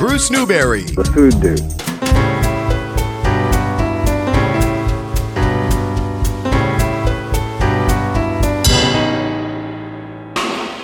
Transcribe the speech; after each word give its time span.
Bruce 0.00 0.30
Newberry. 0.30 0.84
The 0.84 1.04
food 1.04 1.38
dude. 1.42 1.60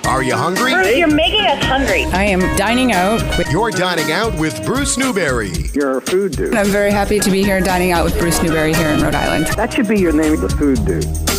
Are 0.07 0.23
you 0.23 0.35
hungry? 0.37 0.71
Bruce, 0.75 0.99
you're 0.99 1.09
making 1.09 1.47
us 1.47 1.65
hungry. 1.65 2.05
I 2.05 2.25
am 2.25 2.41
dining 2.59 2.93
out. 2.93 3.23
With, 3.39 3.51
You're 3.51 3.71
dining 3.71 4.13
out 4.13 4.39
with 4.39 4.63
Bruce 4.67 4.99
Newberry. 4.99 5.51
You're 5.73 5.97
a 5.97 6.03
food 6.03 6.33
dude. 6.33 6.55
I'm 6.55 6.67
very 6.67 6.91
happy 6.91 7.19
to 7.19 7.31
be 7.31 7.43
here 7.43 7.63
dining 7.63 7.93
out 7.93 8.05
with 8.05 8.19
Bruce 8.19 8.43
Newberry 8.43 8.75
here 8.75 8.91
in 8.91 9.01
Rhode 9.01 9.15
Island. 9.15 9.47
That 9.57 9.73
should 9.73 9.89
be 9.89 9.99
your 9.99 10.13
name, 10.13 10.39
the 10.43 10.51
food 10.51 10.85
dude. 10.85 11.36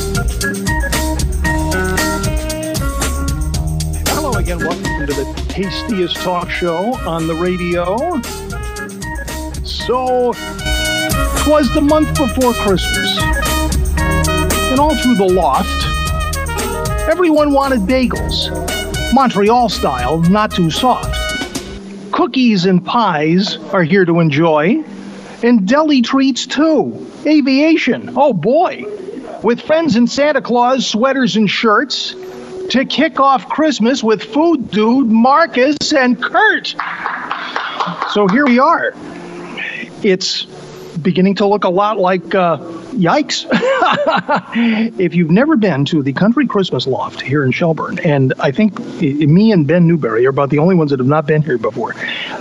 Again. 4.48 4.60
Welcome 4.60 5.08
to 5.08 5.14
the 5.14 5.46
tastiest 5.50 6.16
talk 6.18 6.50
show 6.50 6.96
on 7.06 7.28
the 7.28 7.36
radio. 7.36 7.98
So, 9.66 10.32
twas 11.44 11.74
the 11.74 11.82
month 11.82 12.18
before 12.18 12.54
Christmas. 12.54 13.18
And 14.72 14.80
all 14.80 14.96
through 14.96 15.16
the 15.16 15.28
loft, 15.28 15.68
everyone 17.10 17.52
wanted 17.52 17.82
bagels. 17.82 18.50
Montreal 19.14 19.68
style, 19.68 20.20
not 20.30 20.52
too 20.52 20.72
soft. 20.72 21.14
Cookies 22.14 22.66
and 22.66 22.86
pies 22.86 23.58
are 23.74 23.84
here 23.84 24.06
to 24.06 24.22
enjoy. 24.22 24.82
And 25.44 25.68
deli 25.68 26.02
treats 26.02 26.46
too. 26.46 27.06
Aviation, 27.26 28.14
oh 28.16 28.32
boy. 28.32 28.86
With 29.44 29.62
friends 29.62 29.98
in 29.98 30.08
Santa 30.08 30.42
Claus 30.42 30.88
sweaters 30.88 31.36
and 31.36 31.50
shirts, 31.50 32.16
to 32.70 32.86
kick 32.86 33.20
off 33.20 33.48
Christmas 33.50 34.04
with 34.04 34.24
Food 34.24 34.72
Dude, 34.72 35.08
Marcus, 35.08 35.94
and 35.94 36.22
Kurt. 36.22 36.76
So 38.12 38.28
here 38.28 38.46
we 38.46 38.60
are. 38.60 38.94
It's 40.04 40.46
beginning 41.02 41.36
to 41.36 41.46
look 41.46 41.64
a 41.64 41.70
lot 41.70 41.98
like 41.98 42.36
uh, 42.36 42.58
yikes. 42.92 43.46
if 45.00 45.16
you've 45.16 45.32
never 45.32 45.56
been 45.56 45.86
to 45.86 46.04
the 46.04 46.14
Country 46.14 46.48
Christmas 46.48 46.88
Loft 46.88 47.22
here 47.22 47.44
in 47.44 47.52
Shelburne, 47.52 48.00
and 48.00 48.34
I 48.40 48.52
think 48.52 48.78
me 49.00 49.52
and 49.52 49.66
Ben 49.66 49.88
Newberry 49.88 50.26
are 50.26 50.30
about 50.30 50.50
the 50.50 50.58
only 50.58 50.76
ones 50.76 50.92
that 50.92 51.00
have 51.00 51.08
not 51.08 51.26
been 51.26 51.42
here 51.42 51.58
before, 51.58 51.96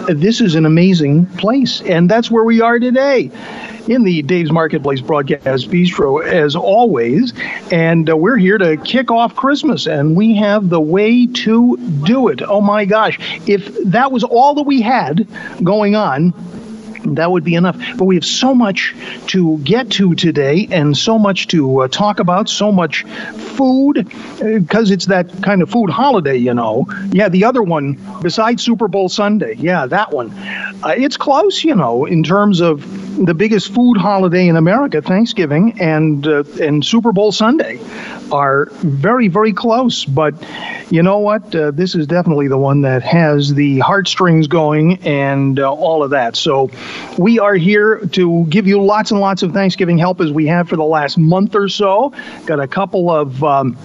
this 0.08 0.40
is 0.40 0.54
an 0.54 0.66
amazing 0.66 1.26
place, 1.26 1.80
and 1.82 2.10
that's 2.10 2.30
where 2.30 2.44
we 2.44 2.60
are 2.60 2.78
today 2.78 3.30
in 3.88 4.02
the 4.04 4.22
Dave's 4.22 4.52
Marketplace 4.52 5.00
Broadcast 5.00 5.70
Bistro, 5.70 6.24
as 6.24 6.56
always. 6.56 7.32
And 7.70 8.10
uh, 8.10 8.16
we're 8.16 8.36
here 8.36 8.58
to 8.58 8.76
kick 8.76 9.10
off 9.10 9.36
Christmas, 9.36 9.86
and 9.86 10.16
we 10.16 10.36
have 10.36 10.68
the 10.68 10.80
way 10.80 11.26
to 11.26 11.76
do 12.04 12.28
it. 12.28 12.42
Oh 12.42 12.60
my 12.60 12.84
gosh. 12.84 13.18
If 13.46 13.74
that 13.84 14.12
was 14.12 14.24
all 14.24 14.54
that 14.54 14.62
we 14.64 14.82
had 14.82 15.26
going 15.62 15.94
on, 15.94 16.34
that 17.14 17.30
would 17.30 17.44
be 17.44 17.54
enough. 17.54 17.80
But 17.96 18.06
we 18.06 18.16
have 18.16 18.24
so 18.24 18.52
much 18.52 18.92
to 19.28 19.58
get 19.58 19.90
to 19.92 20.16
today 20.16 20.66
and 20.72 20.96
so 20.96 21.18
much 21.18 21.46
to 21.48 21.82
uh, 21.82 21.88
talk 21.88 22.18
about, 22.18 22.48
so 22.48 22.72
much 22.72 23.04
food, 23.04 24.10
because 24.40 24.90
it's 24.90 25.06
that 25.06 25.30
kind 25.42 25.62
of 25.62 25.70
food 25.70 25.88
holiday, 25.88 26.36
you 26.36 26.52
know. 26.52 26.86
Yeah, 27.12 27.28
the 27.28 27.44
other 27.44 27.62
one, 27.62 27.96
besides 28.22 28.64
Super 28.64 28.88
Bowl 28.88 29.08
Sunday, 29.08 29.54
yeah, 29.54 29.86
that 29.86 30.12
one. 30.12 30.32
Uh, 30.82 30.94
it's 30.96 31.16
close, 31.16 31.62
you 31.62 31.76
know, 31.76 32.06
in 32.06 32.24
terms 32.24 32.60
of 32.60 32.84
the 33.24 33.34
biggest 33.34 33.72
food 33.72 33.96
holiday 33.96 34.48
in 34.48 34.56
America, 34.56 35.00
Thanksgiving 35.00 35.80
and 35.80 36.26
uh, 36.26 36.44
and 36.60 36.84
Super 36.84 37.12
Bowl 37.12 37.32
Sunday 37.32 37.80
are 38.30 38.66
very 38.72 39.28
very 39.28 39.52
close. 39.52 40.04
But 40.04 40.34
you 40.90 41.02
know 41.02 41.18
what? 41.18 41.54
Uh, 41.54 41.70
this 41.70 41.94
is 41.94 42.06
definitely 42.06 42.48
the 42.48 42.58
one 42.58 42.82
that 42.82 43.02
has 43.02 43.54
the 43.54 43.78
heartstrings 43.80 44.46
going 44.46 44.98
and 45.06 45.58
uh, 45.58 45.72
all 45.72 46.02
of 46.02 46.10
that. 46.10 46.36
So 46.36 46.70
we 47.18 47.38
are 47.38 47.54
here 47.54 47.98
to 48.12 48.44
give 48.46 48.66
you 48.66 48.82
lots 48.82 49.10
and 49.10 49.20
lots 49.20 49.42
of 49.42 49.52
Thanksgiving 49.52 49.98
help 49.98 50.20
as 50.20 50.30
we 50.30 50.46
have 50.46 50.68
for 50.68 50.76
the 50.76 50.84
last 50.84 51.18
month 51.18 51.54
or 51.54 51.68
so. 51.68 52.12
Got 52.44 52.60
a 52.60 52.68
couple 52.68 53.10
of. 53.10 53.42
Um, 53.42 53.76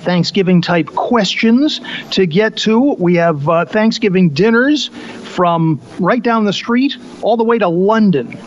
Thanksgiving 0.00 0.62
type 0.62 0.86
questions 0.86 1.80
to 2.12 2.26
get 2.26 2.56
to. 2.58 2.94
We 2.98 3.16
have 3.16 3.48
uh, 3.48 3.64
Thanksgiving 3.64 4.30
dinners 4.30 4.88
from 4.88 5.80
right 5.98 6.22
down 6.22 6.44
the 6.44 6.52
street 6.52 6.96
all 7.22 7.36
the 7.36 7.44
way 7.44 7.58
to 7.58 7.68
London. 7.68 8.38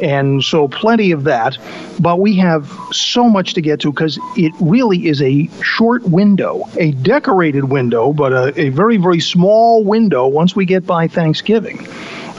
And 0.00 0.44
so, 0.44 0.68
plenty 0.68 1.10
of 1.10 1.24
that. 1.24 1.58
But 1.98 2.20
we 2.20 2.36
have 2.36 2.72
so 2.92 3.28
much 3.28 3.54
to 3.54 3.60
get 3.60 3.80
to 3.80 3.90
because 3.90 4.18
it 4.36 4.52
really 4.60 5.08
is 5.08 5.20
a 5.20 5.48
short 5.62 6.04
window, 6.04 6.68
a 6.78 6.92
decorated 6.92 7.64
window, 7.64 8.12
but 8.12 8.32
a, 8.32 8.60
a 8.60 8.68
very, 8.68 8.96
very 8.96 9.20
small 9.20 9.82
window 9.82 10.28
once 10.28 10.54
we 10.54 10.66
get 10.66 10.86
by 10.86 11.08
Thanksgiving. 11.08 11.86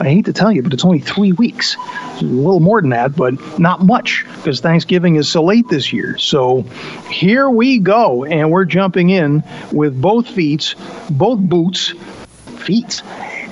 I 0.00 0.04
hate 0.04 0.24
to 0.24 0.32
tell 0.32 0.50
you, 0.50 0.62
but 0.62 0.72
it's 0.72 0.84
only 0.84 0.98
three 0.98 1.32
weeks. 1.32 1.76
It's 2.12 2.22
a 2.22 2.24
little 2.24 2.60
more 2.60 2.80
than 2.80 2.90
that, 2.90 3.14
but 3.14 3.58
not 3.58 3.84
much 3.84 4.24
because 4.36 4.60
Thanksgiving 4.60 5.16
is 5.16 5.28
so 5.28 5.44
late 5.44 5.68
this 5.68 5.92
year. 5.92 6.16
So 6.16 6.62
here 7.10 7.50
we 7.50 7.78
go, 7.78 8.24
and 8.24 8.50
we're 8.50 8.64
jumping 8.64 9.10
in 9.10 9.44
with 9.72 10.00
both 10.00 10.26
feet, 10.26 10.74
both 11.10 11.38
boots, 11.38 11.92
feet. 12.60 13.02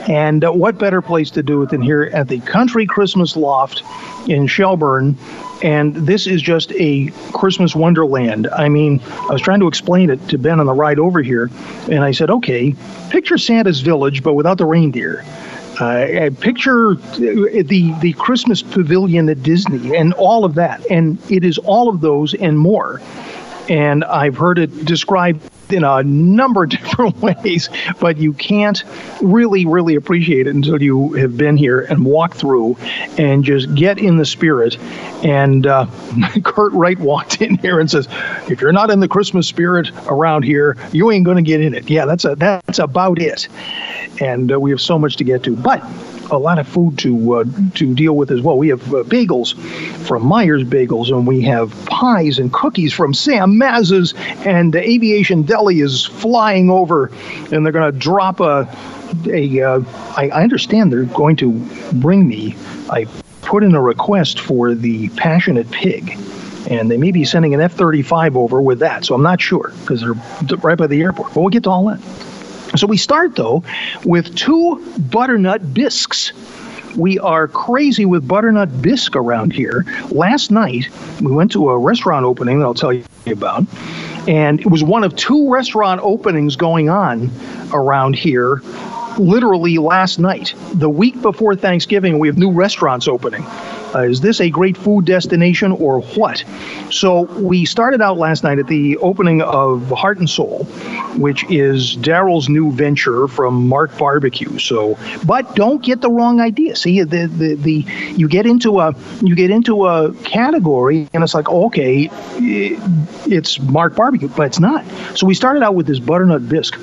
And 0.09 0.43
uh, 0.43 0.51
what 0.53 0.79
better 0.79 1.03
place 1.03 1.31
to 1.33 1.43
do 1.43 1.63
it 1.63 1.69
than 1.69 1.83
here 1.83 2.05
at 2.15 2.29
the 2.29 2.41
Country 2.41 2.87
Christmas 2.87 3.37
Loft 3.37 3.83
in 4.27 4.47
Shelburne? 4.47 5.19
And 5.63 5.95
this 5.95 6.27
is 6.27 6.41
just 6.41 6.73
a 6.73 7.09
Christmas 7.35 7.75
wonderland. 7.75 8.47
I 8.47 8.71
mean, 8.71 9.03
I 9.05 9.33
was 9.33 9.43
trying 9.43 9.61
to 9.61 9.69
explain 9.69 10.09
it 10.09 10.29
to 10.29 10.39
Ben 10.39 10.61
on 10.61 10.67
the 10.67 10.73
ride 10.73 10.99
over 10.99 11.21
here, 11.21 11.51
and 11.91 12.03
I 12.03 12.13
said, 12.13 12.31
okay, 12.31 12.75
picture 13.11 13.37
Santa's 13.37 13.81
village, 13.81 14.23
but 14.23 14.33
without 14.33 14.57
the 14.57 14.65
reindeer. 14.65 15.27
Uh, 15.81 16.31
picture 16.41 16.95
the 16.95 17.95
the 18.01 18.13
Christmas 18.15 18.63
pavilion 18.63 19.29
at 19.29 19.43
Disney 19.45 19.97
and 19.97 20.13
all 20.15 20.45
of 20.45 20.55
that, 20.55 20.85
and 20.91 21.19
it 21.31 21.45
is 21.45 21.59
all 21.59 21.89
of 21.89 22.01
those 22.01 22.35
and 22.35 22.59
more. 22.59 23.01
And 23.69 24.03
I've 24.05 24.37
heard 24.37 24.59
it 24.59 24.85
described 24.85 25.41
in 25.73 25.85
a 25.85 26.03
number 26.03 26.65
of 26.65 26.71
different 26.71 27.17
ways, 27.19 27.69
but 28.01 28.17
you 28.17 28.33
can't 28.33 28.83
really, 29.21 29.67
really 29.67 29.95
appreciate 29.95 30.47
it 30.47 30.55
until 30.55 30.81
you 30.83 31.13
have 31.15 31.37
been 31.37 31.57
here 31.57 31.81
and 31.81 32.05
walked 32.05 32.37
through 32.37 32.77
and 33.17 33.45
just 33.45 33.75
get 33.75 33.99
in 33.99 34.17
the 34.17 34.27
spirit. 34.27 34.79
And 35.25 35.67
uh, 35.67 35.87
Kurt 36.45 36.73
Wright 36.73 36.99
walked 36.99 37.41
in 37.41 37.57
here 37.57 37.81
and 37.81 37.91
says, 37.91 38.09
"If 38.49 38.61
you're 38.61 38.73
not 38.73 38.91
in 38.91 39.01
the 39.01 39.09
Christmas 39.09 39.47
spirit 39.47 39.91
around 40.07 40.45
here, 40.45 40.77
you 40.93 41.11
ain't 41.11 41.25
going 41.25 41.37
to 41.37 41.43
get 41.43 41.61
in 41.61 41.75
it." 41.75 41.89
Yeah, 41.91 42.05
that's 42.07 42.25
a 42.25 42.35
that's 42.37 42.79
about 42.79 43.21
it 43.21 43.49
and 44.21 44.53
uh, 44.53 44.61
we 44.61 44.71
have 44.71 44.81
so 44.81 44.99
much 44.99 45.17
to 45.17 45.25
get 45.25 45.43
to. 45.45 45.57
But 45.57 45.83
a 46.31 46.39
lot 46.39 46.59
of 46.59 46.69
food 46.69 46.99
to 46.99 47.35
uh, 47.35 47.45
to 47.75 47.95
deal 47.95 48.17
with 48.17 48.31
as 48.31 48.41
well. 48.41 48.59
We 48.59 48.69
have 48.69 48.83
uh, 48.95 49.03
bagels 49.05 49.57
from 50.07 50.25
Myers 50.25 50.65
Bagels, 50.65 51.09
and 51.09 51.27
we 51.27 51.43
have 51.43 51.73
pies 51.87 52.39
and 52.39 52.53
cookies 52.53 52.93
from 52.93 53.15
Sam 53.15 53.55
Mazza's, 53.55 54.15
and 54.47 54.73
the 54.73 54.83
Aviation 54.83 55.43
Deli 55.43 55.81
is 55.81 56.05
flying 56.05 56.71
over, 56.71 57.11
and 57.53 57.65
they're 57.65 57.73
going 57.73 57.93
to 57.93 57.99
drop 57.99 58.41
a 58.41 58.69
a. 59.31 59.61
Uh, 59.61 59.83
I, 60.17 60.29
I 60.29 60.43
understand 60.43 60.93
they're 60.93 61.05
going 61.05 61.37
to 61.37 61.53
bring 61.95 62.27
me. 62.27 62.57
I 62.91 63.07
put 63.43 63.65
in 63.65 63.75
a 63.75 63.81
request 63.81 64.41
for 64.41 64.75
the 64.75 65.09
Passionate 65.11 65.71
Pig. 65.71 66.19
And 66.69 66.91
they 66.91 66.99
may 66.99 67.13
be 67.13 67.25
sending 67.25 67.55
an 67.55 67.63
F 67.63 67.73
35 67.73 68.37
over 68.37 68.61
with 68.61 68.81
that, 68.81 69.03
so 69.03 69.15
I'm 69.15 69.23
not 69.23 69.41
sure 69.41 69.73
because 69.81 70.03
they're 70.03 70.59
right 70.59 70.77
by 70.77 70.87
the 70.87 71.01
airport. 71.01 71.33
But 71.33 71.41
we'll 71.41 71.49
get 71.49 71.63
to 71.63 71.71
all 71.71 71.87
that. 71.87 72.28
So 72.79 72.87
we 72.87 72.97
start 72.97 73.35
though 73.35 73.65
with 74.05 74.35
two 74.37 74.77
butternut 75.11 75.75
bisques. 75.75 76.33
We 76.97 77.19
are 77.19 77.49
crazy 77.49 78.05
with 78.05 78.27
butternut 78.27 78.81
bisque 78.81 79.17
around 79.17 79.53
here. 79.53 79.85
Last 80.11 80.51
night 80.51 80.89
we 81.21 81.33
went 81.33 81.51
to 81.53 81.71
a 81.71 81.79
restaurant 81.79 82.25
opening 82.25 82.61
that 82.61 82.65
I'll 82.65 82.75
tell 82.75 82.93
you 82.93 83.05
about, 83.27 83.65
and 84.29 84.61
it 84.61 84.69
was 84.69 84.85
one 84.85 85.03
of 85.03 85.17
two 85.17 85.53
restaurant 85.53 86.01
openings 86.03 86.55
going 86.57 86.89
on 86.89 87.31
around 87.73 88.15
here. 88.15 88.63
Literally 89.19 89.79
last 89.79 90.19
night, 90.19 90.55
the 90.73 90.89
week 90.89 91.21
before 91.21 91.57
Thanksgiving, 91.57 92.19
we 92.19 92.29
have 92.29 92.39
new 92.39 92.53
restaurants 92.53 93.09
opening. 93.09 93.45
Uh, 93.95 94.01
is 94.01 94.21
this 94.21 94.41
a 94.41 94.51
great 94.51 94.77
food 94.77 95.07
destination 95.07 95.73
or 95.73 96.03
what? 96.03 96.45
So 96.91 97.23
we 97.23 97.65
started 97.65 98.03
out 98.03 98.19
last 98.19 98.45
night 98.45 98.59
at 98.59 98.67
the 98.67 98.99
opening 98.99 99.41
of 99.41 99.89
Heart 99.91 100.19
and 100.19 100.29
Soul, 100.29 100.65
which 101.17 101.51
is 101.51 101.97
Daryl's 101.97 102.49
new 102.49 102.71
venture 102.71 103.27
from 103.29 103.67
Mark 103.67 103.97
Barbecue. 103.97 104.59
So, 104.59 104.99
but 105.27 105.57
don't 105.57 105.83
get 105.83 106.03
the 106.03 106.11
wrong 106.11 106.41
idea. 106.41 106.77
See, 106.77 107.03
the 107.03 107.27
the, 107.27 107.55
the 107.55 107.87
you 108.17 108.29
get 108.29 108.47
into 108.47 108.81
a 108.81 108.95
you 109.23 109.35
get 109.35 109.51
into 109.51 109.87
a 109.87 110.13
category, 110.23 111.09
and 111.15 111.25
it's 111.25 111.35
like 111.35 111.49
okay, 111.49 112.11
it's 112.37 113.59
Mark 113.59 113.97
Barbecue, 113.97 114.29
but 114.29 114.49
it's 114.49 114.61
not. 114.61 114.85
So 115.15 115.27
we 115.27 115.35
started 115.35 115.63
out 115.63 115.75
with 115.75 115.87
this 115.87 115.99
butternut 115.99 116.47
bisque 116.49 116.79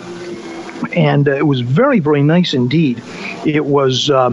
and 0.93 1.27
uh, 1.27 1.31
it 1.31 1.47
was 1.47 1.61
very 1.61 1.99
very 1.99 2.23
nice 2.23 2.53
indeed 2.53 3.01
it 3.45 3.65
was 3.65 4.09
uh, 4.09 4.31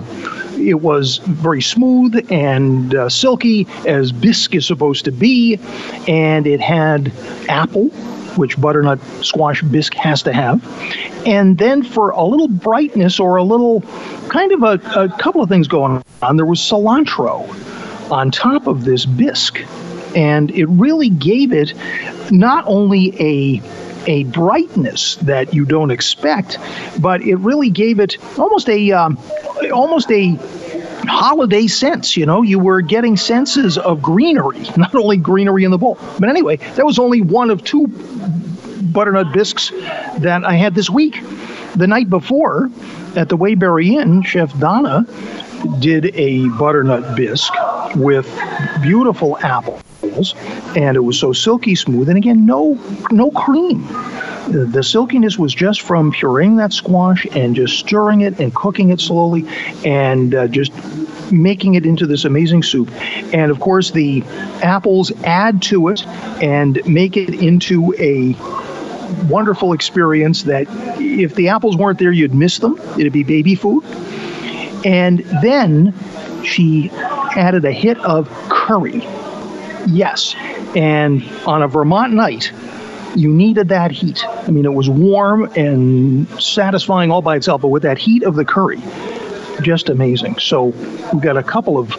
it 0.58 0.80
was 0.80 1.18
very 1.18 1.62
smooth 1.62 2.26
and 2.30 2.94
uh, 2.94 3.08
silky 3.08 3.66
as 3.86 4.12
bisque 4.12 4.54
is 4.54 4.66
supposed 4.66 5.04
to 5.04 5.12
be 5.12 5.58
and 6.06 6.46
it 6.46 6.60
had 6.60 7.12
apple 7.48 7.90
which 8.36 8.60
butternut 8.60 9.00
squash 9.22 9.62
bisque 9.62 9.94
has 9.94 10.22
to 10.22 10.32
have. 10.32 10.62
And 11.26 11.58
then 11.58 11.82
for 11.82 12.10
a 12.10 12.24
little 12.24 12.48
brightness 12.48 13.20
or 13.20 13.36
a 13.36 13.42
little 13.42 13.82
kind 14.28 14.52
of 14.52 14.62
a, 14.62 15.00
a 15.00 15.08
couple 15.18 15.42
of 15.42 15.48
things 15.48 15.68
going 15.68 16.02
on, 16.22 16.36
there 16.36 16.46
was 16.46 16.58
cilantro 16.60 17.48
on 18.10 18.30
top 18.30 18.66
of 18.66 18.84
this 18.84 19.06
bisque. 19.06 19.60
And 20.14 20.50
it 20.50 20.66
really 20.66 21.08
gave 21.08 21.52
it 21.52 21.72
not 22.30 22.64
only 22.66 23.14
a 23.20 23.62
a 24.06 24.24
brightness 24.24 25.16
that 25.16 25.54
you 25.54 25.64
don't 25.64 25.90
expect, 25.90 26.58
but 27.00 27.22
it 27.22 27.36
really 27.36 27.70
gave 27.70 28.00
it 28.00 28.16
almost 28.38 28.68
a 28.68 28.92
um, 28.92 29.18
almost 29.72 30.10
a 30.10 30.38
holiday 31.06 31.66
sense. 31.66 32.16
You 32.16 32.26
know, 32.26 32.42
you 32.42 32.58
were 32.58 32.80
getting 32.80 33.16
senses 33.16 33.78
of 33.78 34.02
greenery, 34.02 34.60
not 34.76 34.94
only 34.94 35.16
greenery 35.16 35.64
in 35.64 35.70
the 35.70 35.78
bowl. 35.78 35.98
But 36.18 36.28
anyway, 36.28 36.56
that 36.56 36.86
was 36.86 36.98
only 36.98 37.20
one 37.20 37.50
of 37.50 37.64
two 37.64 37.86
butternut 38.92 39.32
bisques 39.32 39.70
that 40.18 40.44
I 40.44 40.54
had 40.54 40.74
this 40.74 40.90
week. 40.90 41.20
The 41.76 41.86
night 41.86 42.10
before, 42.10 42.70
at 43.16 43.28
the 43.28 43.36
Waybury 43.36 43.98
Inn, 44.00 44.22
Chef 44.22 44.56
Donna 44.58 45.06
did 45.78 46.14
a 46.14 46.48
butternut 46.50 47.16
bisque 47.16 47.54
with 47.96 48.26
beautiful 48.82 49.38
apples, 49.38 50.34
and 50.76 50.96
it 50.96 51.00
was 51.00 51.18
so 51.18 51.32
silky 51.32 51.74
smooth. 51.74 52.08
And 52.08 52.18
again, 52.18 52.46
no 52.46 52.78
no 53.10 53.30
cream. 53.30 53.86
The 54.48 54.82
silkiness 54.82 55.38
was 55.38 55.54
just 55.54 55.82
from 55.82 56.12
pureeing 56.12 56.56
that 56.58 56.72
squash 56.72 57.26
and 57.30 57.54
just 57.54 57.78
stirring 57.78 58.22
it 58.22 58.40
and 58.40 58.54
cooking 58.54 58.90
it 58.90 59.00
slowly, 59.00 59.46
and 59.84 60.34
uh, 60.34 60.48
just 60.48 60.72
making 61.32 61.74
it 61.74 61.86
into 61.86 62.06
this 62.06 62.24
amazing 62.24 62.62
soup. 62.62 62.90
And 63.32 63.50
of 63.50 63.60
course, 63.60 63.90
the 63.92 64.22
apples 64.62 65.12
add 65.24 65.62
to 65.62 65.88
it 65.88 66.06
and 66.42 66.80
make 66.86 67.16
it 67.16 67.30
into 67.30 67.94
a 67.98 68.36
wonderful 69.28 69.72
experience 69.72 70.42
that 70.44 70.66
if 71.00 71.34
the 71.34 71.48
apples 71.48 71.76
weren't 71.76 71.98
there, 71.98 72.12
you'd 72.12 72.34
miss 72.34 72.58
them. 72.58 72.78
It'd 72.98 73.12
be 73.12 73.22
baby 73.22 73.54
food. 73.54 73.84
And 74.84 75.20
then 75.42 75.94
she 76.44 76.90
added 77.36 77.64
a 77.64 77.72
hit 77.72 77.98
of 77.98 78.28
curry. 78.48 79.06
Yes. 79.86 80.34
And 80.76 81.22
on 81.46 81.62
a 81.62 81.68
Vermont 81.68 82.12
night, 82.12 82.52
you 83.14 83.28
needed 83.32 83.68
that 83.68 83.90
heat. 83.90 84.24
I 84.26 84.50
mean, 84.50 84.64
it 84.64 84.72
was 84.72 84.88
warm 84.88 85.44
and 85.56 86.28
satisfying 86.40 87.10
all 87.10 87.22
by 87.22 87.36
itself, 87.36 87.62
but 87.62 87.68
with 87.68 87.82
that 87.82 87.98
heat 87.98 88.22
of 88.22 88.36
the 88.36 88.44
curry, 88.44 88.80
just 89.62 89.88
amazing. 89.88 90.38
So 90.38 90.66
we've 91.12 91.22
got 91.22 91.36
a 91.36 91.42
couple 91.42 91.78
of 91.78 91.90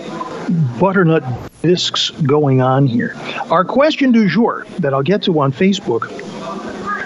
butternut 0.80 1.24
bisques 1.62 2.10
going 2.10 2.62
on 2.62 2.88
here. 2.88 3.16
Our 3.50 3.64
question 3.64 4.12
du 4.12 4.28
jour 4.28 4.66
that 4.80 4.94
I'll 4.94 5.04
get 5.04 5.24
to 5.24 5.40
on 5.40 5.52
Facebook 5.52 6.12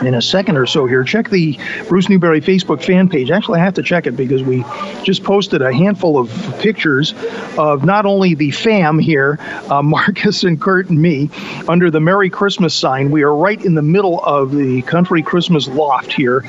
in 0.02 0.14
a 0.16 0.22
second 0.22 0.58
or 0.58 0.66
so 0.66 0.86
here. 0.86 1.04
Check 1.04 1.30
the 1.30 1.58
Bruce 1.88 2.10
Newberry 2.10 2.42
Facebook 2.42 2.84
fan 2.84 3.10
page. 3.10 3.32
Actually, 3.32 3.60
I 3.60 3.64
have 3.64 3.76
to 3.76 3.84
check 3.84 4.08
it 4.08 4.16
because 4.16 4.44
we 4.44 4.64
just 5.04 5.24
posted 5.24 5.62
a 5.62 5.74
handful 5.74 6.18
of 6.18 6.30
pictures 6.60 7.14
of 7.58 7.86
not 7.86 8.06
only 8.06 8.34
the 8.34 8.52
fam 8.52 9.00
here, 9.00 9.40
uh, 9.70 9.82
Marcus 9.88 10.44
and 10.44 10.60
Kurt 10.62 10.90
and 10.90 11.02
me, 11.02 11.30
under 11.68 11.90
the 11.90 12.00
Merry 12.00 12.30
Christmas 12.30 12.74
sign. 12.74 13.12
We 13.12 13.24
are 13.24 13.36
right 13.36 13.64
in 13.64 13.76
the 13.76 13.82
middle 13.82 14.24
of 14.24 14.52
the 14.52 14.82
country 14.84 15.22
Christmas 15.22 15.68
loft 15.68 16.14
here 16.14 16.44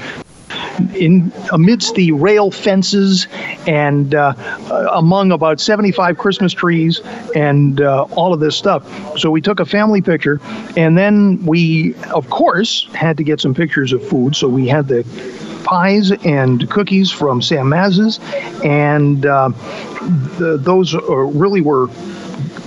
in 0.95 1.33
amidst 1.53 1.95
the 1.95 2.13
rail 2.13 2.51
fences 2.51 3.27
and 3.67 4.15
uh, 4.15 4.35
among 4.93 5.33
about 5.33 5.61
75 5.61 6.19
Christmas 6.19 6.53
trees 6.53 7.01
and 7.35 7.81
uh, 7.81 8.05
all 8.13 8.33
of 8.33 8.41
this 8.41 8.57
stuff. 8.57 8.87
So 9.19 9.31
we 9.31 9.41
took 9.41 9.61
a 9.61 9.67
family 9.67 10.01
picture, 10.03 10.41
and 10.77 10.97
then 10.97 11.45
we, 11.45 11.95
of 12.13 12.29
course, 12.31 12.89
had 12.93 13.17
to 13.17 13.25
get 13.25 13.41
some 13.41 13.55
pictures 13.55 13.93
of 13.93 14.07
food. 14.07 14.37
So 14.37 14.49
we 14.49 14.67
had 14.69 14.89
the 14.89 15.05
pies 15.65 16.13
and 16.25 16.69
cookies 16.71 17.11
from 17.11 17.43
Sam 17.43 17.67
Mazza's, 17.67 18.19
and 18.65 19.27
uh, 19.27 19.51
the, 20.39 20.59
those 20.59 20.95
really 20.95 21.61
were 21.61 21.89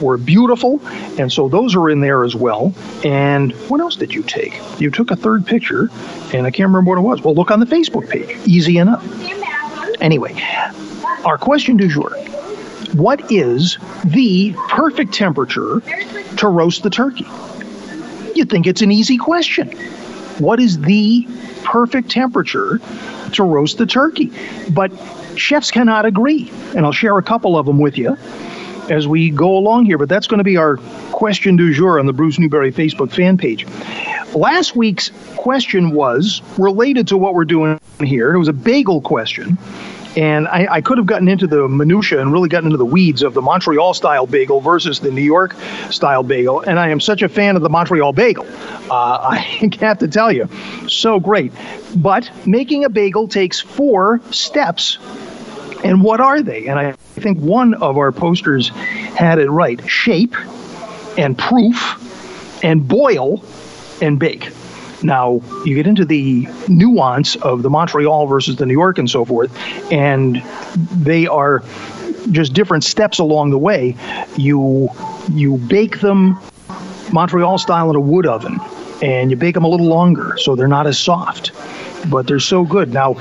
were 0.02 0.18
beautiful, 0.18 0.82
and 1.18 1.32
so 1.32 1.48
those 1.48 1.76
are 1.76 1.90
in 1.90 2.02
there 2.02 2.24
as 2.24 2.36
well. 2.36 2.74
And 3.04 3.54
what 3.70 3.80
else 3.80 3.96
did 3.96 4.14
you 4.14 4.24
take? 4.24 4.60
You 4.80 4.92
took 4.92 5.12
a 5.12 5.16
third 5.16 5.46
picture, 5.46 5.90
and 6.34 6.46
I 6.46 6.52
can't 6.52 6.68
remember 6.68 6.90
what 6.90 6.98
it 6.98 7.02
was. 7.02 7.22
Well, 7.22 7.36
look 7.36 7.52
on 7.52 7.60
the 7.60 7.66
Facebook 7.66 8.10
page. 8.10 8.38
Easy 8.48 8.78
enough. 8.78 9.06
Anyway, 10.02 10.36
our 11.26 11.38
question 11.38 11.78
du 11.78 11.88
jour 11.88 12.10
What 12.94 13.32
is 13.32 13.78
the 14.04 14.54
perfect 14.68 15.14
temperature 15.14 15.82
to 16.38 16.48
roast 16.48 16.84
the 16.84 16.90
turkey? 16.90 17.28
You'd 18.34 18.50
think 18.50 18.66
it's 18.66 18.82
an 18.82 18.92
easy 18.92 19.18
question. 19.18 19.72
What 20.40 20.60
is 20.60 20.80
the 20.80 21.28
perfect 21.64 22.10
temperature 22.10 22.80
to 23.34 23.44
roast 23.44 23.78
the 23.78 23.86
turkey? 23.86 24.32
But 24.72 24.92
chefs 25.36 25.70
cannot 25.70 26.06
agree, 26.06 26.52
and 26.76 26.86
I'll 26.86 26.92
share 26.92 27.18
a 27.18 27.24
couple 27.24 27.58
of 27.58 27.66
them 27.66 27.78
with 27.78 27.98
you 27.98 28.18
as 28.90 29.08
we 29.08 29.30
go 29.30 29.58
along 29.58 29.86
here, 29.86 29.98
but 29.98 30.10
that's 30.10 30.28
going 30.28 30.40
to 30.40 30.44
be 30.44 30.58
our 30.58 30.78
question 31.12 31.56
du 31.56 31.74
jour 31.74 32.00
on 32.00 32.06
the 32.06 32.14
Bruce 32.14 32.40
Newberry 32.40 32.72
Facebook 32.72 33.12
fan 33.12 33.38
page. 33.38 33.66
Last 34.34 34.76
week's 34.76 35.12
question 35.36 35.92
was 35.92 36.42
related 36.58 37.08
to 37.10 37.18
what 37.18 37.34
we're 37.34 37.46
doing 37.46 37.80
here. 38.00 38.34
It 38.34 38.40
was 38.40 38.48
a 38.48 38.54
bagel 38.54 39.02
question. 39.02 39.58
And 40.18 40.48
I, 40.50 40.68
I, 40.70 40.82
could 40.82 40.98
have 40.98 41.08
gotten 41.08 41.30
into 41.30 41.48
the 41.48 41.70
minutia 41.70 42.20
and 42.20 42.34
really 42.34 42.50
gotten 42.50 42.68
into 42.68 42.78
the 42.78 42.86
weeds 42.86 43.24
of 43.24 43.34
the 43.34 43.42
Montreal 43.42 43.94
style 43.94 44.28
bagel 44.28 44.60
versus 44.60 45.00
the 45.00 45.10
New 45.10 45.22
York 45.22 45.56
style 45.90 46.22
bagel. 46.22 46.60
And 46.62 46.80
I 46.80 46.90
am 46.90 47.00
such 47.00 47.22
a 47.22 47.30
fan 47.30 47.56
of 47.56 47.62
the 47.62 47.70
Montreal 47.70 48.12
bagel. 48.12 48.46
Uh, 48.90 49.18
I 49.30 49.38
have 49.80 50.00
to 50.00 50.10
tell 50.10 50.32
you, 50.32 50.50
so 50.88 51.20
great. 51.20 51.54
But 51.96 52.30
making 52.46 52.84
a 52.84 52.90
bagel 52.90 53.28
takes 53.28 53.62
four 53.62 54.20
steps. 54.32 54.98
And 55.84 56.04
what 56.04 56.20
are 56.20 56.42
they? 56.42 56.68
And 56.68 56.80
I 56.80 56.92
think 56.92 57.40
one 57.40 57.74
of 57.76 57.98
our 57.98 58.12
posters 58.12 58.70
had 58.70 59.40
it 59.40 59.50
right 59.50 59.82
shape 59.90 60.36
and 61.18 61.38
proof 61.38 62.64
and 62.64 62.88
boil 62.88 63.44
and 64.02 64.20
bake. 64.20 64.50
Now, 65.04 65.42
you 65.66 65.76
get 65.76 65.88
into 65.88 66.06
the 66.06 66.48
nuance 66.68 67.36
of 67.38 67.64
the 67.64 67.70
Montreal 67.70 68.28
versus 68.28 68.58
the 68.58 68.66
New 68.66 68.74
York 68.74 69.00
and 69.00 69.10
so 69.10 69.26
forth, 69.26 69.52
and 69.92 70.44
they 70.92 71.26
are 71.26 71.64
just 72.30 72.54
different 72.54 72.84
steps 72.84 73.18
along 73.18 73.50
the 73.50 73.58
way. 73.58 73.96
You 74.38 74.90
you 75.32 75.58
bake 75.58 76.02
them 76.02 76.40
Montreal 77.12 77.58
style 77.58 77.90
in 77.90 77.96
a 77.96 78.00
wood 78.00 78.28
oven, 78.28 78.60
and 79.02 79.32
you 79.32 79.38
bake 79.38 79.56
them 79.56 79.64
a 79.64 79.68
little 79.68 79.88
longer 79.88 80.38
so 80.38 80.56
they're 80.56 80.68
not 80.68 80.88
as 80.88 80.98
soft 80.98 81.52
but 82.10 82.28
they're 82.28 82.40
so 82.40 82.64
good. 82.64 82.94
Now, 82.94 83.16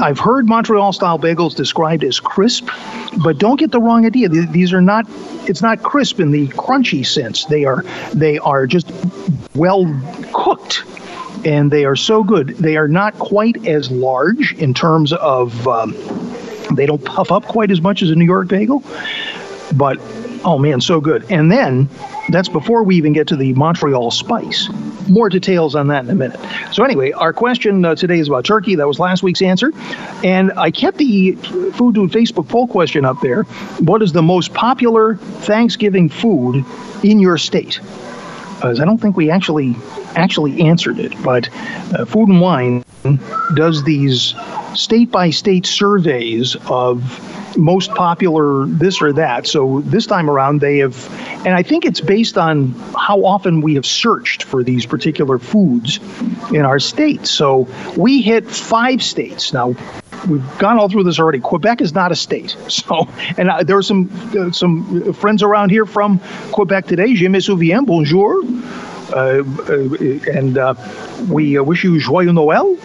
I've 0.00 0.18
heard 0.18 0.48
Montreal 0.48 0.92
style 0.92 1.18
bagels 1.18 1.54
described 1.54 2.04
as 2.04 2.20
crisp, 2.20 2.68
but 3.22 3.38
don't 3.38 3.58
get 3.58 3.72
the 3.72 3.80
wrong 3.80 4.06
idea. 4.06 4.28
These 4.28 4.72
are 4.72 4.80
not. 4.80 5.06
It's 5.48 5.62
not 5.62 5.82
crisp 5.82 6.20
in 6.20 6.30
the 6.30 6.48
crunchy 6.48 7.04
sense. 7.04 7.44
They 7.46 7.64
are. 7.64 7.82
They 8.14 8.38
are 8.38 8.66
just 8.66 8.92
well 9.54 9.86
cooked. 10.32 10.84
And 11.44 11.70
they 11.70 11.86
are 11.86 11.96
so 11.96 12.22
good. 12.22 12.48
They 12.48 12.76
are 12.76 12.88
not 12.88 13.18
quite 13.18 13.66
as 13.66 13.90
large 13.90 14.52
in 14.58 14.74
terms 14.74 15.14
of, 15.14 15.66
um, 15.66 15.92
they 16.72 16.84
don't 16.84 17.02
puff 17.02 17.32
up 17.32 17.44
quite 17.44 17.70
as 17.70 17.80
much 17.80 18.02
as 18.02 18.10
a 18.10 18.14
New 18.14 18.26
York 18.26 18.48
bagel, 18.48 18.84
but 19.74 19.98
oh 20.44 20.58
man, 20.58 20.80
so 20.80 21.00
good. 21.00 21.30
And 21.30 21.50
then 21.50 21.88
that's 22.28 22.48
before 22.48 22.82
we 22.82 22.96
even 22.96 23.12
get 23.12 23.28
to 23.28 23.36
the 23.36 23.52
Montreal 23.54 24.10
spice. 24.10 24.68
More 25.08 25.28
details 25.28 25.74
on 25.74 25.88
that 25.88 26.04
in 26.04 26.10
a 26.10 26.14
minute. 26.14 26.38
So, 26.72 26.84
anyway, 26.84 27.12
our 27.12 27.32
question 27.32 27.84
uh, 27.84 27.94
today 27.94 28.18
is 28.18 28.28
about 28.28 28.44
turkey. 28.44 28.76
That 28.76 28.86
was 28.86 28.98
last 28.98 29.22
week's 29.22 29.42
answer. 29.42 29.72
And 30.22 30.52
I 30.52 30.70
kept 30.70 30.98
the 30.98 31.32
Food 31.32 31.94
Dude 31.94 32.12
Facebook 32.12 32.48
poll 32.48 32.68
question 32.68 33.04
up 33.04 33.16
there. 33.20 33.42
What 33.80 34.02
is 34.02 34.12
the 34.12 34.22
most 34.22 34.54
popular 34.54 35.16
Thanksgiving 35.16 36.08
food 36.08 36.64
in 37.02 37.18
your 37.18 37.38
state? 37.38 37.80
Because 38.54 38.78
I 38.78 38.84
don't 38.84 38.98
think 38.98 39.16
we 39.16 39.30
actually 39.30 39.74
actually 40.14 40.60
answered 40.60 40.98
it, 40.98 41.14
but 41.22 41.48
uh, 41.94 42.04
Food 42.04 42.28
and 42.28 42.40
Wine 42.40 42.84
does 43.54 43.82
these 43.84 44.34
state 44.74 45.10
by 45.10 45.30
state 45.30 45.66
surveys 45.66 46.56
of 46.68 47.02
most 47.56 47.90
popular 47.92 48.66
this 48.66 49.02
or 49.02 49.12
that. 49.14 49.46
So 49.46 49.80
this 49.80 50.06
time 50.06 50.30
around, 50.30 50.60
they 50.60 50.78
have, 50.78 51.08
and 51.44 51.54
I 51.54 51.62
think 51.62 51.84
it's 51.84 52.00
based 52.00 52.38
on 52.38 52.72
how 52.96 53.24
often 53.24 53.60
we 53.60 53.74
have 53.74 53.86
searched 53.86 54.42
for 54.44 54.62
these 54.62 54.86
particular 54.86 55.38
foods 55.38 56.00
in 56.52 56.62
our 56.62 56.78
state. 56.78 57.26
So 57.26 57.68
we 57.96 58.22
hit 58.22 58.48
five 58.50 59.02
states. 59.02 59.52
Now, 59.52 59.74
we've 60.28 60.58
gone 60.58 60.78
all 60.78 60.88
through 60.88 61.04
this 61.04 61.18
already. 61.18 61.40
Quebec 61.40 61.80
is 61.80 61.94
not 61.94 62.12
a 62.12 62.16
state. 62.16 62.56
So, 62.80 63.08
and 63.36 63.50
uh, 63.50 63.62
there 63.62 63.76
are 63.76 63.82
some 63.82 64.08
uh, 64.38 64.52
some 64.52 65.12
friends 65.12 65.42
around 65.42 65.70
here 65.70 65.84
from 65.84 66.18
Quebec 66.50 66.86
today. 66.86 67.14
Je 67.14 67.28
me 67.28 67.40
souviens. 67.40 67.84
Bonjour. 67.84 68.42
Uh, 69.12 69.42
uh 69.68 70.32
and 70.32 70.56
uh, 70.56 70.74
we 71.28 71.58
uh, 71.58 71.62
wish 71.62 71.84
you 71.84 71.98
joyeux 71.98 72.32
Noël. 72.32 72.78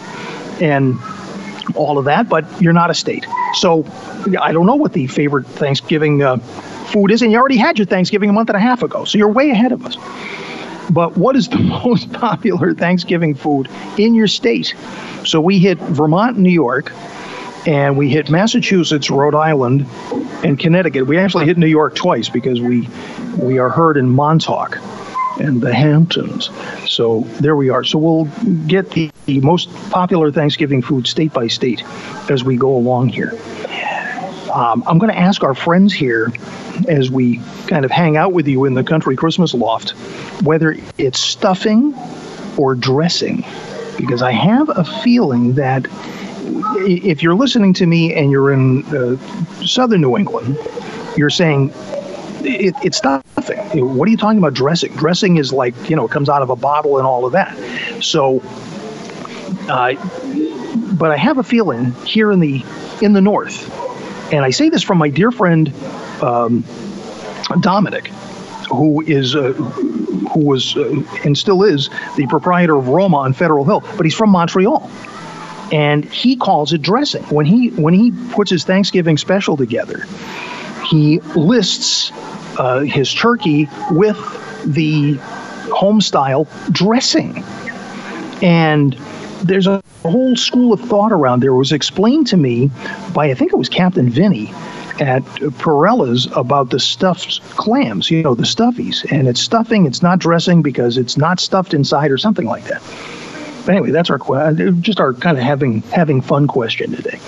And 0.60 0.98
all 1.74 1.98
of 1.98 2.04
that, 2.06 2.28
but 2.28 2.44
you're 2.60 2.72
not 2.72 2.90
a 2.90 2.94
state. 2.94 3.26
So 3.54 3.84
I 4.40 4.52
don't 4.52 4.66
know 4.66 4.76
what 4.76 4.92
the 4.92 5.06
favorite 5.06 5.46
Thanksgiving 5.46 6.22
uh, 6.22 6.38
food 6.38 7.10
is, 7.10 7.22
and 7.22 7.32
you 7.32 7.38
already 7.38 7.56
had 7.56 7.78
your 7.78 7.86
Thanksgiving 7.86 8.30
a 8.30 8.32
month 8.32 8.48
and 8.48 8.56
a 8.56 8.60
half 8.60 8.82
ago, 8.82 9.04
so 9.04 9.18
you're 9.18 9.30
way 9.30 9.50
ahead 9.50 9.72
of 9.72 9.84
us. 9.84 9.96
But 10.90 11.16
what 11.16 11.36
is 11.36 11.48
the 11.48 11.58
most 11.84 12.12
popular 12.12 12.74
Thanksgiving 12.74 13.34
food 13.34 13.68
in 13.98 14.14
your 14.14 14.28
state? 14.28 14.74
So 15.24 15.40
we 15.40 15.58
hit 15.58 15.78
Vermont, 15.78 16.38
New 16.38 16.50
York, 16.50 16.92
and 17.66 17.96
we 17.96 18.08
hit 18.08 18.30
Massachusetts, 18.30 19.10
Rhode 19.10 19.34
Island, 19.34 19.86
and 20.44 20.58
Connecticut. 20.58 21.06
We 21.06 21.18
actually 21.18 21.46
hit 21.46 21.58
New 21.58 21.66
York 21.66 21.96
twice 21.96 22.28
because 22.28 22.60
we 22.60 22.88
we 23.36 23.58
are 23.58 23.68
heard 23.68 23.96
in 23.96 24.08
Montauk 24.08 24.78
and 25.38 25.60
the 25.60 25.74
Hamptons. 25.74 26.50
So 26.88 27.20
there 27.40 27.56
we 27.56 27.70
are. 27.70 27.84
So 27.84 27.98
we'll 27.98 28.24
get 28.66 28.90
the, 28.90 29.10
the 29.26 29.40
most 29.40 29.72
popular 29.90 30.30
Thanksgiving 30.30 30.82
food 30.82 31.06
state 31.06 31.32
by 31.32 31.48
state 31.48 31.82
as 32.30 32.44
we 32.44 32.56
go 32.56 32.76
along 32.76 33.08
here. 33.08 33.32
Um, 34.52 34.82
I'm 34.86 34.98
going 34.98 35.12
to 35.12 35.18
ask 35.18 35.42
our 35.42 35.54
friends 35.54 35.92
here 35.92 36.32
as 36.88 37.10
we 37.10 37.40
kind 37.66 37.84
of 37.84 37.90
hang 37.90 38.16
out 38.16 38.32
with 38.32 38.48
you 38.48 38.64
in 38.64 38.74
the 38.74 38.84
country 38.84 39.16
Christmas 39.16 39.52
loft 39.52 39.94
whether 40.42 40.76
it's 40.98 41.20
stuffing 41.20 41.94
or 42.56 42.74
dressing. 42.74 43.44
Because 43.96 44.22
I 44.22 44.32
have 44.32 44.68
a 44.68 44.84
feeling 44.84 45.54
that 45.54 45.86
if 46.78 47.22
you're 47.22 47.34
listening 47.34 47.72
to 47.74 47.86
me 47.86 48.14
and 48.14 48.30
you're 48.30 48.52
in 48.52 48.84
uh, 48.94 49.16
southern 49.64 50.02
New 50.02 50.16
England, 50.16 50.58
you're 51.16 51.30
saying 51.30 51.72
it, 52.44 52.74
it's 52.82 52.98
stuffing. 52.98 53.96
What 53.96 54.08
are 54.08 54.10
you 54.10 54.16
talking 54.16 54.38
about 54.38 54.54
dressing? 54.54 54.92
Dressing 54.94 55.36
is 55.36 55.52
like, 55.52 55.74
you 55.88 55.96
know, 55.96 56.04
it 56.04 56.10
comes 56.10 56.28
out 56.28 56.42
of 56.42 56.50
a 56.50 56.56
bottle 56.56 56.98
and 56.98 57.06
all 57.06 57.24
of 57.24 57.32
that. 57.32 57.56
So, 58.02 58.42
uh, 59.68 59.94
but 60.94 61.10
I 61.10 61.16
have 61.16 61.38
a 61.38 61.42
feeling 61.42 61.92
here 62.04 62.30
in 62.30 62.40
the 62.40 62.64
in 63.02 63.12
the 63.12 63.20
north, 63.20 63.70
and 64.32 64.44
I 64.44 64.50
say 64.50 64.68
this 64.68 64.82
from 64.82 64.98
my 64.98 65.08
dear 65.08 65.30
friend 65.30 65.72
um, 66.22 66.64
Dominic, 67.60 68.08
who 68.70 69.02
is 69.02 69.36
uh, 69.36 69.52
who 69.52 70.40
was 70.40 70.76
uh, 70.76 71.02
and 71.24 71.36
still 71.36 71.62
is 71.62 71.90
the 72.16 72.26
proprietor 72.28 72.76
of 72.76 72.88
Roma 72.88 73.18
on 73.18 73.32
Federal 73.32 73.64
Hill, 73.64 73.80
but 73.96 74.06
he's 74.06 74.14
from 74.14 74.30
Montreal 74.30 74.90
and 75.72 76.04
he 76.04 76.36
calls 76.36 76.72
it 76.72 76.82
dressing. 76.82 77.22
When 77.24 77.46
he 77.46 77.68
when 77.70 77.94
he 77.94 78.12
puts 78.30 78.50
his 78.50 78.64
Thanksgiving 78.64 79.18
special 79.18 79.56
together, 79.56 80.06
he 80.88 81.20
lists 81.34 82.10
uh, 82.58 82.80
his 82.80 83.12
turkey 83.12 83.68
with 83.90 84.16
the 84.64 85.14
home 85.72 86.00
style 86.00 86.48
dressing, 86.70 87.44
and 88.42 88.94
there's 89.42 89.66
a 89.66 89.82
whole 90.02 90.36
school 90.36 90.72
of 90.72 90.80
thought 90.80 91.12
around 91.12 91.40
there. 91.40 91.50
It 91.50 91.56
was 91.56 91.72
explained 91.72 92.26
to 92.28 92.36
me 92.36 92.70
by 93.12 93.26
I 93.26 93.34
think 93.34 93.52
it 93.52 93.56
was 93.56 93.68
Captain 93.68 94.08
Vinny 94.08 94.52
at 95.00 95.22
Perella's 95.58 96.26
about 96.34 96.70
the 96.70 96.80
stuffed 96.80 97.42
clams, 97.56 98.10
you 98.10 98.22
know, 98.22 98.34
the 98.34 98.44
stuffies. 98.44 99.04
And 99.12 99.28
it's 99.28 99.40
stuffing, 99.40 99.84
it's 99.84 100.02
not 100.02 100.18
dressing 100.18 100.62
because 100.62 100.96
it's 100.96 101.18
not 101.18 101.38
stuffed 101.38 101.74
inside 101.74 102.10
or 102.10 102.16
something 102.18 102.46
like 102.46 102.64
that 102.64 102.82
anyway, 103.68 103.90
that's 103.90 104.10
our 104.10 104.18
just 104.80 105.00
our 105.00 105.12
kind 105.12 105.36
of 105.36 105.44
having 105.44 105.82
having 105.82 106.20
fun 106.20 106.46
question 106.46 106.92
today, 106.92 107.18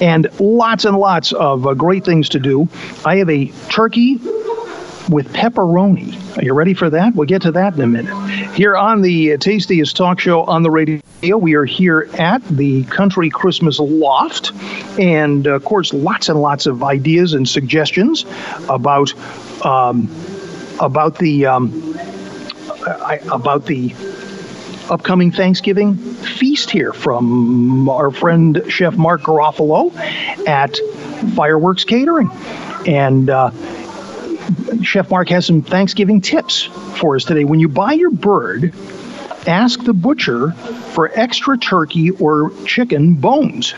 and 0.00 0.28
lots 0.40 0.84
and 0.84 0.96
lots 0.96 1.32
of 1.32 1.66
uh, 1.66 1.74
great 1.74 2.04
things 2.04 2.28
to 2.30 2.38
do. 2.38 2.68
I 3.04 3.16
have 3.16 3.30
a 3.30 3.46
turkey 3.70 4.18
with 5.08 5.32
pepperoni. 5.32 6.38
Are 6.38 6.44
you 6.44 6.52
ready 6.52 6.74
for 6.74 6.90
that? 6.90 7.14
We'll 7.14 7.26
get 7.26 7.42
to 7.42 7.52
that 7.52 7.74
in 7.74 7.80
a 7.80 7.86
minute. 7.86 8.14
Here 8.54 8.76
on 8.76 9.00
the 9.00 9.38
tastiest 9.38 9.96
talk 9.96 10.20
show 10.20 10.44
on 10.44 10.62
the 10.62 10.70
radio, 10.70 11.00
we 11.36 11.54
are 11.54 11.64
here 11.64 12.08
at 12.18 12.44
the 12.48 12.84
Country 12.84 13.30
Christmas 13.30 13.78
Loft, 13.78 14.52
and 14.98 15.46
of 15.46 15.64
course, 15.64 15.92
lots 15.92 16.28
and 16.28 16.40
lots 16.40 16.66
of 16.66 16.82
ideas 16.82 17.34
and 17.34 17.48
suggestions 17.48 18.24
about 18.68 19.14
um, 19.64 20.10
about 20.80 21.18
the 21.18 21.46
um, 21.46 21.98
about 23.32 23.66
the 23.66 23.94
upcoming 24.90 25.30
Thanksgiving 25.30 25.96
feast 25.96 26.70
here 26.70 26.92
from 26.92 27.88
our 27.88 28.10
friend 28.10 28.62
Chef 28.68 28.96
Mark 28.96 29.22
Garofalo 29.22 29.94
at 30.46 30.78
Fireworks 31.34 31.84
Catering. 31.84 32.30
And 32.86 33.30
uh, 33.30 33.50
Chef 34.82 35.10
Mark 35.10 35.28
has 35.28 35.46
some 35.46 35.62
Thanksgiving 35.62 36.20
tips 36.20 36.62
for 36.62 37.16
us 37.16 37.24
today. 37.24 37.44
When 37.44 37.60
you 37.60 37.68
buy 37.68 37.92
your 37.92 38.10
bird, 38.10 38.74
ask 39.46 39.82
the 39.84 39.94
butcher 39.94 40.52
for 40.92 41.10
extra 41.14 41.58
turkey 41.58 42.10
or 42.10 42.50
chicken 42.64 43.14
bones. 43.14 43.74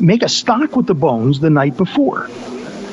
Make 0.00 0.22
a 0.22 0.28
stock 0.28 0.76
with 0.76 0.86
the 0.86 0.94
bones 0.94 1.40
the 1.40 1.50
night 1.50 1.76
before 1.76 2.28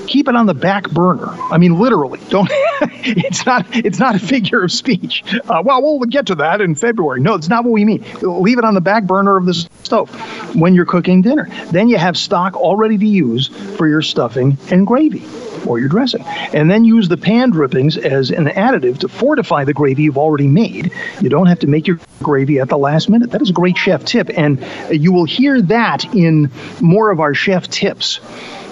keep 0.09 0.27
it 0.27 0.35
on 0.35 0.47
the 0.47 0.53
back 0.53 0.89
burner. 0.89 1.27
I 1.27 1.57
mean, 1.57 1.79
literally. 1.79 2.19
Don't. 2.29 2.49
it's 2.81 3.45
not. 3.45 3.65
It's 3.73 3.99
not 3.99 4.15
a 4.15 4.19
figure 4.19 4.63
of 4.63 4.71
speech. 4.71 5.23
Uh, 5.47 5.61
well, 5.63 5.81
we'll 5.81 5.99
get 5.99 6.25
to 6.27 6.35
that 6.35 6.59
in 6.61 6.75
February. 6.75 7.21
No, 7.21 7.35
it's 7.35 7.47
not 7.47 7.63
what 7.63 7.71
we 7.71 7.85
mean. 7.85 8.03
Leave 8.21 8.57
it 8.57 8.65
on 8.65 8.73
the 8.73 8.81
back 8.81 9.05
burner 9.05 9.37
of 9.37 9.45
the 9.45 9.53
stove 9.53 10.09
when 10.55 10.73
you're 10.73 10.85
cooking 10.85 11.21
dinner. 11.21 11.47
Then 11.71 11.87
you 11.87 11.97
have 11.97 12.17
stock 12.17 12.55
all 12.55 12.75
ready 12.75 12.97
to 12.97 13.05
use 13.05 13.47
for 13.77 13.87
your 13.87 14.01
stuffing 14.01 14.57
and 14.71 14.85
gravy 14.85 15.23
or 15.65 15.79
your 15.79 15.89
dressing. 15.89 16.23
And 16.53 16.69
then 16.69 16.83
use 16.83 17.07
the 17.07 17.17
pan 17.17 17.51
drippings 17.51 17.97
as 17.97 18.31
an 18.31 18.47
additive 18.47 18.99
to 18.99 19.07
fortify 19.07 19.65
the 19.65 19.73
gravy 19.73 20.03
you've 20.03 20.17
already 20.17 20.47
made. 20.47 20.91
You 21.21 21.29
don't 21.29 21.47
have 21.47 21.59
to 21.59 21.67
make 21.67 21.87
your 21.87 21.99
gravy 22.23 22.59
at 22.59 22.69
the 22.69 22.77
last 22.77 23.09
minute. 23.09 23.31
That 23.31 23.41
is 23.41 23.49
a 23.49 23.53
great 23.53 23.77
chef 23.77 24.05
tip. 24.05 24.29
And 24.35 24.65
you 24.89 25.11
will 25.11 25.25
hear 25.25 25.61
that 25.63 26.05
in 26.15 26.49
more 26.81 27.11
of 27.11 27.19
our 27.19 27.33
chef 27.33 27.67
tips 27.67 28.19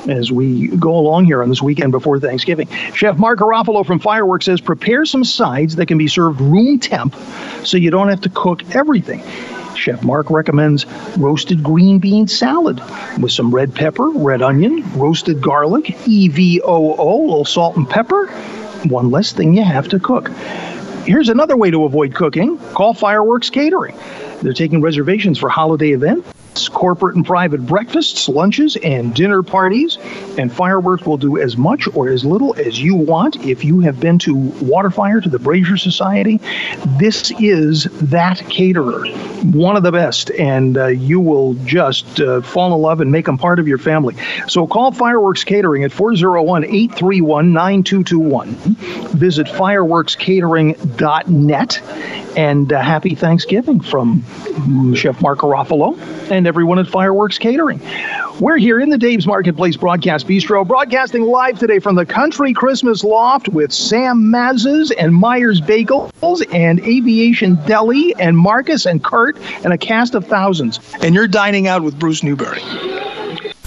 as 0.08 0.32
we 0.32 0.68
go 0.68 0.96
along 0.96 1.26
here 1.26 1.42
on 1.42 1.50
this 1.50 1.62
weekend 1.62 1.92
before 1.92 2.20
Thanksgiving. 2.20 2.68
Chef 2.94 3.18
Mark 3.18 3.40
Garofalo 3.40 3.86
from 3.86 4.00
Fireworks 4.00 4.46
says 4.46 4.62
prepare 4.62 5.06
some 5.06 5.24
sides 5.24 5.76
that 5.76 5.88
can 5.88 5.98
be 5.98 6.08
served 6.08 6.40
room 6.42 6.80
temp 6.80 7.16
so 7.64 7.78
you 7.78 7.92
don't 7.92 8.10
have 8.10 8.22
to 8.22 8.30
cook 8.30 8.76
everything. 8.76 9.22
Chef 9.76 10.04
Mark 10.04 10.30
recommends 10.30 10.86
roasted 11.18 11.64
green 11.64 12.00
bean 12.00 12.28
salad 12.28 12.82
with 13.20 13.32
some 13.32 13.54
red 13.54 13.74
pepper, 13.76 14.10
red 14.10 14.42
onion, 14.42 14.84
roasted 14.98 15.42
garlic, 15.42 15.86
EVOO, 16.06 16.98
a 16.98 17.04
little 17.04 17.46
salt 17.46 17.78
and 17.78 17.90
pepper. 17.90 18.28
One 18.86 19.12
less 19.12 19.34
thing 19.34 19.56
you 19.56 19.64
have 19.64 19.88
to 19.90 20.00
cook. 20.00 20.30
Here's 21.06 21.30
another 21.30 21.56
way 21.56 21.72
to 21.72 21.86
avoid 21.86 22.14
cooking 22.16 22.58
call 22.74 22.94
Fireworks 22.94 23.50
Catering. 23.50 23.96
They're 24.42 24.54
taking 24.54 24.82
reservations 24.82 25.40
for 25.40 25.50
holiday 25.50 25.92
events 25.92 26.37
corporate 26.68 27.16
and 27.16 27.26
private 27.26 27.66
breakfasts, 27.66 28.28
lunches, 28.28 28.76
and 28.78 29.14
dinner 29.14 29.44
parties. 29.44 29.98
And 30.38 30.52
Fireworks 30.52 31.06
will 31.06 31.18
do 31.18 31.38
as 31.38 31.58
much 31.58 31.88
or 31.94 32.10
as 32.10 32.26
little 32.26 32.56
as 32.56 32.82
you 32.82 32.96
want. 32.96 33.36
If 33.46 33.64
you 33.64 33.82
have 33.82 34.00
been 34.00 34.18
to 34.20 34.36
Waterfire, 34.36 35.22
to 35.24 35.30
the 35.30 35.40
Brazier 35.40 35.78
Society, 35.78 36.40
this 36.98 37.32
is 37.40 37.86
that 38.02 38.40
caterer, 38.50 39.08
one 39.52 39.76
of 39.76 39.84
the 39.84 39.92
best, 39.92 40.32
and 40.32 40.78
uh, 40.78 40.88
you 40.88 41.20
will 41.20 41.54
just 41.66 42.20
uh, 42.20 42.42
fall 42.42 42.74
in 42.74 42.82
love 42.82 43.02
and 43.02 43.12
make 43.12 43.26
them 43.26 43.38
part 43.38 43.60
of 43.60 43.68
your 43.68 43.78
family. 43.78 44.16
So 44.48 44.66
call 44.68 44.92
Fireworks 44.92 45.44
Catering 45.44 45.84
at 45.84 45.92
401 45.92 46.66
831 46.66 47.54
9221. 47.54 48.48
Visit 49.18 49.48
fireworkscatering.net. 49.48 51.82
And 52.38 52.72
uh, 52.72 52.82
happy 52.82 53.16
Thanksgiving 53.16 53.80
from 53.80 54.24
Chef 54.96 55.20
Mark 55.22 55.40
Garofalo 55.40 55.98
and 56.30 56.47
everyone 56.48 56.80
at 56.80 56.88
Fireworks 56.88 57.38
Catering. 57.38 57.82
We're 58.40 58.58
here 58.58 58.80
in 58.80 58.90
the 58.90 58.98
Dave's 58.98 59.28
Marketplace 59.28 59.76
Broadcast 59.76 60.26
Bistro, 60.28 60.68
broadcasting 60.68 61.24
live 61.24 61.60
today 61.60 61.80
from 61.80 61.96
the 61.96 62.06
Country 62.06 62.54
Christmas 62.54 63.04
Loft 63.04 63.50
with 63.50 63.72
Sam 63.72 64.32
Mazza's 64.32 64.92
and 64.92 65.14
Myers 65.14 65.60
Bagels 65.60 66.44
and 66.54 66.80
Aviation 66.80 67.56
Deli 67.66 68.16
and 68.20 68.38
Marcus 68.38 68.86
and 68.86 69.04
Kurt 69.04 69.38
and 69.64 69.74
a 69.74 69.78
cast 69.78 70.16
of 70.16 70.26
thousands. 70.26 70.80
And 71.02 71.14
you're 71.14 71.28
dining 71.28 71.68
out 71.68 71.84
with 71.84 72.00
Bruce 72.00 72.24
Newberry. 72.24 72.62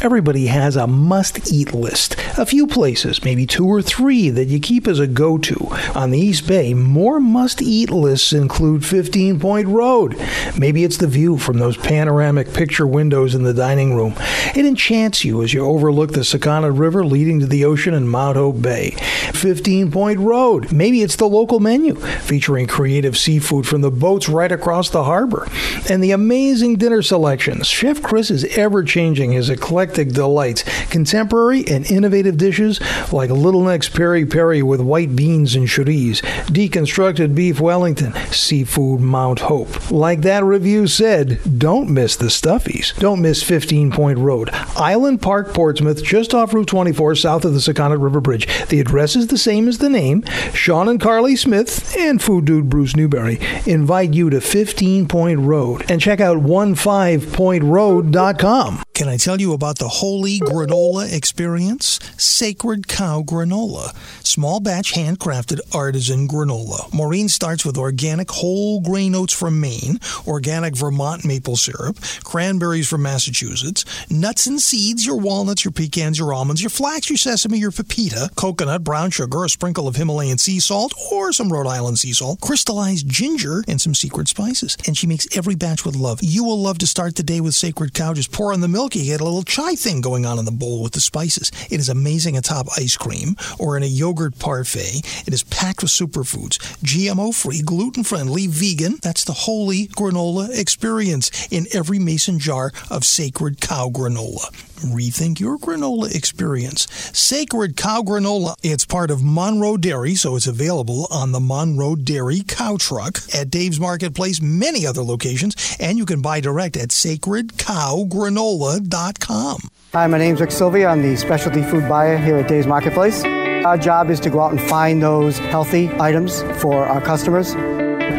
Everybody 0.03 0.47
has 0.47 0.77
a 0.77 0.87
must 0.87 1.53
eat 1.53 1.75
list. 1.75 2.17
A 2.39 2.47
few 2.47 2.67
places, 2.67 3.23
maybe 3.23 3.45
two 3.45 3.67
or 3.67 3.83
three, 3.83 4.31
that 4.31 4.47
you 4.47 4.59
keep 4.59 4.89
as 4.89 4.99
a 4.99 5.07
go 5.07 5.37
to. 5.37 5.69
On 5.95 6.11
the 6.11 6.19
East 6.19 6.49
Bay, 6.49 6.73
more 6.73 7.21
must 7.21 7.61
eat 7.61 7.91
lists 7.91 8.33
include 8.33 8.83
15 8.83 9.39
Point 9.39 9.69
Road. 9.69 10.17
Maybe 10.57 10.85
it's 10.85 10.97
the 10.97 11.07
view 11.07 11.37
from 11.37 11.59
those 11.59 11.77
panoramic 11.77 12.55
picture 12.55 12.87
windows 12.87 13.35
in 13.35 13.43
the 13.43 13.53
dining 13.53 13.95
room. 13.95 14.15
It 14.57 14.65
enchants 14.65 15.23
you 15.23 15.43
as 15.43 15.53
you 15.53 15.67
overlook 15.67 16.13
the 16.13 16.21
Sakonnet 16.21 16.79
River 16.79 17.05
leading 17.05 17.39
to 17.41 17.47
the 17.47 17.67
ocean 17.67 17.93
in 17.93 18.09
Mount 18.09 18.39
Hope 18.39 18.63
Bay. 18.63 18.93
15 19.35 19.91
Point 19.91 20.19
Road. 20.19 20.73
Maybe 20.73 21.03
it's 21.03 21.17
the 21.17 21.29
local 21.29 21.61
menu 21.61 21.95
featuring 21.95 22.67
creative 22.67 23.19
seafood 23.19 23.67
from 23.67 23.83
the 23.83 23.91
boats 23.91 24.31
right 24.31 24.51
across 24.51 24.89
the 24.89 25.05
harbor. 25.05 25.47
And 25.91 26.03
the 26.03 26.13
amazing 26.13 26.77
dinner 26.77 27.03
selections. 27.03 27.67
Chef 27.67 28.03
Chris 28.03 28.31
is 28.31 28.45
ever 28.57 28.83
changing 28.83 29.33
his 29.33 29.51
eclectic 29.51 29.90
delights, 29.95 30.65
contemporary 30.91 31.67
and 31.67 31.91
innovative 31.91 32.11
innovative 32.11 32.37
dishes 32.37 32.81
like 33.13 33.31
Little 33.31 33.63
Neck's 33.63 33.89
Peri 33.89 34.27
Peri 34.27 34.63
with 34.63 34.81
white 34.81 35.17
beans 35.17 35.55
and 35.55 35.67
chorizo, 35.67 36.21
deconstructed 36.47 37.35
beef 37.35 37.61
Wellington, 37.61 38.15
seafood 38.33 39.01
Mount 39.01 39.41
Hope. 39.41 39.91
Like 39.91 40.21
that 40.23 40.45
review 40.45 40.87
said, 40.87 41.41
don't 41.59 41.91
miss 41.91 42.17
the 42.17 42.27
stuffies. 42.27 42.95
Don't 42.99 43.23
miss 43.23 43.43
15 43.43 43.91
Point 43.91 44.19
Road, 44.19 44.51
Island 44.77 45.23
Park, 45.23 45.55
Portsmouth, 45.55 46.03
just 46.03 46.35
off 46.35 46.53
Route 46.53 46.69
24, 46.69 47.15
south 47.15 47.45
of 47.45 47.55
the 47.55 47.61
Sakonnet 47.61 48.03
River 48.03 48.21
Bridge. 48.21 48.49
The 48.67 48.81
address 48.81 49.15
is 49.17 49.29
the 49.29 49.39
same 49.39 49.67
as 49.69 49.79
the 49.79 49.89
name. 49.89 50.25
Sean 50.53 50.89
and 50.89 51.01
Carly 51.01 51.37
Smith 51.37 51.97
and 51.97 52.21
food 52.21 52.45
dude 52.45 52.69
Bruce 52.69 52.97
Newberry 52.97 53.39
invite 53.67 54.13
you 54.15 54.31
to 54.31 54.41
15 54.41 55.07
Point 55.09 55.41
Road 55.41 55.91
and 55.91 56.01
check 56.01 56.21
out 56.21 56.39
15pointroad.com. 56.39 58.83
Can 58.95 59.09
I 59.09 59.17
tell 59.17 59.41
you 59.41 59.55
about 59.55 59.79
the 59.81 59.89
Holy 59.89 60.39
Granola 60.39 61.11
Experience? 61.11 61.99
Sacred 62.19 62.87
Cow 62.87 63.23
Granola. 63.23 63.97
Small 64.23 64.61
batch 64.61 64.93
handcrafted 64.93 65.59
artisan 65.75 66.29
granola. 66.29 66.93
Maureen 66.93 67.31
starts 67.31 67.65
with 67.65 67.79
organic 67.79 68.31
whole 68.31 68.83
grain 68.83 69.15
oats 69.15 69.33
from 69.33 69.59
Maine, 69.59 69.99
organic 70.27 70.77
Vermont 70.77 71.25
maple 71.25 71.57
syrup, 71.57 71.97
cranberries 72.23 72.89
from 72.89 73.03
Massachusetts, 73.03 73.87
nuts 74.11 74.47
and 74.47 74.61
seeds, 74.61 75.07
your 75.07 75.17
walnuts, 75.17 75.65
your 75.65 75.73
pecans, 75.73 76.19
your 76.19 76.35
almonds, 76.35 76.63
your 76.63 76.71
flax, 76.71 77.09
your 77.09 77.17
sesame, 77.17 77.59
your 77.59 77.71
pepita, 77.71 78.35
coconut, 78.37 78.85
brown 78.85 79.11
sugar, 79.11 79.45
a 79.45 79.49
sprinkle 79.49 79.89
of 79.89 79.97
Himalayan 79.97 80.37
sea 80.37 80.61
salt 80.61 80.93
or 81.11 81.33
some 81.33 81.51
Rhode 81.51 81.67
Island 81.67 81.99
sea 81.99 82.13
salt, 82.13 82.39
crystallized 82.41 83.09
ginger, 83.09 83.65
and 83.67 83.81
some 83.81 83.95
secret 83.95 84.29
spices. 84.29 84.77
And 84.87 84.95
she 84.95 85.07
makes 85.07 85.35
every 85.35 85.55
batch 85.55 85.87
with 85.87 85.97
love. 85.97 86.19
You 86.23 86.45
will 86.45 86.61
love 86.61 86.77
to 86.79 86.87
start 86.87 87.17
the 87.17 87.23
day 87.23 87.41
with 87.41 87.55
Sacred 87.55 87.95
Cow. 87.95 88.13
Just 88.13 88.31
pour 88.31 88.53
on 88.53 88.61
the 88.61 88.69
milk. 88.69 88.95
You 88.95 89.05
get 89.05 89.23
a 89.23 89.25
little 89.25 89.43
chai 89.43 89.70
thing 89.75 90.01
going 90.01 90.27
on 90.27 90.39
in 90.39 90.45
the 90.45 90.51
bowl 90.51 90.83
with 90.83 90.93
the 90.93 91.01
spices. 91.01 91.51
It 91.71 91.81
is 91.81 91.89
amazing 91.89 92.37
atop 92.37 92.67
ice 92.77 92.97
cream 92.97 93.37
or 93.59 93.77
in 93.77 93.83
a 93.83 93.87
yogurt 93.87 94.39
parfait. 94.39 95.03
It 95.27 95.35
is 95.35 95.43
packed 95.45 95.83
with 95.83 95.91
superfoods, 95.91 96.59
GMO 96.85 97.35
free, 97.35 97.63
gluten 97.63 98.05
friendly, 98.05 98.47
vegan. 98.47 98.99
That's 99.03 99.25
the 99.25 99.33
holy 99.33 99.89
granola 99.89 100.57
experience 100.57 101.49
in 101.51 101.67
every 101.73 101.99
mason 101.99 102.39
jar 102.39 102.73
of 102.91 103.05
Sacred 103.05 103.61
Cow 103.61 103.89
granola. 103.89 104.51
Rethink 104.81 105.41
your 105.41 105.59
granola 105.59 106.15
experience. 106.15 106.87
Sacred 107.17 107.77
Cow 107.77 108.03
Granola. 108.03 108.55
It's 108.63 108.85
part 108.85 109.11
of 109.11 109.23
Monroe 109.23 109.77
Dairy, 109.77 110.15
so 110.15 110.37
it's 110.37 110.47
available 110.47 111.07
on 111.11 111.33
the 111.33 111.41
Monroe 111.41 111.97
Dairy 111.97 112.43
Cow 112.47 112.77
Truck 112.79 113.19
at 113.35 113.51
Dave's 113.51 113.79
Marketplace, 113.79 114.41
many 114.41 114.87
other 114.87 115.03
locations, 115.03 115.77
and 115.79 115.99
you 115.99 116.07
can 116.07 116.23
buy 116.23 116.41
direct 116.41 116.77
at 116.77 116.89
sacredcowgranola.com. 116.89 119.61
Hi, 119.93 120.07
my 120.07 120.19
name's 120.19 120.41
Rick 120.41 120.53
Sylvia. 120.53 120.89
I'm 120.89 121.03
the 121.03 121.17
specialty 121.17 121.63
food 121.63 121.89
buyer 121.89 122.17
here 122.17 122.37
at 122.37 122.49
Dave's 122.49 122.67
Marketplace. 122.67 123.23
Our 123.65 123.77
job 123.77 124.09
is 124.09 124.21
to 124.21 124.31
go 124.31 124.41
out 124.41 124.53
and 124.53 124.61
find 124.61 125.03
those 125.03 125.39
healthy 125.39 125.91
items 126.01 126.43
for 126.61 126.87
our 126.87 127.01
customers. 127.01 127.55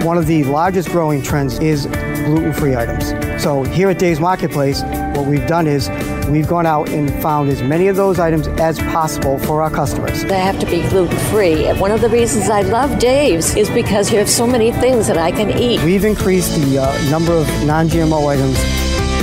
One 0.06 0.18
of 0.18 0.28
the 0.28 0.44
largest 0.44 0.90
growing 0.90 1.22
trends 1.22 1.60
is 1.60 1.86
gluten 1.86 2.54
free 2.54 2.76
items. 2.76 3.10
So, 3.42 3.64
here 3.64 3.90
at 3.90 4.00
Dave's 4.00 4.20
Marketplace, 4.20 4.84
what 5.16 5.26
we've 5.26 5.48
done 5.48 5.66
is 5.66 5.88
we've 6.32 6.48
gone 6.48 6.66
out 6.66 6.90
and 6.90 7.12
found 7.22 7.50
as 7.50 7.62
many 7.62 7.88
of 7.88 7.96
those 7.96 8.20
items 8.20 8.48
as 8.60 8.80
possible 8.80 9.38
for 9.40 9.62
our 9.62 9.70
customers. 9.70 10.24
They 10.24 10.40
have 10.40 10.60
to 10.60 10.66
be 10.66 10.88
gluten 10.90 11.18
free. 11.30 11.68
One 11.74 11.92
of 11.92 12.02
the 12.02 12.10
reasons 12.10 12.50
I 12.50 12.62
love 12.62 13.00
Dave's 13.00 13.56
is 13.56 13.70
because 13.70 14.12
you 14.12 14.18
have 14.20 14.30
so 14.30 14.46
many 14.46 14.72
things 14.72 15.08
that 15.08 15.18
I 15.18 15.32
can 15.32 15.50
eat. 15.58 15.84
We've 15.84 16.06
increased 16.06 16.56
the 16.62 16.80
uh, 16.80 17.10
number 17.10 17.34
of 17.34 17.48
non 17.66 17.88
GMO 17.88 18.28
items 18.28 18.58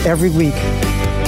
every 0.07 0.31
week 0.31 0.55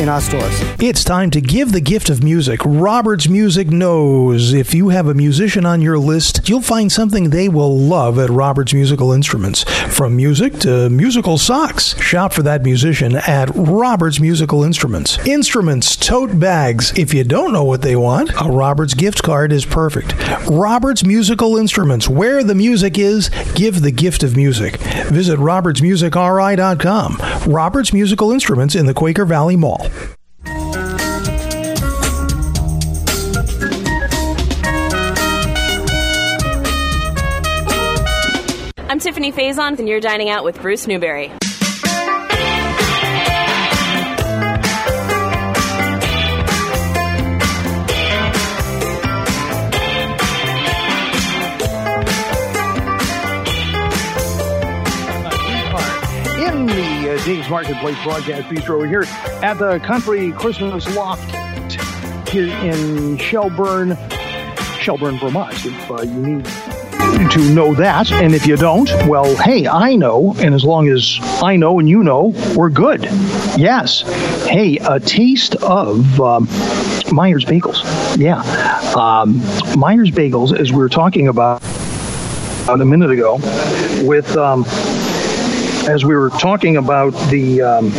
in 0.01 0.09
our 0.09 0.21
stores. 0.21 0.59
It's 0.81 1.05
time 1.05 1.31
to 1.33 1.43
give 1.43 1.73
the 1.73 1.81
gift 1.81 2.09
of 2.09 2.25
music. 2.25 2.61
Roberts 2.65 3.29
Music 3.29 3.69
knows 3.69 4.55
if 4.55 4.73
you 4.73 4.89
have 4.89 5.07
a 5.07 5.15
musician 5.15 5.67
on 5.67 5.83
your 5.83 5.99
list, 5.99 6.49
you'll 6.49 6.63
find 6.63 6.91
something 6.91 7.29
they 7.29 7.51
will 7.51 7.77
love 7.77 8.19
at 8.19 8.31
Roberts 8.31 8.73
Musical 8.73 9.13
Instruments. 9.13 9.65
From 9.95 10.17
music 10.17 10.59
to 10.61 10.89
musical 10.89 11.37
socks. 11.37 12.01
Shop 12.01 12.33
for 12.33 12.43
that 12.43 12.63
musician 12.63 13.17
at 13.17 13.51
Roberts 13.55 14.19
Musical 14.21 14.65
Instruments. 14.65 15.19
Instruments, 15.27 15.97
tote 15.97 16.41
bags. 16.41 16.99
If 16.99 17.13
you 17.13 17.23
don't 17.23 17.53
know 17.53 17.65
what 17.65 17.83
they 17.83 17.97
want, 17.97 18.31
a 18.41 18.49
Roberts 18.49 18.95
gift 18.95 19.23
card 19.23 19.53
is 19.53 19.67
perfect. 19.67 20.15
Roberts 20.49 21.05
Musical 21.05 21.59
Instruments. 21.59 22.09
Where 22.09 22.43
the 22.43 22.55
music 22.55 22.99
is, 22.99 23.29
give 23.55 23.83
the 23.83 23.93
gift 23.93 24.23
of 24.23 24.35
music. 24.35 24.79
Visit 25.11 25.39
robertsmusicri.com. 25.39 27.19
Roberts 27.53 27.93
Musical 27.93 28.33
Instruments 28.33 28.75
in 28.75 28.87
the 28.87 28.95
Quaker 28.95 29.27
Valley 29.27 29.57
Mall. 29.57 29.90
I'm 38.89 38.99
Tiffani 38.99 39.33
Faison, 39.33 39.79
and 39.79 39.89
you're 39.89 40.01
dining 40.01 40.31
out 40.31 40.45
with 40.45 40.61
Bruce 40.61 40.87
Newberry. 40.87 41.31
The 57.19 57.43
uh, 57.45 57.51
Marketplace 57.51 58.01
broadcast 58.05 58.47
bistro 58.49 58.79
We're 58.79 58.87
here 58.87 59.03
at 59.43 59.59
the 59.59 59.81
Country 59.81 60.31
Christmas 60.31 60.95
Loft 60.95 61.29
here 62.29 62.47
in 62.47 63.17
Shelburne, 63.17 63.99
Shelburne, 64.79 65.19
Vermont. 65.19 65.55
If 65.67 65.91
uh, 65.91 66.03
you 66.03 66.37
need 66.37 67.31
to 67.33 67.53
know 67.53 67.75
that, 67.75 68.13
and 68.13 68.33
if 68.33 68.47
you 68.47 68.57
don't, 68.57 68.89
well, 69.09 69.35
hey, 69.39 69.67
I 69.67 69.97
know, 69.97 70.37
and 70.39 70.55
as 70.55 70.63
long 70.63 70.89
as 70.89 71.19
I 71.43 71.57
know 71.57 71.81
and 71.81 71.89
you 71.89 72.05
know, 72.05 72.33
we're 72.55 72.71
good. 72.71 73.03
Yes. 73.57 74.03
Hey, 74.47 74.79
a 74.79 75.01
taste 75.01 75.57
of 75.57 76.21
um, 76.21 76.45
Myers 77.11 77.45
Bagels. 77.45 77.83
Yeah. 78.19 78.41
Um, 78.95 79.39
Myers 79.77 80.13
Bagels, 80.13 80.57
as 80.57 80.71
we 80.71 80.79
were 80.79 80.89
talking 80.89 81.27
about 81.27 81.61
a 82.69 82.77
minute 82.77 83.11
ago, 83.11 83.35
with 84.07 84.37
um, 84.37 84.65
as 85.89 86.05
we 86.05 86.15
were 86.15 86.31
talking 86.31 86.77
about 86.77 87.11
the 87.31 87.63
um, 87.63 87.91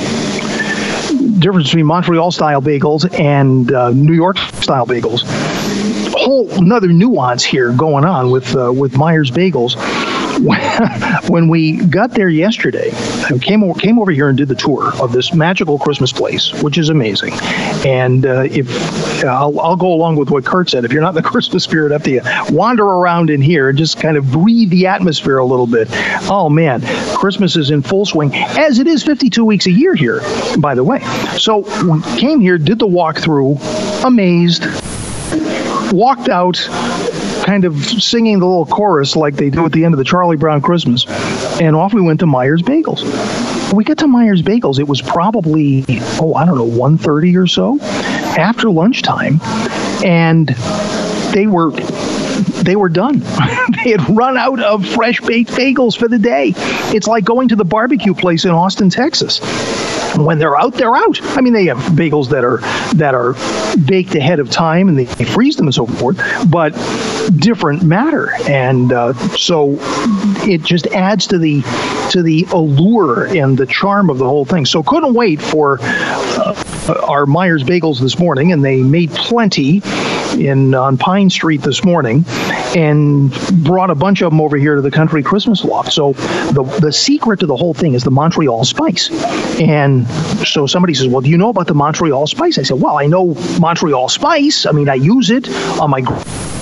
difference 1.39 1.67
between 1.67 1.85
Montreal 1.85 2.31
style 2.31 2.61
bagels 2.61 3.11
and 3.19 3.71
uh, 3.73 3.89
New 3.91 4.13
York 4.13 4.37
style 4.37 4.85
bagels. 4.85 5.23
Whole 6.13 6.49
another 6.51 6.87
nuance 6.87 7.43
here 7.43 7.71
going 7.73 8.05
on 8.05 8.31
with 8.31 8.55
uh, 8.55 8.71
with 8.71 8.95
Myers 8.95 9.31
Bagels. 9.31 9.75
when 11.29 11.47
we 11.49 11.77
got 11.85 12.11
there 12.11 12.29
yesterday, 12.29 12.91
came 13.41 13.63
over, 13.63 13.79
came 13.79 13.99
over 13.99 14.11
here 14.11 14.29
and 14.29 14.37
did 14.37 14.47
the 14.47 14.55
tour 14.55 14.93
of 15.01 15.11
this 15.11 15.33
magical 15.33 15.79
Christmas 15.79 16.11
place, 16.11 16.51
which 16.61 16.77
is 16.77 16.89
amazing. 16.89 17.33
And 17.85 18.25
uh, 18.25 18.47
if 18.49 18.69
I'll, 19.23 19.59
I'll 19.59 19.75
go 19.75 19.93
along 19.93 20.15
with 20.17 20.29
what 20.29 20.45
Kurt 20.45 20.69
said, 20.69 20.85
if 20.85 20.91
you're 20.91 21.01
not 21.01 21.15
in 21.15 21.23
the 21.23 21.29
Christmas 21.29 21.63
spirit 21.63 22.03
to 22.03 22.09
you, 22.09 22.21
wander 22.49 22.85
around 22.85 23.29
in 23.29 23.41
here 23.41 23.69
and 23.69 23.77
just 23.77 23.99
kind 23.99 24.17
of 24.17 24.31
breathe 24.31 24.69
the 24.69 24.87
atmosphere 24.87 25.37
a 25.37 25.45
little 25.45 25.67
bit. 25.67 25.87
Oh 26.29 26.49
man, 26.49 26.81
Christmas 27.15 27.55
is 27.55 27.71
in 27.71 27.81
full 27.81 28.05
swing, 28.05 28.33
as 28.35 28.79
it 28.79 28.87
is 28.87 29.03
52 29.03 29.43
weeks 29.43 29.65
a 29.65 29.71
year 29.71 29.95
here, 29.95 30.21
by 30.59 30.75
the 30.75 30.83
way. 30.83 30.99
So 31.37 31.59
we 31.83 32.01
came 32.19 32.39
here, 32.39 32.57
did 32.57 32.79
the 32.79 32.87
walkthrough, 32.87 34.03
amazed, 34.03 34.65
walked 35.93 36.29
out 36.29 36.57
kind 37.43 37.65
of 37.65 37.83
singing 37.83 38.39
the 38.39 38.45
little 38.45 38.65
chorus 38.65 39.15
like 39.15 39.35
they 39.35 39.49
do 39.49 39.65
at 39.65 39.71
the 39.71 39.85
end 39.85 39.93
of 39.93 39.97
the 39.97 40.03
Charlie 40.03 40.37
Brown 40.37 40.61
Christmas, 40.61 41.05
and 41.59 41.75
off 41.75 41.93
we 41.93 42.01
went 42.01 42.19
to 42.21 42.25
Myers 42.25 42.61
Bagels. 42.61 43.03
We 43.73 43.83
got 43.83 43.97
to 43.99 44.07
Myers 44.07 44.41
Bagels, 44.41 44.79
it 44.79 44.87
was 44.87 45.01
probably 45.01 45.85
oh 46.19 46.33
I 46.35 46.45
don't 46.45 46.55
know 46.55 46.65
1:30 46.65 47.37
or 47.37 47.47
so 47.47 47.79
after 47.81 48.69
lunchtime, 48.69 49.39
and 50.03 50.47
they 51.33 51.47
were 51.47 51.71
they 52.63 52.75
were 52.75 52.89
done. 52.89 53.19
they 53.83 53.91
had 53.91 54.09
run 54.09 54.37
out 54.37 54.59
of 54.59 54.85
fresh 54.85 55.19
baked 55.21 55.51
bagels 55.51 55.97
for 55.97 56.07
the 56.07 56.19
day. 56.19 56.53
It's 56.93 57.07
like 57.07 57.23
going 57.23 57.49
to 57.49 57.55
the 57.55 57.65
barbecue 57.65 58.13
place 58.13 58.45
in 58.45 58.51
Austin, 58.51 58.89
Texas. 58.89 59.39
When 60.17 60.39
they're 60.39 60.57
out, 60.57 60.73
they're 60.73 60.95
out. 60.95 61.19
I 61.37 61.41
mean, 61.41 61.53
they 61.53 61.65
have 61.65 61.77
bagels 61.93 62.29
that 62.29 62.43
are 62.43 62.57
that 62.95 63.15
are 63.15 63.33
baked 63.85 64.15
ahead 64.15 64.39
of 64.39 64.49
time 64.49 64.89
and 64.89 64.97
they 64.97 65.05
freeze 65.05 65.55
them 65.55 65.67
and 65.67 65.73
so 65.73 65.85
forth, 65.85 66.17
but 66.49 66.71
different 67.37 67.83
matter. 67.83 68.31
And 68.47 68.91
uh, 68.91 69.13
so 69.35 69.77
it 70.43 70.63
just 70.63 70.87
adds 70.87 71.27
to 71.27 71.37
the 71.37 71.61
to 72.11 72.21
the 72.21 72.45
allure 72.51 73.25
and 73.25 73.57
the 73.57 73.65
charm 73.65 74.09
of 74.09 74.17
the 74.17 74.25
whole 74.25 74.45
thing. 74.45 74.65
So 74.65 74.83
couldn't 74.83 75.13
wait 75.13 75.41
for 75.41 75.79
uh, 75.81 77.05
our 77.07 77.25
Myers 77.25 77.63
Bagels 77.63 77.99
this 77.99 78.19
morning, 78.19 78.51
and 78.51 78.63
they 78.63 78.81
made 78.81 79.11
plenty 79.11 79.81
in 80.35 80.73
on 80.73 80.97
Pine 80.97 81.29
Street 81.29 81.61
this 81.61 81.83
morning, 81.83 82.25
and 82.75 83.31
brought 83.63 83.89
a 83.89 83.95
bunch 83.95 84.21
of 84.21 84.31
them 84.31 84.41
over 84.41 84.57
here 84.57 84.75
to 84.75 84.81
the 84.81 84.91
Country 84.91 85.23
Christmas 85.23 85.63
Loft. 85.63 85.91
So 85.91 86.13
the 86.13 86.63
the 86.81 86.91
secret 86.91 87.39
to 87.41 87.45
the 87.45 87.55
whole 87.55 87.73
thing 87.73 87.93
is 87.93 88.03
the 88.03 88.11
Montreal 88.11 88.63
spice. 88.63 89.09
And 89.59 90.07
so 90.45 90.65
somebody 90.67 90.93
says, 90.93 91.07
"Well, 91.07 91.21
do 91.21 91.29
you 91.29 91.37
know 91.37 91.49
about 91.49 91.67
the 91.67 91.73
Montreal 91.73 92.27
spice?" 92.27 92.57
I 92.57 92.63
said, 92.63 92.81
"Well, 92.81 92.97
I 92.97 93.07
know 93.07 93.35
Montreal 93.59 94.09
spice. 94.09 94.65
I 94.65 94.71
mean, 94.71 94.89
I 94.89 94.95
use 94.95 95.29
it 95.29 95.49
on 95.79 95.89
my." 95.89 96.01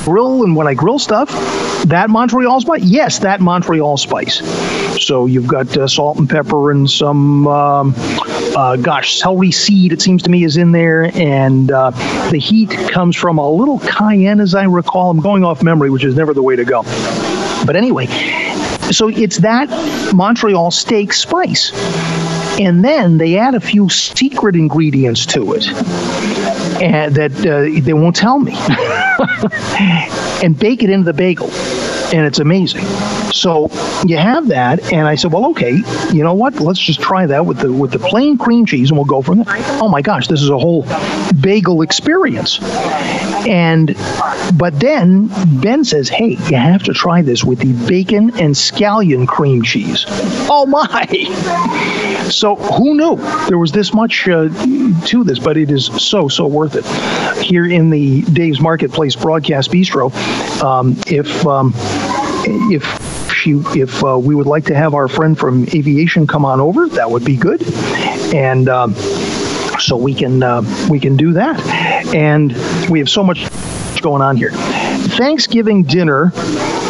grill 0.06 0.44
and 0.44 0.56
when 0.56 0.66
I 0.66 0.74
grill 0.74 0.98
stuff, 0.98 1.30
that 1.86 2.10
Montreal 2.10 2.62
spice, 2.62 2.82
yes, 2.84 3.20
that 3.20 3.42
Montreal 3.42 3.98
spice. 3.98 4.42
So 5.00 5.26
you've 5.26 5.48
got 5.48 5.76
uh, 5.78 5.88
salt 5.88 6.18
and 6.18 6.30
pepper 6.30 6.72
and 6.72 6.90
some, 6.90 7.48
um, 7.48 7.94
uh, 8.56 8.76
gosh, 8.78 9.20
celery 9.20 9.52
seed. 9.52 9.94
It 9.94 10.02
seems 10.02 10.24
to 10.24 10.30
me 10.30 10.44
is 10.44 10.58
in 10.58 10.72
there, 10.72 11.12
and 11.16 11.72
uh, 11.72 11.92
the 12.30 12.40
heat 12.40 12.72
comes 12.92 13.16
from 13.16 13.38
a 13.38 13.50
little 13.50 13.80
cayenne, 13.80 14.40
as 14.40 14.56
I 14.56 14.64
recall. 14.64 15.10
I'm 15.10 15.20
going 15.20 15.44
off 15.44 15.64
memory, 15.64 15.90
which 15.90 16.04
is 16.04 16.16
never 16.16 16.34
the 16.34 16.44
way 16.44 16.56
to 16.56 16.66
go. 16.66 16.84
But 17.66 17.76
anyway, 17.76 18.08
so 18.92 19.08
it's 19.08 19.38
that 19.38 19.70
Montreal 20.14 20.72
steak 20.72 21.14
spice. 21.14 21.72
And 22.60 22.84
then 22.84 23.18
they 23.18 23.38
add 23.38 23.56
a 23.56 23.60
few 23.62 23.88
secret 23.90 24.56
ingredients 24.56 25.26
to 25.28 25.54
it 25.54 25.66
and 26.82 27.16
that 27.16 27.32
uh, 27.46 27.82
they 27.84 27.94
won't 27.94 28.16
tell 28.16 28.40
me. 28.40 28.54
and 30.44 30.58
bake 30.58 30.84
it 30.84 30.90
into 30.90 31.06
the 31.06 31.14
bagel. 31.14 31.50
And 32.12 32.26
it's 32.26 32.40
amazing. 32.40 32.86
So 33.32 33.70
you 34.06 34.18
have 34.18 34.48
that, 34.48 34.92
and 34.92 35.08
I 35.08 35.14
said, 35.16 35.32
well, 35.32 35.52
okay, 35.52 35.74
you 36.12 36.24
know 36.24 36.34
what? 36.34 36.60
Let's 36.60 36.80
just 36.80 37.00
try 37.00 37.28
that 37.28 37.46
with 37.46 37.60
the 37.60 37.72
with 37.72 37.92
the 37.92 38.00
plain 38.00 38.38
cream 38.38 38.66
cheese, 38.66 38.90
and 38.90 38.98
we'll 38.98 39.06
go 39.06 39.22
from 39.22 39.44
there. 39.44 39.56
Oh 39.80 39.88
my 39.88 40.02
gosh, 40.02 40.28
this 40.28 40.42
is 40.42 40.50
a 40.50 40.58
whole 40.58 40.86
bagel 41.40 41.84
experience. 41.84 42.60
And 43.48 43.96
but 44.58 44.80
then 44.80 45.30
Ben 45.62 45.86
says, 45.86 46.10
hey, 46.10 46.30
you 46.30 46.58
have 46.58 46.84
to 46.84 46.94
try 46.94 47.22
this 47.22 47.44
with 47.44 47.60
the 47.60 47.74
bacon 47.88 48.32
and 48.40 48.56
scallion 48.56 49.28
cream 49.28 49.62
cheese. 49.62 50.06
Oh 50.50 50.66
my! 50.66 51.06
So 52.32 52.56
who 52.56 52.96
knew 52.96 53.18
there 53.48 53.60
was 53.60 53.72
this 53.72 53.94
much 53.94 54.28
uh, 54.28 54.50
to 55.06 55.24
this? 55.24 55.38
But 55.40 55.58
it 55.58 55.70
is 55.70 55.86
so 55.86 56.28
so 56.28 56.48
worth 56.48 56.76
it. 56.76 56.86
Here 57.44 57.66
in 57.66 57.92
the 57.92 58.24
Dave's 58.24 58.60
Marketplace 58.60 59.16
Broadcast 59.16 59.72
Bistro, 59.72 60.12
um, 60.64 60.98
if 61.08 61.46
um, 61.46 61.74
if 62.46 62.84
she, 63.34 63.62
if 63.76 64.04
uh, 64.04 64.18
we 64.18 64.36
would 64.36 64.48
like 64.48 64.66
to 64.66 64.76
have 64.76 64.94
our 64.94 65.08
friend 65.08 65.38
from 65.38 65.64
aviation 65.74 66.28
come 66.28 66.46
on 66.46 66.60
over, 66.60 66.88
that 66.90 67.10
would 67.10 67.24
be 67.24 67.36
good, 67.36 67.62
and 68.34 68.70
um, 68.70 68.94
so 69.80 69.96
we 69.96 70.14
can 70.14 70.44
uh, 70.44 70.62
we 70.90 71.00
can 71.00 71.16
do 71.16 71.34
that. 71.34 71.60
And 72.14 72.52
we 72.90 73.00
have 73.00 73.10
so 73.10 73.24
much 73.24 73.48
going 74.02 74.22
on 74.22 74.38
here. 74.38 74.52
Thanksgiving 74.52 75.84
dinner 75.84 76.32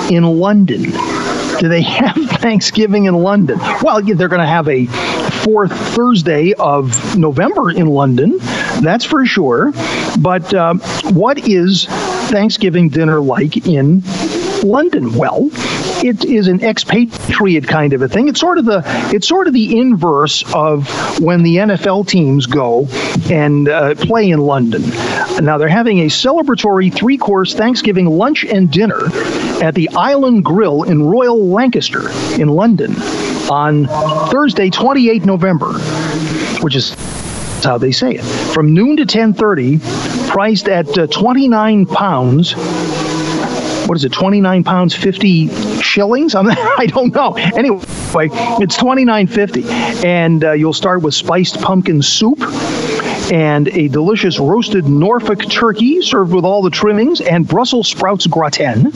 in 0.09 0.23
London. 0.23 0.83
Do 1.59 1.67
they 1.67 1.81
have 1.99 2.15
Thanksgiving 2.15 3.05
in 3.05 3.15
London? 3.15 3.59
Well, 3.81 4.01
they're 4.01 4.27
going 4.27 4.41
to 4.41 4.47
have 4.47 4.67
a 4.67 4.85
fourth 5.43 5.71
Thursday 5.71 6.53
of 6.53 7.17
November 7.17 7.71
in 7.71 7.87
London, 7.87 8.37
that's 8.81 9.05
for 9.05 9.25
sure. 9.25 9.71
But 10.19 10.53
uh, 10.53 10.75
what 11.11 11.47
is 11.47 11.85
Thanksgiving 12.29 12.89
dinner 12.89 13.19
like 13.19 13.65
in 13.67 14.01
London? 14.63 15.13
Well, 15.13 15.49
it 16.03 16.25
is 16.25 16.47
an 16.47 16.63
expatriate 16.63 17.67
kind 17.67 17.93
of 17.93 18.01
a 18.01 18.07
thing. 18.07 18.27
It's 18.27 18.39
sort 18.39 18.57
of 18.57 18.65
the 18.65 18.83
it's 19.13 19.27
sort 19.27 19.47
of 19.47 19.53
the 19.53 19.79
inverse 19.79 20.43
of 20.53 20.87
when 21.19 21.43
the 21.43 21.57
NFL 21.57 22.07
teams 22.07 22.45
go 22.45 22.87
and 23.29 23.67
uh, 23.67 23.95
play 23.95 24.29
in 24.29 24.39
London. 24.39 24.81
Now 25.43 25.57
they're 25.57 25.67
having 25.67 25.99
a 25.99 26.07
celebratory 26.07 26.93
three-course 26.93 27.53
Thanksgiving 27.53 28.05
lunch 28.05 28.45
and 28.45 28.71
dinner 28.71 29.07
at 29.61 29.75
the 29.75 29.89
Island 29.89 30.45
Grill 30.45 30.83
in 30.83 31.03
Royal 31.03 31.49
Lancaster 31.49 32.09
in 32.39 32.49
London 32.49 32.95
on 33.49 33.87
Thursday, 34.29 34.69
28 34.69 35.25
November, 35.25 35.73
which 36.61 36.75
is 36.75 36.93
how 37.63 37.77
they 37.77 37.91
say 37.91 38.13
it. 38.13 38.23
From 38.23 38.73
noon 38.73 38.97
to 38.97 39.05
10:30, 39.05 40.29
priced 40.29 40.69
at 40.69 40.97
uh, 40.97 41.07
29 41.07 41.85
pounds 41.85 42.53
what 43.89 43.97
is 43.97 44.03
it, 44.03 44.13
29 44.13 44.63
pounds, 44.63 44.93
50 44.93 45.81
shillings? 45.81 46.35
I'm, 46.35 46.47
I 46.51 46.85
don't 46.85 47.11
know. 47.11 47.33
Anyway, 47.33 47.81
it's 47.81 48.77
29.50, 48.77 50.05
and 50.05 50.43
uh, 50.43 50.51
you'll 50.51 50.73
start 50.73 51.01
with 51.01 51.15
spiced 51.15 51.59
pumpkin 51.59 52.03
soup 52.03 52.39
and 53.31 53.67
a 53.69 53.87
delicious 53.87 54.37
roasted 54.37 54.87
Norfolk 54.87 55.49
turkey 55.49 56.03
served 56.03 56.33
with 56.33 56.45
all 56.45 56.61
the 56.61 56.69
trimmings 56.69 57.19
and 57.19 57.47
Brussels 57.47 57.87
sprouts 57.87 58.27
gratin, 58.27 58.91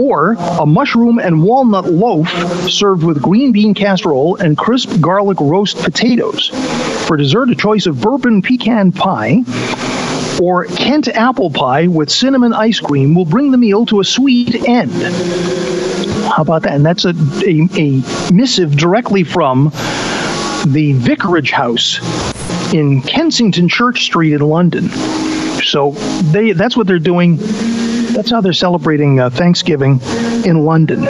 or 0.00 0.36
a 0.60 0.66
mushroom 0.66 1.18
and 1.18 1.42
walnut 1.42 1.86
loaf 1.86 2.28
served 2.70 3.02
with 3.02 3.20
green 3.20 3.50
bean 3.50 3.74
casserole 3.74 4.36
and 4.36 4.56
crisp 4.56 5.00
garlic 5.00 5.40
roast 5.40 5.78
potatoes. 5.78 6.50
For 7.08 7.16
dessert, 7.16 7.50
a 7.50 7.56
choice 7.56 7.86
of 7.86 8.00
bourbon 8.00 8.42
pecan 8.42 8.92
pie 8.92 9.42
or 10.40 10.64
Kent 10.64 11.08
apple 11.08 11.50
pie 11.50 11.86
with 11.86 12.10
cinnamon 12.10 12.52
ice 12.52 12.80
cream 12.80 13.14
will 13.14 13.24
bring 13.24 13.50
the 13.50 13.58
meal 13.58 13.86
to 13.86 14.00
a 14.00 14.04
sweet 14.04 14.68
end. 14.68 14.92
How 16.24 16.42
about 16.42 16.62
that? 16.62 16.74
And 16.74 16.84
that's 16.84 17.04
a, 17.04 17.14
a, 17.46 17.68
a 17.76 18.32
missive 18.32 18.76
directly 18.76 19.24
from 19.24 19.70
the 20.66 20.92
Vicarage 20.96 21.50
House 21.50 22.00
in 22.72 23.02
Kensington 23.02 23.68
Church 23.68 24.04
Street 24.04 24.32
in 24.32 24.40
London. 24.40 24.88
So 25.62 25.92
they 26.32 26.52
that's 26.52 26.76
what 26.76 26.86
they're 26.86 26.98
doing. 26.98 27.36
That's 28.12 28.30
how 28.30 28.40
they're 28.40 28.52
celebrating 28.52 29.20
uh, 29.20 29.30
Thanksgiving 29.30 30.00
in 30.44 30.64
London. 30.64 31.08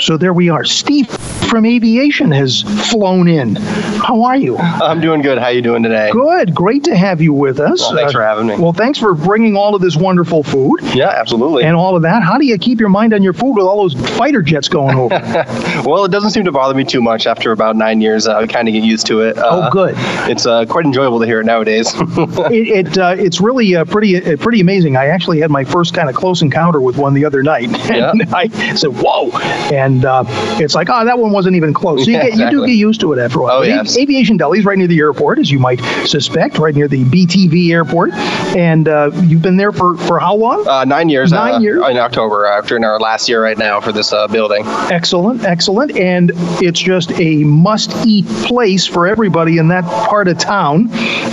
So 0.00 0.16
there 0.16 0.32
we 0.32 0.48
are. 0.48 0.64
Steve 0.64 1.08
from 1.48 1.64
aviation 1.64 2.30
has 2.32 2.62
flown 2.90 3.28
in. 3.28 3.56
How 3.56 4.22
are 4.22 4.36
you? 4.36 4.56
I'm 4.58 5.00
doing 5.00 5.22
good. 5.22 5.38
How 5.38 5.46
are 5.46 5.52
you 5.52 5.62
doing 5.62 5.82
today? 5.82 6.10
Good. 6.12 6.54
Great 6.54 6.84
to 6.84 6.96
have 6.96 7.20
you 7.20 7.32
with 7.32 7.60
us. 7.60 7.80
Well, 7.80 7.94
thanks 7.94 8.10
uh, 8.14 8.18
for 8.18 8.22
having 8.22 8.46
me. 8.46 8.56
Well, 8.56 8.72
thanks 8.72 8.98
for 8.98 9.14
bringing 9.14 9.56
all 9.56 9.74
of 9.74 9.82
this 9.82 9.96
wonderful 9.96 10.42
food. 10.42 10.80
Yeah, 10.94 11.08
absolutely. 11.08 11.64
And 11.64 11.76
all 11.76 11.96
of 11.96 12.02
that. 12.02 12.22
How 12.22 12.38
do 12.38 12.46
you 12.46 12.58
keep 12.58 12.80
your 12.80 12.88
mind 12.88 13.14
on 13.14 13.22
your 13.22 13.32
food 13.32 13.54
with 13.54 13.64
all 13.64 13.82
those 13.82 13.94
fighter 14.16 14.42
jets 14.42 14.68
going 14.68 14.96
over? 14.96 15.14
well, 15.84 16.04
it 16.04 16.10
doesn't 16.10 16.30
seem 16.30 16.44
to 16.44 16.52
bother 16.52 16.74
me 16.74 16.84
too 16.84 17.00
much 17.02 17.26
after 17.26 17.52
about 17.52 17.76
nine 17.76 18.00
years. 18.00 18.26
Uh, 18.26 18.36
I 18.36 18.46
kind 18.46 18.68
of 18.68 18.72
get 18.74 18.84
used 18.84 19.06
to 19.06 19.20
it. 19.22 19.38
Uh, 19.38 19.68
oh, 19.68 19.70
good. 19.70 19.94
It's 20.30 20.46
uh, 20.46 20.66
quite 20.66 20.84
enjoyable 20.84 21.20
to 21.20 21.26
hear 21.26 21.40
it 21.40 21.44
nowadays. 21.44 21.92
it, 21.98 22.86
it 22.86 22.98
uh, 22.98 23.14
it's 23.18 23.40
really 23.40 23.74
uh, 23.76 23.84
pretty 23.84 24.36
pretty 24.36 24.60
amazing. 24.60 24.96
I 24.96 25.06
actually 25.06 25.40
had 25.40 25.50
my 25.50 25.64
first 25.64 25.94
kind 25.94 26.08
of 26.08 26.14
close 26.14 26.42
encounter 26.42 26.80
with 26.80 26.96
one 26.96 27.14
the 27.14 27.24
other 27.24 27.42
night. 27.42 27.66
Yeah. 27.96 28.12
I 28.34 28.48
said, 28.74 28.90
"Whoa!" 28.90 29.30
And 29.72 30.04
it's 30.60 30.74
like, 30.74 30.88
oh, 30.90 31.04
that 31.04 31.18
one 31.18 31.32
wasn't 31.36 31.54
even 31.54 31.74
close. 31.74 32.04
So 32.04 32.10
you, 32.10 32.16
get, 32.16 32.28
exactly. 32.28 32.44
you 32.44 32.62
do 32.62 32.66
get 32.66 32.78
used 32.78 33.00
to 33.02 33.12
it 33.12 33.18
after 33.18 33.40
a 33.40 33.42
while. 33.42 33.58
Oh, 33.58 33.62
yes. 33.62 33.98
Aviation 33.98 34.38
Deli 34.38 34.60
is 34.60 34.64
right 34.64 34.78
near 34.78 34.86
the 34.86 34.98
airport, 34.98 35.38
as 35.38 35.50
you 35.50 35.58
might 35.58 35.80
suspect, 36.06 36.56
right 36.58 36.74
near 36.74 36.88
the 36.88 37.04
BTV 37.04 37.70
airport. 37.72 38.14
And 38.56 38.88
uh, 38.88 39.10
you've 39.24 39.42
been 39.42 39.58
there 39.58 39.70
for, 39.70 39.98
for 39.98 40.18
how 40.18 40.34
long? 40.34 40.66
Uh, 40.66 40.86
nine 40.86 41.10
years. 41.10 41.32
Nine 41.32 41.56
uh, 41.56 41.58
years? 41.58 41.84
In 41.90 41.98
October, 41.98 42.46
after 42.46 42.74
in 42.74 42.84
our 42.84 42.98
last 42.98 43.28
year 43.28 43.42
right 43.42 43.58
now 43.58 43.82
for 43.82 43.92
this 43.92 44.14
uh, 44.14 44.26
building. 44.28 44.62
Excellent, 44.90 45.44
excellent. 45.44 45.94
And 45.94 46.32
it's 46.62 46.80
just 46.80 47.12
a 47.20 47.44
must 47.44 48.06
eat 48.06 48.24
place 48.46 48.86
for 48.86 49.06
everybody 49.06 49.58
in 49.58 49.68
that 49.68 49.84
part 50.08 50.26
of 50.28 50.38
town. 50.38 50.88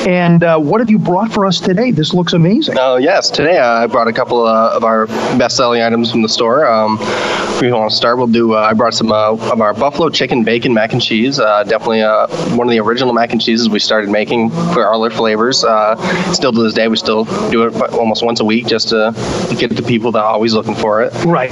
And 0.05 0.43
uh, 0.43 0.59
what 0.59 0.81
have 0.81 0.89
you 0.89 0.99
brought 0.99 1.31
for 1.31 1.45
us 1.45 1.61
today? 1.61 1.91
This 1.91 2.13
looks 2.13 2.33
amazing. 2.33 2.75
Oh, 2.77 2.97
yes. 2.97 3.29
Today 3.29 3.57
uh, 3.57 3.83
I 3.83 3.87
brought 3.87 4.09
a 4.09 4.13
couple 4.13 4.45
of 4.45 4.83
our 4.83 5.07
best 5.37 5.55
selling 5.55 5.81
items 5.81 6.11
from 6.11 6.23
the 6.23 6.29
store. 6.29 6.67
Um, 6.67 6.97
if 6.99 7.61
we 7.61 7.71
want 7.71 7.89
to 7.89 7.95
start, 7.95 8.17
we'll 8.17 8.27
do, 8.27 8.53
I 8.53 8.73
brought 8.73 8.93
some 8.93 9.13
of 9.13 9.61
our 9.61 9.73
buffalo 9.73 9.92
chicken 10.11 10.43
bacon 10.43 10.73
mac 10.73 10.93
and 10.93 11.01
cheese. 11.01 11.39
Uh, 11.39 11.63
definitely 11.63 12.01
uh, 12.01 12.27
one 12.55 12.67
of 12.67 12.71
the 12.71 12.79
original 12.79 13.13
mac 13.13 13.31
and 13.31 13.41
cheeses 13.41 13.69
we 13.69 13.79
started 13.79 14.09
making 14.09 14.49
for 14.49 14.87
all 14.87 15.03
our 15.03 15.09
flavors. 15.09 15.63
Uh, 15.63 15.95
still 16.33 16.51
to 16.51 16.63
this 16.63 16.73
day, 16.73 16.87
we 16.87 16.97
still 16.97 17.25
do 17.49 17.63
it 17.63 17.75
almost 17.93 18.23
once 18.23 18.39
a 18.39 18.45
week 18.45 18.67
just 18.67 18.89
to 18.89 19.13
get 19.57 19.75
the 19.75 19.83
people 19.83 20.11
that 20.11 20.19
are 20.19 20.31
always 20.31 20.53
looking 20.53 20.75
for 20.75 21.01
it. 21.01 21.13
Right. 21.25 21.51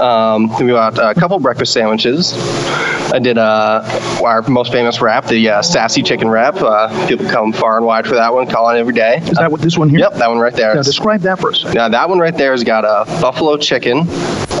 Um, 0.00 0.48
we 0.58 0.68
got 0.68 0.98
a 0.98 1.18
couple 1.18 1.38
breakfast 1.38 1.72
sandwiches. 1.72 2.34
I 3.10 3.18
did 3.18 3.38
uh, 3.38 3.82
our 4.22 4.42
most 4.42 4.70
famous 4.70 5.00
wrap, 5.00 5.26
the 5.26 5.48
uh, 5.48 5.62
sassy 5.62 6.02
chicken 6.02 6.28
wrap. 6.28 6.56
Uh, 6.56 7.08
people 7.08 7.26
come 7.26 7.52
far 7.52 7.78
and 7.78 7.86
wide 7.86 8.06
for 8.06 8.14
that 8.16 8.34
one, 8.34 8.46
call 8.46 8.68
it 8.70 8.78
every 8.78 8.92
day. 8.92 9.16
Is 9.22 9.38
that 9.38 9.50
what 9.50 9.62
this 9.62 9.78
one 9.78 9.88
here? 9.88 10.00
Yep, 10.00 10.14
that 10.14 10.28
one 10.28 10.38
right 10.38 10.52
there. 10.52 10.74
Now 10.74 10.82
describe 10.82 11.22
that 11.22 11.38
for 11.38 11.50
us. 11.50 11.64
Now 11.72 11.88
that 11.88 12.08
one 12.08 12.18
right 12.18 12.36
there 12.36 12.52
has 12.52 12.64
got 12.64 12.84
a 12.84 13.10
buffalo 13.20 13.56
chicken. 13.56 14.04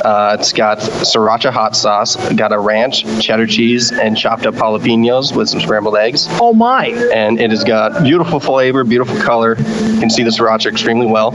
Uh, 0.04 0.36
it's 0.38 0.52
got 0.52 0.78
sriracha 0.78 1.50
hot 1.50 1.76
sauce, 1.76 2.16
got 2.34 2.52
a 2.52 2.58
ranch, 2.58 3.04
cheddar 3.20 3.46
cheese, 3.46 3.92
and 3.92 4.16
chopped 4.16 4.46
up 4.46 4.54
jalapenos 4.54 5.34
with 5.34 5.48
some 5.48 5.60
scrambled 5.60 5.96
eggs. 5.96 6.26
Oh 6.40 6.52
my! 6.52 6.88
And 7.12 7.40
it 7.40 7.50
has 7.50 7.64
got 7.64 8.02
beautiful 8.02 8.40
flavor, 8.40 8.84
beautiful 8.84 9.18
color. 9.20 9.56
You 9.58 10.00
can 10.00 10.10
see 10.10 10.22
the 10.22 10.30
sriracha 10.30 10.66
extremely 10.66 11.06
well. 11.06 11.32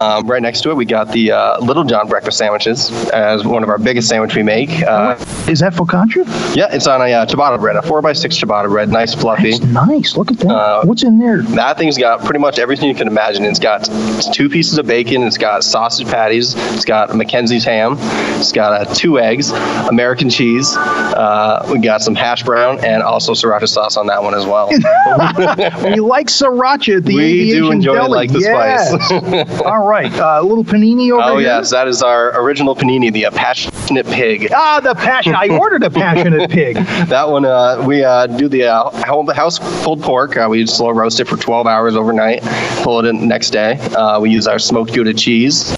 Um, 0.00 0.26
right 0.26 0.40
next 0.42 0.60
to 0.62 0.70
it, 0.70 0.76
we 0.76 0.84
got 0.84 1.10
the 1.12 1.32
uh, 1.32 1.58
Little 1.60 1.84
John 1.84 2.08
breakfast 2.08 2.38
sandwiches 2.38 2.90
as 3.10 3.44
one 3.44 3.62
of 3.62 3.68
our 3.68 3.78
biggest 3.78 4.08
sandwich 4.08 4.36
we 4.36 4.42
make. 4.42 4.70
Uh, 4.82 5.16
Is 5.48 5.60
that 5.60 5.72
focaccia? 5.72 6.24
yeah, 6.54 6.68
it's 6.70 6.86
on 6.86 7.00
a 7.00 7.12
uh, 7.12 7.26
ciabatta 7.26 7.58
bread, 7.58 7.76
a 7.76 7.82
four 7.82 8.00
by 8.00 8.12
six 8.12 8.36
ciabatta 8.38 8.68
bread, 8.68 8.88
nice 8.90 9.14
fluffy. 9.14 9.50
It's 9.50 9.60
nice. 9.60 10.16
Look 10.16 10.30
at 10.30 10.38
that. 10.38 10.48
Uh, 10.50 10.82
What's 10.84 11.02
in 11.02 11.18
there? 11.18 11.42
That 11.42 11.78
thing's 11.78 11.98
got 11.98 12.20
pretty 12.20 12.38
much 12.38 12.58
everything 12.58 12.88
you 12.88 12.94
can 12.94 13.08
imagine. 13.08 13.44
It's 13.44 13.58
got 13.58 13.88
two 14.32 14.48
pieces 14.48 14.78
of 14.78 14.86
bacon. 14.86 15.22
It's 15.24 15.38
got 15.38 15.64
sausage 15.64 16.06
patties. 16.06 16.54
It's 16.74 16.84
got 16.84 17.10
McKenzie's 17.10 17.64
ham. 17.64 17.96
It's 18.38 18.52
got 18.52 18.72
uh, 18.88 18.94
two 18.94 19.18
eggs, 19.18 19.50
American 19.88 20.30
cheese. 20.30 20.76
Uh, 20.76 21.66
we 21.72 21.80
got 21.80 22.02
some 22.02 22.14
hash 22.14 22.44
brown 22.44 22.84
and 22.84 23.02
also 23.02 23.32
sriracha 23.32 23.68
sauce 23.68 23.96
on 23.96 24.06
that 24.06 24.22
one 24.22 24.34
as 24.34 24.46
well. 24.46 24.68
we 24.70 26.00
like 26.00 26.28
sriracha 26.28 26.98
at 26.98 27.04
the 27.04 27.14
We 27.16 27.50
do 27.50 27.72
enjoy 27.72 27.94
it 27.94 27.96
Deli. 27.96 28.10
like 28.10 28.32
the 28.32 28.40
spice. 28.40 29.60
All 29.62 29.84
right. 29.86 29.87
Uh, 29.88 30.38
a 30.40 30.42
little 30.42 30.64
panini 30.64 31.10
over 31.10 31.22
there. 31.22 31.32
oh 31.32 31.38
here. 31.38 31.48
yes, 31.48 31.70
that 31.70 31.88
is 31.88 32.02
our 32.02 32.38
original 32.40 32.74
panini, 32.76 33.12
the 33.12 33.26
uh, 33.26 33.30
passionate 33.30 34.06
pig. 34.06 34.50
Ah, 34.52 34.80
the 34.82 34.94
passion. 34.94 35.34
I 35.34 35.48
ordered 35.48 35.82
a 35.82 35.90
passionate 35.90 36.50
pig. 36.58 36.76
That 37.06 37.28
one, 37.28 37.44
uh, 37.44 37.82
we 37.86 38.04
uh, 38.04 38.26
do 38.26 38.48
the 38.48 38.64
uh, 38.64 38.90
house 39.32 39.58
pulled 39.82 40.02
pork. 40.02 40.36
Uh, 40.36 40.46
we 40.50 40.66
slow 40.66 40.90
roast 40.90 41.20
it 41.20 41.26
for 41.26 41.36
12 41.36 41.66
hours 41.66 41.96
overnight, 41.96 42.42
pull 42.82 42.98
it 43.00 43.06
in 43.08 43.20
the 43.20 43.26
next 43.26 43.50
day. 43.50 43.78
Uh, 43.96 44.20
we 44.20 44.30
use 44.30 44.46
our 44.46 44.58
smoked 44.58 44.92
Gouda 44.94 45.14
cheese. 45.14 45.74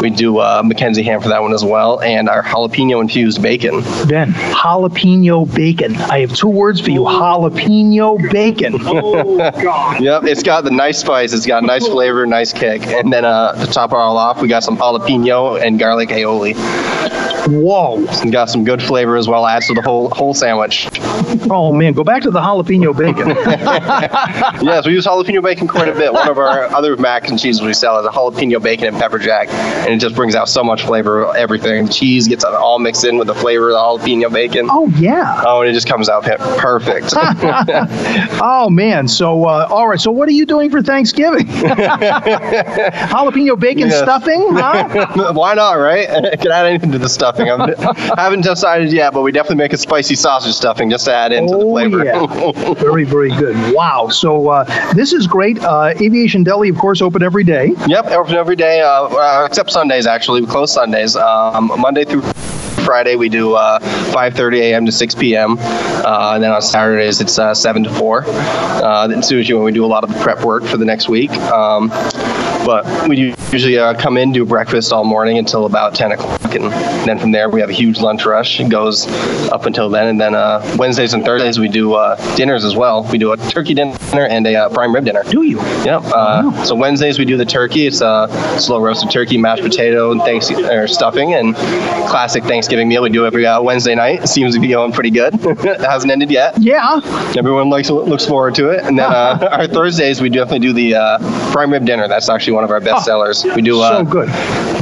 We 0.00 0.10
do 0.10 0.38
uh, 0.38 0.62
McKenzie 0.62 1.04
ham 1.04 1.20
for 1.20 1.28
that 1.28 1.42
one 1.42 1.52
as 1.52 1.64
well, 1.64 2.00
and 2.00 2.28
our 2.28 2.42
jalapeno 2.42 3.00
infused 3.00 3.42
bacon. 3.42 3.80
Ben, 4.08 4.30
jalapeno 4.32 5.52
bacon. 5.54 5.96
I 5.96 6.20
have 6.20 6.34
two 6.34 6.48
words 6.48 6.80
for 6.80 6.90
you 6.90 7.02
jalapeno 7.02 8.30
bacon. 8.30 8.78
Oh, 8.88 9.36
God. 9.62 10.02
Yep, 10.02 10.24
it's 10.24 10.42
got 10.42 10.64
the 10.64 10.70
nice 10.70 10.98
spice. 10.98 11.32
It's 11.32 11.46
got 11.46 11.62
nice 11.62 11.86
flavor, 11.86 12.26
nice 12.26 12.52
kick. 12.52 12.86
And 12.86 13.12
then 13.12 13.24
uh, 13.24 13.52
to 13.64 13.70
top 13.70 13.92
it 13.92 13.96
all 13.96 14.16
off, 14.16 14.40
we 14.40 14.48
got 14.48 14.64
some 14.64 14.76
jalapeno 14.76 15.60
and 15.60 15.78
garlic 15.78 16.08
aioli. 16.08 16.54
Whoa. 17.48 18.04
And 18.20 18.32
got 18.32 18.50
some 18.50 18.64
good 18.64 18.82
flavor 18.82 19.16
as 19.16 19.28
well. 19.28 19.46
Adds 19.46 19.66
to 19.68 19.74
the 19.74 19.82
whole 19.82 20.10
whole 20.10 20.34
sandwich. 20.34 20.88
Oh, 21.50 21.72
man. 21.72 21.92
Go 21.92 22.04
back 22.04 22.22
to 22.22 22.30
the 22.30 22.40
jalapeno 22.40 22.96
bacon. 22.96 23.28
yes, 24.66 24.86
we 24.86 24.92
use 24.92 25.06
jalapeno 25.06 25.42
bacon 25.42 25.68
quite 25.68 25.88
a 25.88 25.94
bit. 25.94 26.12
One 26.12 26.28
of 26.28 26.38
our 26.38 26.64
other 26.74 26.96
mac 26.96 27.28
and 27.28 27.38
cheeses 27.38 27.62
we 27.62 27.72
sell 27.74 27.98
is 28.00 28.06
a 28.06 28.10
jalapeno 28.10 28.62
bacon 28.62 28.88
and 28.88 28.96
pepper 28.96 29.18
jack, 29.18 29.48
and 29.88 29.96
it 29.96 30.00
just 30.04 30.14
brings 30.14 30.34
out 30.34 30.50
so 30.50 30.62
much 30.62 30.82
flavor. 30.84 31.34
Everything, 31.34 31.88
cheese 31.88 32.28
gets 32.28 32.44
all 32.44 32.78
mixed 32.78 33.04
in 33.04 33.16
with 33.16 33.26
the 33.26 33.34
flavor 33.34 33.70
of 33.72 34.02
the 34.02 34.10
jalapeno 34.12 34.30
bacon. 34.32 34.68
Oh, 34.70 34.88
yeah. 34.98 35.42
Oh, 35.46 35.62
and 35.62 35.70
it 35.70 35.72
just 35.72 35.88
comes 35.88 36.08
out 36.10 36.24
perfect. 36.24 37.14
oh, 37.16 38.68
man. 38.70 39.08
So, 39.08 39.44
uh, 39.46 39.66
all 39.70 39.88
right. 39.88 39.98
So, 40.00 40.10
what 40.10 40.28
are 40.28 40.32
you 40.32 40.44
doing 40.46 40.70
for 40.70 40.82
Thanksgiving? 40.82 41.46
jalapeno 43.08 43.58
bacon 43.58 43.88
Yes. 43.88 43.98
stuffing? 44.02 44.46
Huh? 44.52 45.32
Why 45.34 45.54
not, 45.54 45.74
right? 45.74 46.06
Can 46.40 46.50
add 46.52 46.66
anything 46.66 46.92
to 46.92 46.98
the 46.98 47.08
stuffing. 47.08 47.50
I'm, 47.50 47.60
I 47.62 48.14
haven't 48.16 48.42
decided 48.42 48.92
yet, 48.92 49.12
but 49.14 49.22
we 49.22 49.32
definitely 49.32 49.56
make 49.56 49.72
a 49.72 49.78
spicy 49.78 50.14
sausage 50.14 50.54
stuffing 50.54 50.90
just 50.90 51.06
to 51.06 51.14
add 51.14 51.32
into 51.32 51.56
the 51.56 51.64
Oh, 51.64 51.70
flavor. 51.70 52.04
yeah. 52.04 52.26
very, 52.74 53.04
very 53.04 53.30
good. 53.30 53.56
Wow. 53.74 54.08
So, 54.08 54.48
uh, 54.48 54.64
this 54.94 55.12
is 55.12 55.26
great. 55.26 55.62
Uh, 55.62 55.94
Aviation 56.00 56.42
Deli, 56.44 56.68
of 56.68 56.76
course, 56.76 57.00
open 57.00 57.22
every 57.22 57.44
day. 57.44 57.72
Yep, 57.86 58.06
open 58.06 58.34
every 58.34 58.56
day, 58.56 58.80
uh, 58.82 59.04
uh, 59.04 59.46
except 59.48 59.70
Sundays. 59.78 60.08
Actually, 60.08 60.40
we 60.40 60.48
close 60.48 60.72
Sundays. 60.72 61.14
Um, 61.14 61.70
Monday 61.78 62.04
through 62.04 62.22
Friday 62.84 63.14
we 63.14 63.28
do 63.28 63.54
uh, 63.54 63.78
5:30 63.78 64.58
a.m. 64.58 64.86
to 64.86 64.90
6 64.90 65.14
p.m. 65.14 65.56
Uh, 65.60 66.32
and 66.34 66.42
then 66.42 66.50
on 66.50 66.60
Saturdays 66.60 67.20
it's 67.20 67.38
uh, 67.38 67.54
7 67.54 67.84
to 67.84 67.90
4. 67.94 68.24
Uh, 68.26 69.22
usually 69.30 69.54
when 69.54 69.62
we 69.62 69.70
do 69.70 69.84
a 69.84 69.86
lot 69.86 70.02
of 70.02 70.10
prep 70.20 70.44
work 70.44 70.64
for 70.64 70.78
the 70.78 70.84
next 70.84 71.08
week. 71.08 71.30
Um, 71.30 71.90
but 72.68 73.08
we 73.08 73.34
usually 73.50 73.78
uh, 73.78 73.94
come 73.94 74.18
in, 74.18 74.30
do 74.30 74.44
breakfast 74.44 74.92
all 74.92 75.02
morning 75.02 75.38
until 75.38 75.64
about 75.64 75.94
10 75.94 76.12
o'clock, 76.12 76.54
and 76.54 76.64
then 77.08 77.18
from 77.18 77.32
there 77.32 77.48
we 77.48 77.62
have 77.62 77.70
a 77.70 77.72
huge 77.72 77.98
lunch 77.98 78.26
rush. 78.26 78.60
It 78.60 78.68
goes 78.68 79.06
up 79.50 79.64
until 79.64 79.88
then, 79.88 80.08
and 80.08 80.20
then 80.20 80.34
uh, 80.34 80.60
Wednesdays 80.78 81.14
and 81.14 81.24
Thursdays 81.24 81.58
we 81.58 81.68
do 81.70 81.94
uh, 81.94 82.16
dinners 82.36 82.66
as 82.66 82.76
well. 82.76 83.04
We 83.10 83.16
do 83.16 83.32
a 83.32 83.38
turkey 83.38 83.72
dinner 83.72 83.96
and 84.12 84.46
a 84.46 84.54
uh, 84.54 84.68
prime 84.68 84.94
rib 84.94 85.06
dinner. 85.06 85.22
Do 85.24 85.44
you? 85.44 85.56
Yep. 85.86 86.02
Uh, 86.14 86.62
So 86.66 86.74
Wednesdays 86.74 87.18
we 87.18 87.24
do 87.24 87.38
the 87.38 87.46
turkey. 87.46 87.86
It's 87.86 88.02
a 88.02 88.28
slow 88.58 88.82
roasted 88.82 89.10
turkey, 89.10 89.38
mashed 89.38 89.62
potato, 89.62 90.12
and 90.12 90.20
thanks 90.20 90.50
or 90.50 90.86
stuffing, 90.88 91.32
and 91.32 91.54
classic 92.06 92.44
Thanksgiving 92.44 92.86
meal 92.86 93.02
we 93.02 93.08
do 93.08 93.24
every 93.24 93.46
uh, 93.46 93.62
Wednesday 93.62 93.94
night. 93.94 94.24
It 94.24 94.28
seems 94.28 94.54
to 94.54 94.60
be 94.60 94.68
going 94.68 94.92
pretty 94.92 95.10
good. 95.10 95.32
it 95.42 95.80
hasn't 95.80 96.12
ended 96.12 96.30
yet. 96.30 96.58
Yeah. 96.60 97.00
Everyone 97.34 97.70
likes 97.70 97.88
looks 97.88 98.26
forward 98.26 98.54
to 98.56 98.68
it. 98.68 98.84
And 98.84 98.98
then 98.98 99.06
uh, 99.10 99.48
our 99.52 99.66
Thursdays 99.66 100.20
we 100.20 100.28
definitely 100.28 100.58
do 100.58 100.74
the 100.74 100.96
uh, 100.96 101.50
prime 101.50 101.72
rib 101.72 101.86
dinner. 101.86 102.08
That's 102.08 102.28
actually 102.28 102.57
one 102.58 102.64
of 102.64 102.72
our 102.72 102.80
best 102.80 103.04
sellers. 103.04 103.44
We 103.54 103.62
do 103.62 103.80
uh, 103.80 103.98
so 103.98 104.04
good. 104.04 104.28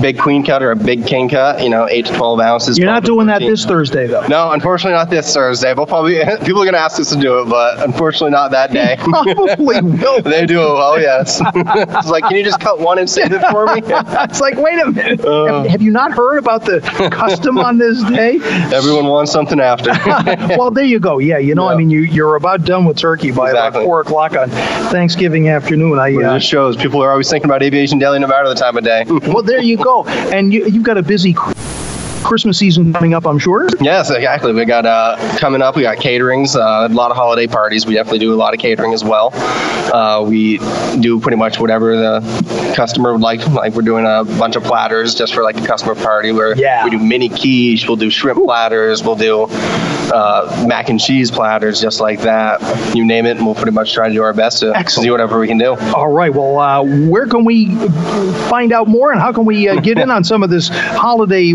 big 0.00 0.18
queen 0.18 0.42
cut 0.42 0.62
or 0.62 0.70
a 0.70 0.76
big 0.76 1.06
king 1.06 1.28
cut. 1.28 1.62
You 1.62 1.68
know, 1.68 1.86
eight 1.90 2.06
to 2.06 2.14
twelve 2.14 2.40
ounces. 2.40 2.78
You're 2.78 2.86
not 2.86 3.04
12 3.04 3.04
to 3.04 3.06
doing 3.08 3.26
that 3.26 3.40
this 3.40 3.66
Thursday, 3.66 4.06
though. 4.06 4.26
No, 4.28 4.50
unfortunately 4.52 4.94
not 4.96 5.10
this 5.10 5.34
Thursday. 5.34 5.74
We'll 5.74 5.84
probably 5.84 6.14
people 6.46 6.62
are 6.62 6.64
gonna 6.64 6.78
ask 6.78 6.98
us 6.98 7.10
to 7.12 7.20
do 7.20 7.40
it, 7.40 7.50
but 7.50 7.82
unfortunately 7.84 8.30
not 8.30 8.50
that 8.52 8.72
day. 8.72 8.96
Probably 9.00 9.80
will. 9.82 10.22
they 10.22 10.46
do. 10.46 10.58
Oh 10.58 10.96
yes. 10.96 11.38
it's 11.44 12.08
like, 12.08 12.24
can 12.24 12.36
you 12.36 12.44
just 12.44 12.60
cut 12.60 12.80
one 12.80 12.98
and 12.98 13.08
save 13.10 13.30
it 13.32 13.42
for 13.50 13.66
me? 13.66 13.82
it's 13.84 14.40
like, 14.40 14.56
wait 14.56 14.80
a 14.80 14.90
minute. 14.90 15.22
Uh. 15.22 15.44
have, 15.62 15.66
have 15.66 15.82
you 15.82 15.90
not 15.90 16.12
heard 16.12 16.38
about 16.38 16.64
the 16.64 16.80
custom 17.12 17.58
on 17.58 17.76
this 17.76 18.02
day? 18.04 18.38
Everyone 18.74 19.04
wants 19.06 19.32
something 19.32 19.60
after. 19.60 19.90
well, 20.56 20.70
there 20.70 20.84
you 20.84 20.98
go. 20.98 21.18
Yeah, 21.18 21.36
you 21.36 21.54
know, 21.54 21.68
I 21.68 21.76
mean, 21.76 21.90
you, 21.90 22.00
you're 22.00 22.36
about 22.36 22.64
done 22.64 22.86
with 22.86 22.96
turkey 22.96 23.32
by 23.32 23.50
Exactly. 23.50 23.80
about 23.82 23.86
four 23.86 24.00
o'clock 24.00 24.32
on 24.32 24.48
Thanksgiving 24.90 25.48
afternoon. 25.48 25.98
I 25.98 26.08
It 26.08 26.22
uh, 26.22 26.38
just 26.38 26.48
shows 26.48 26.76
people 26.76 27.02
are 27.02 27.10
always 27.10 27.28
thinking 27.28 27.50
about 27.50 27.55
Aviation 27.62 27.98
Deli 27.98 28.18
no 28.18 28.26
matter 28.26 28.48
the 28.48 28.54
time 28.54 28.76
of 28.76 28.84
day. 28.84 29.04
well, 29.08 29.42
there 29.42 29.60
you 29.60 29.76
go. 29.76 30.04
And 30.06 30.52
you, 30.52 30.66
you've 30.66 30.82
got 30.82 30.98
a 30.98 31.02
busy 31.02 31.34
Christmas 32.24 32.58
season 32.58 32.92
coming 32.92 33.14
up, 33.14 33.26
I'm 33.26 33.38
sure. 33.38 33.68
Yes, 33.80 34.10
exactly. 34.10 34.52
We 34.52 34.64
got 34.64 34.84
uh, 34.86 35.16
coming 35.38 35.62
up. 35.62 35.76
We 35.76 35.82
got 35.82 35.98
caterings, 35.98 36.56
uh, 36.56 36.88
a 36.90 36.92
lot 36.92 37.10
of 37.10 37.16
holiday 37.16 37.46
parties. 37.46 37.86
We 37.86 37.94
definitely 37.94 38.18
do 38.20 38.34
a 38.34 38.36
lot 38.36 38.52
of 38.54 38.60
catering 38.60 38.92
as 38.92 39.04
well. 39.04 39.30
Uh, 39.34 40.24
we 40.26 40.58
do 41.00 41.20
pretty 41.20 41.36
much 41.36 41.60
whatever 41.60 41.96
the 41.96 42.72
customer 42.74 43.12
would 43.12 43.20
like. 43.22 43.46
Like 43.48 43.74
we're 43.74 43.82
doing 43.82 44.04
a 44.06 44.24
bunch 44.38 44.56
of 44.56 44.64
platters 44.64 45.14
just 45.14 45.34
for 45.34 45.42
like 45.42 45.60
a 45.60 45.66
customer 45.66 45.94
party. 45.94 46.32
Where 46.32 46.56
Yeah. 46.56 46.84
we 46.84 46.90
do 46.90 46.98
mini 46.98 47.28
quiche. 47.28 47.86
We'll 47.86 47.96
do 47.96 48.10
shrimp 48.10 48.42
platters. 48.42 49.04
We'll 49.04 49.16
do 49.16 49.46
uh, 49.50 50.64
mac 50.68 50.88
and 50.88 51.00
cheese 51.00 51.30
platters, 51.30 51.80
just 51.80 52.00
like 52.00 52.20
that. 52.22 52.60
You 52.94 53.04
name 53.04 53.26
it, 53.26 53.36
and 53.36 53.46
we'll 53.46 53.54
pretty 53.54 53.72
much 53.72 53.92
try 53.92 54.08
to 54.08 54.14
do 54.14 54.22
our 54.22 54.32
best 54.32 54.60
to 54.60 54.74
Excellent. 54.74 55.04
see 55.04 55.10
whatever 55.10 55.38
we 55.38 55.46
can 55.46 55.58
do. 55.58 55.74
All 55.94 56.10
right. 56.12 56.32
Well, 56.32 56.58
uh, 56.58 56.82
where 57.08 57.26
can 57.26 57.44
we 57.44 57.74
find 58.48 58.72
out 58.72 58.88
more, 58.88 59.12
and 59.12 59.20
how 59.20 59.32
can 59.32 59.44
we 59.44 59.68
uh, 59.68 59.80
get 59.80 59.98
in 59.98 60.10
on 60.16 60.24
some 60.24 60.42
of 60.42 60.50
this 60.50 60.68
holiday 60.68 61.52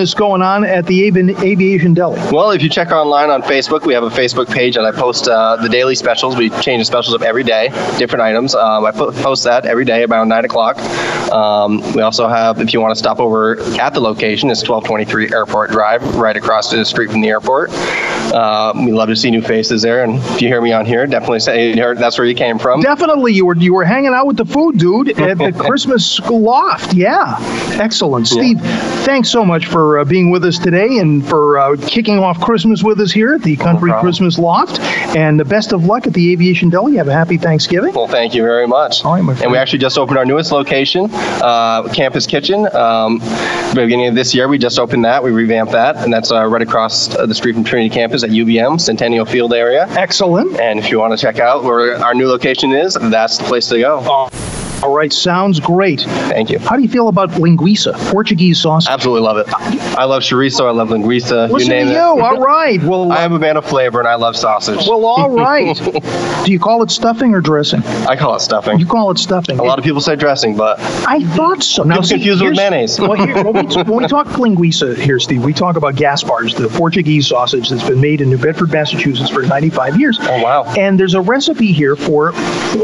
wonderness 0.00 0.14
going 0.14 0.40
on 0.42 0.64
at 0.64 0.86
the 0.86 1.08
Avi- 1.08 1.36
Aviation 1.46 1.92
Deli? 1.94 2.18
Well, 2.32 2.50
if 2.52 2.62
you 2.62 2.68
check 2.70 2.90
online 2.90 3.28
on 3.30 3.42
Facebook, 3.42 3.84
we 3.84 3.92
have 3.94 4.02
a 4.02 4.08
Facebook 4.08 4.50
page, 4.50 4.76
and 4.76 4.86
I 4.86 4.92
post 4.92 5.28
uh, 5.28 5.56
the 5.56 5.68
daily 5.68 5.94
specials. 5.94 6.36
We 6.36 6.48
change 6.60 6.80
the 6.80 6.84
specials 6.86 7.14
up 7.14 7.22
every 7.22 7.44
day, 7.44 7.68
different 7.98 8.22
items. 8.22 8.54
Um, 8.54 8.84
I 8.86 8.92
po- 8.92 9.12
post 9.12 9.44
that 9.44 9.66
every 9.66 9.84
day 9.84 10.02
about 10.02 10.26
nine 10.26 10.44
o'clock. 10.44 10.78
Um, 11.30 11.80
we 11.92 12.00
also 12.02 12.28
have, 12.28 12.60
if 12.60 12.72
you 12.72 12.80
want 12.80 12.92
to 12.92 12.98
stop 12.98 13.20
over 13.20 13.60
at 13.78 13.92
the 13.94 14.00
location, 14.00 14.50
it's 14.50 14.66
1223 14.66 15.32
Airport 15.36 15.70
Drive, 15.70 16.16
right 16.16 16.36
across 16.36 16.70
the 16.70 16.84
street 16.84 17.10
from 17.10 17.20
the 17.20 17.28
airport. 17.28 17.70
Uh, 18.32 18.72
we 18.76 18.92
love 18.92 19.08
to 19.08 19.16
see 19.16 19.30
new 19.30 19.42
faces 19.42 19.82
there, 19.82 20.02
and 20.04 20.16
if 20.34 20.40
you 20.40 20.48
hear 20.48 20.62
me 20.62 20.72
on 20.72 20.86
here, 20.86 21.06
definitely 21.06 21.40
say 21.40 21.74
that's 21.94 22.16
where 22.16 22.26
you 22.26 22.34
came 22.34 22.58
from. 22.58 22.80
Definitely, 22.80 23.32
you 23.34 23.44
were 23.44 23.56
you 23.56 23.74
were 23.74 23.84
hanging 23.84 24.12
out 24.14 24.26
with 24.26 24.36
the 24.36 24.44
food 24.44 24.78
dude 24.78 25.18
at 25.20 25.36
the 25.38 25.52
Christmas 25.58 26.18
loft. 26.20 26.94
Yeah, 26.94 27.36
excellent, 27.80 28.28
Steve. 28.28 28.60
Thanks 29.04 29.28
so 29.28 29.44
much 29.44 29.66
for 29.66 29.89
uh, 29.98 30.04
being 30.04 30.30
with 30.30 30.44
us 30.44 30.58
today 30.58 30.98
and 30.98 31.26
for 31.26 31.58
uh, 31.58 31.76
kicking 31.86 32.18
off 32.18 32.40
Christmas 32.40 32.82
with 32.82 33.00
us 33.00 33.12
here 33.12 33.34
at 33.34 33.42
the 33.42 33.56
Country 33.56 33.90
problem. 33.90 34.04
Christmas 34.04 34.38
Loft. 34.38 34.80
And 35.16 35.38
the 35.38 35.44
best 35.44 35.72
of 35.72 35.84
luck 35.84 36.06
at 36.06 36.14
the 36.14 36.32
Aviation 36.32 36.70
Deli. 36.70 36.96
Have 36.96 37.08
a 37.08 37.12
happy 37.12 37.36
Thanksgiving. 37.36 37.94
Well, 37.94 38.08
thank 38.08 38.34
you 38.34 38.42
very 38.42 38.66
much. 38.66 39.04
All 39.04 39.14
right, 39.14 39.22
my 39.22 39.34
And 39.40 39.50
we 39.50 39.58
actually 39.58 39.80
just 39.80 39.98
opened 39.98 40.18
our 40.18 40.24
newest 40.24 40.52
location, 40.52 41.08
uh, 41.12 41.88
Campus 41.92 42.26
Kitchen. 42.26 42.68
Um, 42.74 43.18
beginning 43.74 44.08
of 44.08 44.14
this 44.14 44.34
year, 44.34 44.48
we 44.48 44.58
just 44.58 44.78
opened 44.78 45.04
that. 45.04 45.22
We 45.22 45.30
revamped 45.30 45.72
that, 45.72 45.96
and 45.96 46.12
that's 46.12 46.30
uh, 46.30 46.46
right 46.46 46.62
across 46.62 47.14
uh, 47.14 47.26
the 47.26 47.34
street 47.34 47.54
from 47.54 47.64
Trinity 47.64 47.92
Campus 47.92 48.22
at 48.22 48.30
UVM, 48.30 48.80
Centennial 48.80 49.24
Field 49.24 49.52
area. 49.52 49.86
Excellent. 49.90 50.58
And 50.60 50.78
if 50.78 50.90
you 50.90 50.98
want 50.98 51.12
to 51.12 51.18
check 51.18 51.38
out 51.38 51.64
where 51.64 51.96
our 51.96 52.14
new 52.14 52.28
location 52.28 52.72
is, 52.72 52.94
that's 52.94 53.38
the 53.38 53.44
place 53.44 53.68
to 53.68 53.80
go. 53.80 54.30
All 54.82 54.94
right, 54.94 55.12
sounds 55.12 55.60
great. 55.60 56.00
Thank 56.00 56.50
you. 56.50 56.58
How 56.58 56.76
do 56.76 56.82
you 56.82 56.88
feel 56.88 57.08
about 57.08 57.30
linguiça, 57.32 57.92
Portuguese 58.10 58.60
sausage? 58.60 58.90
Absolutely 58.90 59.22
love 59.22 59.36
it. 59.38 59.46
I 59.98 60.04
love 60.04 60.22
chorizo. 60.22 60.66
I 60.66 60.70
love 60.70 60.88
linguiça. 60.88 61.48
you 61.48 61.54
Listen 61.54 61.68
name 61.70 61.86
to 61.86 61.92
it. 61.92 61.94
you. 61.96 62.00
All 62.00 62.38
right. 62.40 62.80
Well, 62.90 63.12
I 63.12 63.22
am 63.24 63.32
a 63.34 63.38
man 63.38 63.56
of 63.56 63.64
flavor, 63.66 63.98
and 64.00 64.08
I 64.08 64.14
love 64.16 64.36
sausage. 64.36 64.86
well, 64.88 65.04
all 65.04 65.30
right. 65.36 65.76
do 66.44 66.50
you 66.52 66.58
call 66.58 66.82
it 66.82 66.90
stuffing 66.90 67.34
or 67.34 67.40
dressing? 67.40 67.82
I 68.08 68.16
call 68.16 68.34
it 68.36 68.40
stuffing. 68.40 68.78
You 68.78 68.86
call 68.86 69.10
it 69.10 69.18
stuffing. 69.18 69.58
A 69.58 69.62
lot 69.62 69.78
of 69.78 69.84
people 69.84 70.00
say 70.00 70.16
dressing, 70.16 70.56
but 70.56 70.80
I 71.06 71.22
thought 71.36 71.62
so. 71.62 71.82
Now, 71.84 72.00
see, 72.00 72.14
confuse 72.14 72.40
it 72.40 72.44
with 72.46 72.56
mayonnaise. 72.56 72.98
well, 72.98 73.14
here, 73.14 73.34
when, 73.44 73.66
we, 73.66 73.74
when 73.84 74.02
we 74.02 74.06
talk 74.08 74.26
linguiça 74.28 74.96
here, 74.96 75.18
Steve, 75.20 75.44
we 75.44 75.52
talk 75.52 75.76
about 75.76 75.94
Gaspar's, 75.94 76.54
the 76.54 76.68
Portuguese 76.68 77.26
sausage 77.28 77.68
that's 77.68 77.86
been 77.86 78.00
made 78.00 78.20
in 78.22 78.30
New 78.30 78.38
Bedford, 78.38 78.72
Massachusetts 78.72 79.30
for 79.30 79.42
95 79.42 80.00
years. 80.00 80.18
Oh, 80.22 80.42
wow. 80.42 80.64
And 80.76 80.98
there's 80.98 81.14
a 81.14 81.20
recipe 81.20 81.72
here 81.72 81.96
for 81.96 82.32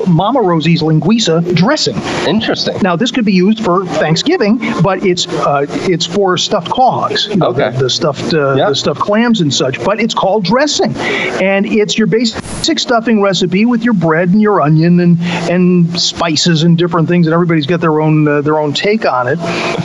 Mama 0.06 0.40
Rosie's 0.42 0.82
linguiça 0.82 1.54
dressing. 1.54 1.85
Dressing. 1.94 2.28
Interesting. 2.34 2.76
Now, 2.82 2.96
this 2.96 3.10
could 3.10 3.24
be 3.24 3.32
used 3.32 3.64
for 3.64 3.84
Thanksgiving, 3.86 4.58
but 4.82 5.04
it's 5.04 5.26
uh, 5.28 5.66
it's 5.68 6.04
for 6.06 6.36
stuffed 6.36 6.68
quahogs, 6.68 7.28
you 7.28 7.36
know, 7.36 7.46
Okay. 7.48 7.70
the, 7.72 7.84
the 7.84 7.90
stuffed 7.90 8.34
uh, 8.34 8.54
Yeah. 8.56 8.68
the 8.70 8.74
stuffed 8.74 9.00
clams 9.00 9.40
and 9.40 9.52
such. 9.52 9.82
But 9.84 10.00
it's 10.00 10.14
called 10.14 10.44
dressing, 10.44 10.94
and 10.96 11.66
it's 11.66 11.96
your 11.96 12.06
basic 12.06 12.78
stuffing 12.78 13.22
recipe 13.22 13.64
with 13.66 13.82
your 13.84 13.94
bread 13.94 14.30
and 14.30 14.42
your 14.42 14.60
onion 14.60 15.00
and 15.00 15.18
and 15.50 15.98
spices 16.00 16.62
and 16.64 16.76
different 16.76 17.08
things. 17.08 17.26
And 17.26 17.34
everybody's 17.34 17.66
got 17.66 17.80
their 17.80 18.00
own 18.00 18.26
uh, 18.26 18.40
their 18.40 18.58
own 18.58 18.72
take 18.72 19.06
on 19.06 19.28
it. 19.28 19.38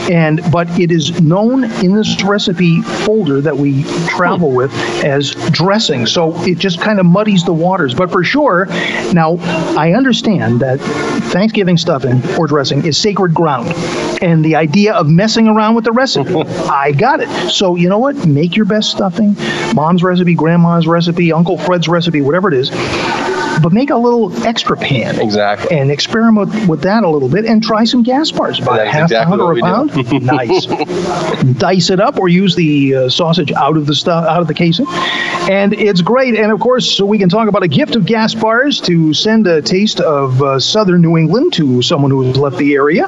And 0.09 0.41
but 0.51 0.67
it 0.79 0.91
is 0.91 1.21
known 1.21 1.65
in 1.83 1.93
this 1.95 2.23
recipe 2.23 2.81
folder 2.81 3.41
that 3.41 3.55
we 3.57 3.83
travel 4.07 4.51
with 4.51 4.73
as 5.03 5.31
dressing. 5.51 6.05
So 6.05 6.33
it 6.45 6.57
just 6.57 6.81
kind 6.81 6.99
of 6.99 7.05
muddies 7.05 7.43
the 7.43 7.53
waters. 7.53 7.93
But 7.93 8.11
for 8.11 8.23
sure, 8.23 8.65
now 9.13 9.37
I 9.77 9.93
understand 9.93 10.59
that 10.61 10.79
Thanksgiving 11.31 11.77
stuffing 11.91 12.21
or 12.37 12.47
dressing 12.47 12.85
is 12.85 12.97
sacred 12.97 13.33
ground. 13.33 13.67
And 14.23 14.45
the 14.45 14.55
idea 14.55 14.93
of 14.93 15.09
messing 15.09 15.49
around 15.49 15.75
with 15.75 15.83
the 15.83 15.91
recipe, 15.91 16.33
I 16.69 16.93
got 16.93 17.19
it. 17.19 17.49
So 17.49 17.75
you 17.75 17.89
know 17.89 17.97
what? 17.97 18.25
Make 18.25 18.55
your 18.55 18.65
best 18.65 18.91
stuffing, 18.91 19.35
mom's 19.75 20.01
recipe, 20.01 20.33
grandma's 20.33 20.87
recipe, 20.87 21.33
Uncle 21.33 21.57
Fred's 21.57 21.89
recipe, 21.89 22.21
whatever 22.21 22.47
it 22.47 22.53
is. 22.53 22.69
But 23.61 23.73
make 23.73 23.89
a 23.89 23.95
little 23.95 24.31
extra 24.45 24.75
pan. 24.77 25.19
Exactly. 25.19 25.77
And 25.77 25.91
experiment 25.91 26.67
with 26.67 26.81
that 26.81 27.03
a 27.03 27.09
little 27.09 27.29
bit 27.29 27.45
and 27.45 27.61
try 27.63 27.83
some 27.83 28.03
Gaspar's. 28.03 28.59
About 28.59 28.73
a 28.75 28.77
That's 28.83 28.91
half 28.91 29.03
exactly 29.03 29.37
pound 29.37 29.41
or 29.41 29.51
a 29.51 29.59
what 29.59 29.95
we 29.95 30.03
do. 30.03 30.19
pound. 30.19 30.25
nice. 30.25 30.65
Dice 31.57 31.89
it 31.89 31.99
up 31.99 32.17
or 32.19 32.27
use 32.29 32.55
the 32.55 32.95
uh, 32.95 33.09
sausage 33.09 33.51
out 33.51 33.77
of 33.77 33.85
the 33.85 33.95
stuff 33.95 34.25
out 34.25 34.41
of 34.41 34.47
the 34.47 34.53
casing. 34.53 34.85
And 34.89 35.73
it's 35.73 36.01
great. 36.01 36.35
And 36.35 36.51
of 36.51 36.59
course, 36.59 36.89
so 36.89 37.05
we 37.05 37.17
can 37.17 37.29
talk 37.29 37.47
about 37.47 37.63
a 37.63 37.67
gift 37.67 37.95
of 37.95 38.03
Gaspar's 38.03 38.79
to 38.81 39.13
send 39.13 39.47
a 39.47 39.61
taste 39.61 39.99
of 39.99 40.41
uh, 40.41 40.59
southern 40.59 41.01
New 41.01 41.17
England 41.17 41.53
to 41.53 41.81
someone 41.81 42.11
who 42.11 42.21
has 42.23 42.37
left 42.37 42.57
the 42.57 42.73
area. 42.73 43.05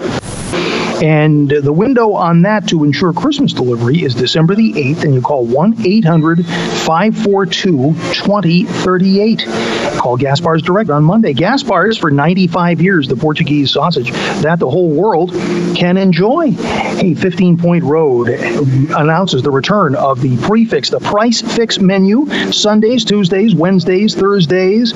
And 1.03 1.49
the 1.49 1.73
window 1.73 2.13
on 2.13 2.43
that 2.43 2.67
to 2.69 2.83
ensure 2.85 3.11
Christmas 3.11 3.51
delivery 3.51 4.03
is 4.03 4.15
December 4.15 4.55
the 4.55 4.71
8th, 4.73 5.03
and 5.03 5.13
you 5.13 5.21
call 5.21 5.45
1 5.45 5.85
800 5.85 6.45
542 6.45 7.93
2038. 8.13 9.41
Call 10.03 10.17
Gaspar's 10.17 10.61
Direct 10.61 10.89
on 10.89 11.05
Monday. 11.05 11.33
Gaspar's 11.33 11.97
for 11.97 12.11
95 12.11 12.81
years, 12.81 13.07
the 13.07 13.15
Portuguese 13.15 13.71
sausage 13.71 14.11
that 14.41 14.59
the 14.59 14.69
whole 14.69 14.89
world 14.89 15.31
can 15.77 15.95
enjoy. 15.95 16.51
Hey, 16.51 17.13
15 17.13 17.57
Point 17.57 17.85
Road 17.85 18.27
announces 18.27 19.43
the 19.43 19.49
return 19.49 19.95
of 19.95 20.19
the 20.19 20.35
prefix, 20.45 20.89
the 20.89 20.99
price 20.99 21.41
fix 21.41 21.79
menu, 21.79 22.25
Sundays, 22.51 23.05
Tuesdays, 23.05 23.55
Wednesdays, 23.55 24.13
Thursdays, 24.13 24.91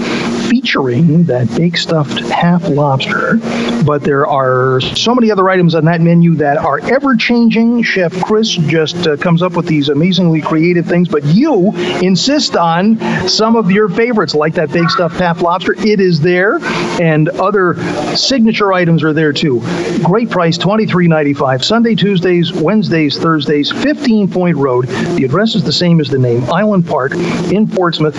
featuring 0.49 1.23
that 1.23 1.47
big 1.55 1.77
stuffed 1.77 2.19
half 2.19 2.67
lobster. 2.67 3.39
But 3.85 4.03
there 4.03 4.27
are 4.27 4.81
so 4.81 5.15
many 5.15 5.31
other 5.31 5.49
items 5.49 5.73
on 5.73 5.85
that 5.85 6.01
menu 6.01 6.35
that 6.35 6.57
are 6.57 6.81
ever 6.81 7.15
changing. 7.15 7.81
Chef 7.83 8.11
Chris 8.21 8.49
just 8.49 9.07
uh, 9.07 9.15
comes 9.15 9.41
up 9.41 9.53
with 9.53 9.67
these 9.67 9.87
amazingly 9.87 10.41
creative 10.41 10.85
things, 10.85 11.07
but 11.07 11.23
you 11.23 11.73
insist 12.01 12.57
on 12.57 12.99
some 13.29 13.55
of 13.55 13.71
your 13.71 13.87
favorites, 13.87 14.35
like 14.35 14.55
that 14.55 14.69
big 14.73 14.89
stuffed 14.97 15.19
half 15.19 15.43
lobster. 15.43 15.73
It 15.73 15.99
is 15.99 16.19
there, 16.21 16.57
and 16.99 17.29
other 17.29 17.75
signature 18.15 18.73
items 18.73 19.03
are 19.03 19.13
there 19.13 19.31
too. 19.31 19.59
Great 20.03 20.27
price, 20.31 20.57
twenty 20.57 20.87
three 20.87 21.07
ninety 21.07 21.35
five. 21.35 21.63
Sunday, 21.63 21.93
Tuesdays, 21.93 22.51
Wednesdays, 22.51 23.15
Thursdays, 23.19 23.71
15 23.71 24.27
Point 24.31 24.57
Road. 24.57 24.87
The 24.87 25.23
address 25.23 25.53
is 25.53 25.63
the 25.63 25.71
same 25.71 25.99
as 26.01 26.09
the 26.09 26.17
name, 26.17 26.43
Island 26.45 26.87
Park 26.87 27.11
in 27.11 27.67
Portsmouth. 27.67 28.15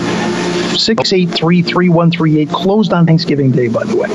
683-3138 0.69 2.51
closed 2.51 2.93
on 2.93 3.05
Thanksgiving 3.05 3.51
Day 3.51 3.67
by 3.67 3.83
the 3.83 3.95
way. 3.95 4.09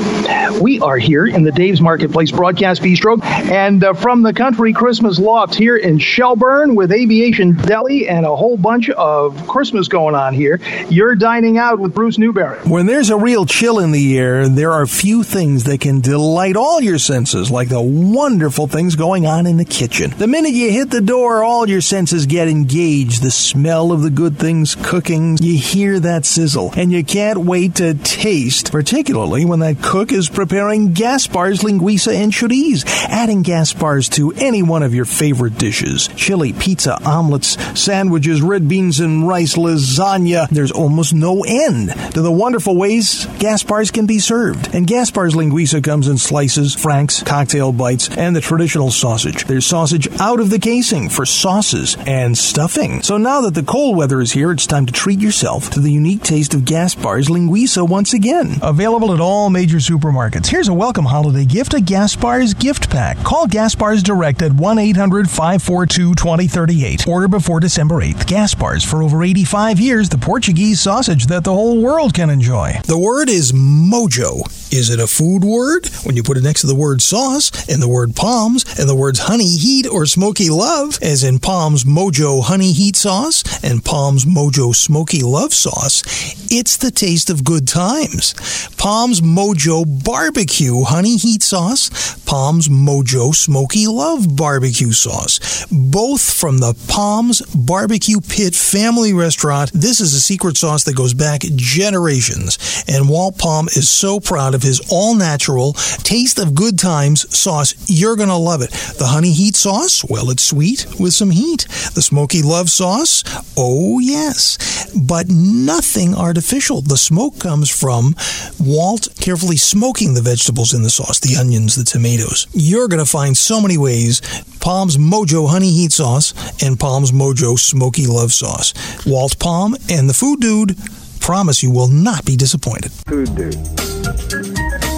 We 0.61 0.79
are 0.79 0.97
here 0.97 1.25
in 1.27 1.43
the 1.43 1.51
Dave's 1.51 1.81
Marketplace 1.81 2.31
Broadcast 2.31 2.81
Bistro 2.81 3.21
and 3.23 3.83
uh, 3.83 3.93
from 3.93 4.21
the 4.21 4.31
Country 4.31 4.71
Christmas 4.71 5.19
Loft 5.19 5.53
here 5.53 5.75
in 5.75 5.99
Shelburne 5.99 6.75
with 6.75 6.91
Aviation 6.91 7.55
Deli 7.55 8.07
and 8.07 8.25
a 8.25 8.35
whole 8.35 8.55
bunch 8.55 8.89
of 8.91 9.47
Christmas 9.47 9.89
going 9.89 10.15
on 10.15 10.33
here. 10.33 10.61
You're 10.89 11.15
dining 11.15 11.57
out 11.57 11.79
with 11.79 11.93
Bruce 11.93 12.17
Newberry. 12.17 12.59
When 12.59 12.85
there's 12.85 13.09
a 13.09 13.17
real 13.17 13.45
chill 13.45 13.79
in 13.79 13.91
the 13.91 14.17
air, 14.17 14.47
there 14.47 14.71
are 14.71 14.87
few 14.87 15.23
things 15.23 15.65
that 15.65 15.81
can 15.81 15.99
delight 15.99 16.55
all 16.55 16.79
your 16.81 16.99
senses 16.99 17.51
like 17.51 17.67
the 17.67 17.81
wonderful 17.81 18.67
things 18.67 18.95
going 18.95 19.25
on 19.25 19.45
in 19.47 19.57
the 19.57 19.65
kitchen. 19.65 20.11
The 20.17 20.27
minute 20.27 20.53
you 20.53 20.71
hit 20.71 20.89
the 20.89 21.01
door, 21.01 21.43
all 21.43 21.67
your 21.67 21.81
senses 21.81 22.25
get 22.25 22.47
engaged. 22.47 23.21
The 23.21 23.31
smell 23.31 23.91
of 23.91 24.01
the 24.01 24.09
good 24.09 24.37
things 24.37 24.75
cooking, 24.75 25.37
you 25.41 25.57
hear 25.57 25.99
that 25.99 26.25
sizzle, 26.25 26.44
and 26.53 26.91
you 26.91 27.03
can't 27.03 27.39
wait 27.39 27.75
to 27.75 27.95
taste, 27.95 28.71
particularly 28.71 29.45
when 29.45 29.59
that 29.59 29.81
cook 29.81 30.11
is 30.11 30.29
preparing 30.29 30.93
Gaspar's 30.93 31.61
linguiça 31.61 32.13
and 32.13 32.31
chorizo. 32.31 32.85
Adding 33.09 33.43
Gaspar's 33.43 34.09
to 34.09 34.31
any 34.33 34.61
one 34.61 34.83
of 34.83 34.93
your 34.93 35.05
favorite 35.05 35.57
dishes 35.57 36.07
chili, 36.09 36.53
pizza, 36.53 37.03
omelets, 37.03 37.57
sandwiches, 37.79 38.41
red 38.41 38.69
beans 38.69 38.99
and 38.99 39.27
rice, 39.27 39.55
lasagna. 39.55 40.47
There's 40.49 40.71
almost 40.71 41.13
no 41.13 41.43
end 41.47 41.89
to 42.13 42.21
the 42.21 42.31
wonderful 42.31 42.75
ways 42.75 43.25
Gaspar's 43.39 43.89
can 43.89 44.05
be 44.05 44.19
served. 44.19 44.75
And 44.75 44.85
Gaspar's 44.85 45.33
linguiça 45.33 45.83
comes 45.83 46.07
in 46.07 46.17
slices, 46.19 46.75
franks, 46.75 47.23
cocktail 47.23 47.71
bites, 47.71 48.15
and 48.15 48.35
the 48.35 48.41
traditional 48.41 48.91
sausage. 48.91 49.45
There's 49.45 49.65
sausage 49.65 50.07
out 50.19 50.39
of 50.39 50.51
the 50.51 50.59
casing 50.59 51.09
for 51.09 51.25
sauces 51.25 51.97
and 52.05 52.37
stuffing. 52.37 53.01
So 53.01 53.17
now 53.17 53.41
that 53.41 53.55
the 53.55 53.63
cold 53.63 53.97
weather 53.97 54.21
is 54.21 54.31
here, 54.31 54.51
it's 54.51 54.67
time 54.67 54.85
to 54.85 54.93
treat 54.93 55.19
yourself 55.19 55.69
to 55.71 55.79
the 55.79 55.91
unique 55.91 56.21
taste 56.21 56.34
of 56.35 56.65
Gaspar's 56.65 57.29
linguiça 57.29 57.87
once 57.87 58.11
again. 58.13 58.57
Available 58.61 59.13
at 59.13 59.21
all 59.21 59.49
major 59.49 59.77
supermarkets. 59.77 60.47
Here's 60.47 60.67
a 60.67 60.73
welcome 60.73 61.05
holiday 61.05 61.45
gift, 61.45 61.73
a 61.73 61.77
Gaspar's 61.77 62.53
gift 62.53 62.89
pack. 62.89 63.15
Call 63.23 63.47
Gaspar's 63.47 64.03
direct 64.03 64.41
at 64.41 64.51
1-800-542-2038. 64.51 67.07
Order 67.07 67.29
before 67.29 67.61
December 67.61 68.01
8th. 68.01 68.25
Gaspar's 68.25 68.83
for 68.83 69.01
over 69.01 69.23
85 69.23 69.79
years, 69.79 70.09
the 70.09 70.17
Portuguese 70.17 70.81
sausage 70.81 71.27
that 71.27 71.45
the 71.45 71.53
whole 71.53 71.81
world 71.81 72.13
can 72.13 72.29
enjoy. 72.29 72.81
The 72.85 72.99
word 72.99 73.29
is 73.29 73.53
mojo. 73.53 74.41
Is 74.73 74.89
it 74.89 74.99
a 74.99 75.07
food 75.07 75.45
word? 75.45 75.87
When 76.03 76.17
you 76.17 76.23
put 76.23 76.35
it 76.35 76.43
next 76.43 76.59
to 76.61 76.67
the 76.67 76.75
word 76.75 77.01
sauce 77.01 77.49
and 77.69 77.81
the 77.81 77.87
word 77.87 78.13
palms 78.13 78.65
and 78.77 78.89
the 78.89 78.95
words 78.95 79.19
honey 79.19 79.55
heat 79.55 79.87
or 79.87 80.05
smoky 80.05 80.49
love, 80.49 80.99
as 81.01 81.23
in 81.23 81.39
Palms 81.39 81.85
Mojo 81.85 82.43
honey 82.43 82.73
heat 82.73 82.97
sauce 82.97 83.41
and 83.63 83.85
Palms 83.85 84.25
Mojo 84.25 84.75
smoky 84.75 85.21
love 85.21 85.53
sauce, 85.53 86.03
it's 86.49 86.77
the 86.77 86.91
taste 86.91 87.29
of 87.29 87.43
good 87.43 87.67
times. 87.67 88.33
Palms 88.77 89.21
Mojo 89.21 89.85
barbecue 90.03 90.83
honey 90.83 91.17
heat 91.17 91.43
sauce, 91.43 91.89
Palms 92.25 92.67
Mojo 92.67 93.33
smoky 93.35 93.87
love 93.87 94.35
barbecue 94.35 94.91
sauce, 94.91 95.65
both 95.71 96.33
from 96.33 96.57
the 96.57 96.73
Palms 96.87 97.41
Barbecue 97.55 98.21
Pit 98.21 98.55
family 98.55 99.13
restaurant. 99.13 99.71
This 99.73 99.99
is 99.99 100.13
a 100.13 100.21
secret 100.21 100.57
sauce 100.57 100.83
that 100.85 100.95
goes 100.95 101.13
back 101.13 101.41
generations, 101.55 102.83
and 102.87 103.09
Walt 103.09 103.37
Palm 103.37 103.67
is 103.67 103.89
so 103.89 104.19
proud 104.19 104.55
of 104.55 104.63
his 104.63 104.81
all 104.89 105.15
natural 105.15 105.73
taste 106.03 106.39
of 106.39 106.55
good 106.55 106.79
times 106.79 107.25
sauce. 107.35 107.75
You're 107.87 108.15
going 108.15 108.29
to 108.29 108.35
love 108.35 108.61
it. 108.61 108.71
The 108.97 109.07
honey 109.07 109.31
heat 109.31 109.55
sauce, 109.55 110.03
well, 110.09 110.29
it's 110.29 110.43
sweet 110.43 110.85
with 110.99 111.13
some 111.13 111.29
heat. 111.29 111.67
The 111.93 112.01
smoky 112.01 112.41
love 112.41 112.69
sauce, 112.69 113.23
oh, 113.57 113.99
yes, 113.99 114.57
but 114.95 115.27
nothing 115.29 116.14
artificial. 116.15 116.81
The 116.81 116.97
smoke 116.97 117.39
comes 117.39 117.69
from 117.69 118.15
Walt 118.59 119.07
carefully 119.19 119.57
smoking 119.57 120.13
the 120.13 120.21
vegetables 120.21 120.73
in 120.73 120.83
the 120.83 120.89
sauce, 120.89 121.19
the 121.19 121.35
onions, 121.37 121.75
the 121.75 121.83
tomatoes. 121.83 122.47
You're 122.53 122.87
going 122.87 123.03
to 123.03 123.09
find 123.09 123.37
so 123.37 123.61
many 123.61 123.77
ways 123.77 124.21
Palm's 124.59 124.97
Mojo 124.97 125.49
Honey 125.49 125.71
Heat 125.71 125.91
Sauce 125.91 126.33
and 126.63 126.79
Palm's 126.79 127.11
Mojo 127.11 127.57
Smoky 127.59 128.07
Love 128.07 128.33
Sauce. 128.33 128.73
Walt 129.05 129.37
Palm 129.39 129.75
and 129.89 130.09
the 130.09 130.13
Food 130.13 130.39
Dude 130.39 130.77
promise 131.19 131.63
you 131.63 131.71
will 131.71 131.87
not 131.87 132.25
be 132.25 132.35
disappointed. 132.35 132.91
Food 133.07 133.35
dude. 133.35 134.94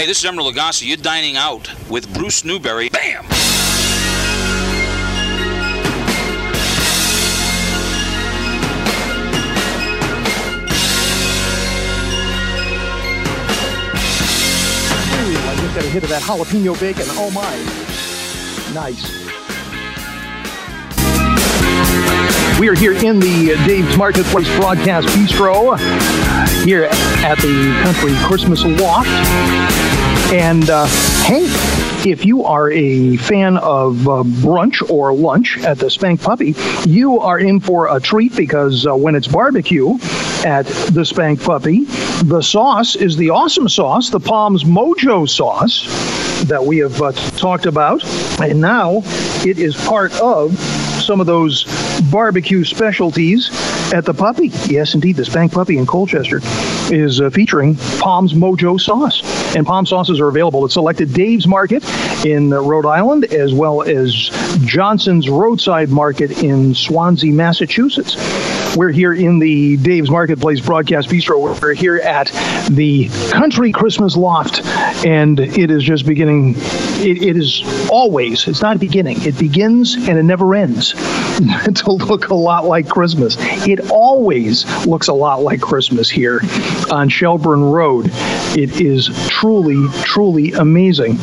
Hey, 0.00 0.06
this 0.06 0.24
is 0.24 0.30
Emeril 0.30 0.50
Lagasse. 0.50 0.86
You're 0.86 0.96
dining 0.96 1.36
out 1.36 1.70
with 1.90 2.10
Bruce 2.14 2.42
Newberry. 2.42 2.88
Bam! 2.88 3.22
Ooh, 3.22 3.28
I 15.36 15.54
just 15.60 15.74
got 15.74 15.84
a 15.84 15.88
hit 15.90 16.02
of 16.02 16.08
that 16.08 16.22
jalapeno 16.22 16.80
bacon. 16.80 17.04
Oh 17.10 17.30
my. 17.32 17.54
Nice. 18.72 19.29
We 22.60 22.68
are 22.68 22.74
here 22.74 22.92
in 22.92 23.20
the 23.20 23.54
Dave's 23.66 23.96
Marketplace 23.96 24.48
Broadcast 24.58 25.08
Bistro 25.08 25.78
here 26.64 26.84
at 26.84 27.38
the 27.38 27.80
Country 27.82 28.12
Christmas 28.26 28.62
Loft. 28.64 29.08
And 30.32 30.68
uh, 30.68 30.86
hey, 31.24 31.46
if 32.08 32.24
you 32.24 32.44
are 32.44 32.70
a 32.70 33.16
fan 33.16 33.56
of 33.56 34.06
uh, 34.06 34.22
brunch 34.22 34.88
or 34.88 35.12
lunch 35.12 35.58
at 35.58 35.78
the 35.78 35.90
Spank 35.90 36.22
Puppy, 36.22 36.54
you 36.84 37.18
are 37.18 37.38
in 37.38 37.60
for 37.60 37.96
a 37.96 38.00
treat 38.00 38.36
because 38.36 38.86
uh, 38.86 38.94
when 38.94 39.14
it's 39.14 39.26
barbecue 39.26 39.94
at 40.44 40.66
the 40.92 41.04
Spank 41.04 41.42
Puppy, 41.42 41.84
the 42.24 42.42
sauce 42.42 42.94
is 42.94 43.16
the 43.16 43.30
awesome 43.30 43.68
sauce, 43.68 44.10
the 44.10 44.20
Palms 44.20 44.64
Mojo 44.64 45.28
sauce 45.28 45.86
that 46.44 46.64
we 46.64 46.78
have 46.78 47.00
uh, 47.02 47.12
talked 47.12 47.66
about. 47.66 48.04
And 48.40 48.60
now 48.60 49.02
it 49.44 49.58
is 49.58 49.76
part 49.86 50.12
of 50.20 50.52
some 51.00 51.20
of 51.20 51.26
those 51.26 51.64
barbecue 52.10 52.64
specialties 52.64 53.50
at 53.92 54.04
the 54.04 54.14
Puppy. 54.14 54.48
Yes, 54.66 54.94
indeed, 54.94 55.16
the 55.16 55.24
Spank 55.24 55.52
Puppy 55.52 55.78
in 55.78 55.86
Colchester 55.86 56.40
is 56.92 57.20
uh, 57.20 57.30
featuring 57.30 57.76
Palms 57.98 58.34
Mojo 58.34 58.80
sauce. 58.80 59.22
And 59.56 59.66
Palm 59.66 59.86
sauces 59.86 60.20
are 60.20 60.28
available 60.28 60.64
at 60.64 60.70
selected 60.70 61.12
Dave's 61.12 61.46
Market 61.46 61.84
in 62.24 62.52
uh, 62.52 62.60
Rhode 62.60 62.86
Island, 62.86 63.24
as 63.24 63.52
well 63.52 63.82
as 63.82 64.12
Johnson's 64.64 65.28
Roadside 65.28 65.90
Market 65.90 66.42
in 66.42 66.74
Swansea, 66.74 67.32
Massachusetts. 67.32 68.16
We're 68.76 68.92
here 68.92 69.12
in 69.12 69.40
the 69.40 69.76
Dave's 69.78 70.10
Marketplace 70.10 70.60
Broadcast 70.60 71.08
Bistro. 71.08 71.60
We're 71.60 71.74
here 71.74 71.96
at 71.96 72.28
the 72.70 73.08
Country 73.32 73.72
Christmas 73.72 74.16
Loft, 74.16 74.64
and 75.04 75.40
it 75.40 75.72
is 75.72 75.82
just 75.82 76.06
beginning. 76.06 76.54
It, 76.56 77.20
it 77.20 77.36
is 77.36 77.64
always, 77.90 78.46
it's 78.46 78.62
not 78.62 78.78
beginning, 78.78 79.22
it 79.22 79.36
begins 79.38 79.96
and 79.96 80.16
it 80.16 80.22
never 80.22 80.54
ends 80.54 80.92
to 81.74 81.90
look 81.90 82.28
a 82.28 82.34
lot 82.34 82.64
like 82.64 82.88
Christmas. 82.88 83.36
It 83.66 83.90
always 83.90 84.64
looks 84.86 85.08
a 85.08 85.14
lot 85.14 85.42
like 85.42 85.60
Christmas 85.60 86.08
here 86.08 86.40
on 86.92 87.08
Shelburne 87.08 87.64
Road. 87.64 88.06
It 88.56 88.80
is 88.80 89.10
truly, 89.28 89.88
truly 90.02 90.52
amazing. 90.52 91.18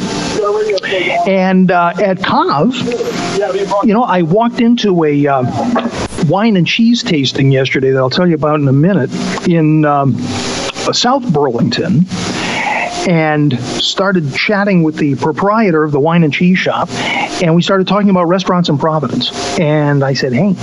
And 1.27 1.71
uh, 1.71 1.93
at 1.97 2.21
CAV, 2.23 2.73
you 3.85 3.93
know, 3.93 4.03
I 4.03 4.23
walked 4.23 4.59
into 4.59 5.05
a 5.05 5.27
uh, 5.27 6.06
wine 6.27 6.57
and 6.57 6.67
cheese 6.67 7.03
tasting 7.03 7.51
yesterday 7.51 7.91
that 7.91 7.99
I'll 7.99 8.09
tell 8.09 8.27
you 8.27 8.35
about 8.35 8.59
in 8.59 8.67
a 8.67 8.73
minute 8.73 9.09
in 9.47 9.85
um, 9.85 10.17
South 10.93 11.31
Burlington 11.31 12.05
and 13.07 13.57
started 13.59 14.33
chatting 14.33 14.83
with 14.83 14.97
the 14.97 15.15
proprietor 15.15 15.83
of 15.83 15.91
the 15.91 15.99
wine 15.99 16.23
and 16.23 16.33
cheese 16.33 16.57
shop. 16.57 16.89
And 17.41 17.55
we 17.55 17.61
started 17.61 17.87
talking 17.87 18.09
about 18.09 18.25
restaurants 18.25 18.69
in 18.69 18.77
Providence. 18.77 19.31
And 19.59 20.03
I 20.03 20.13
said, 20.13 20.33
hey, 20.33 20.55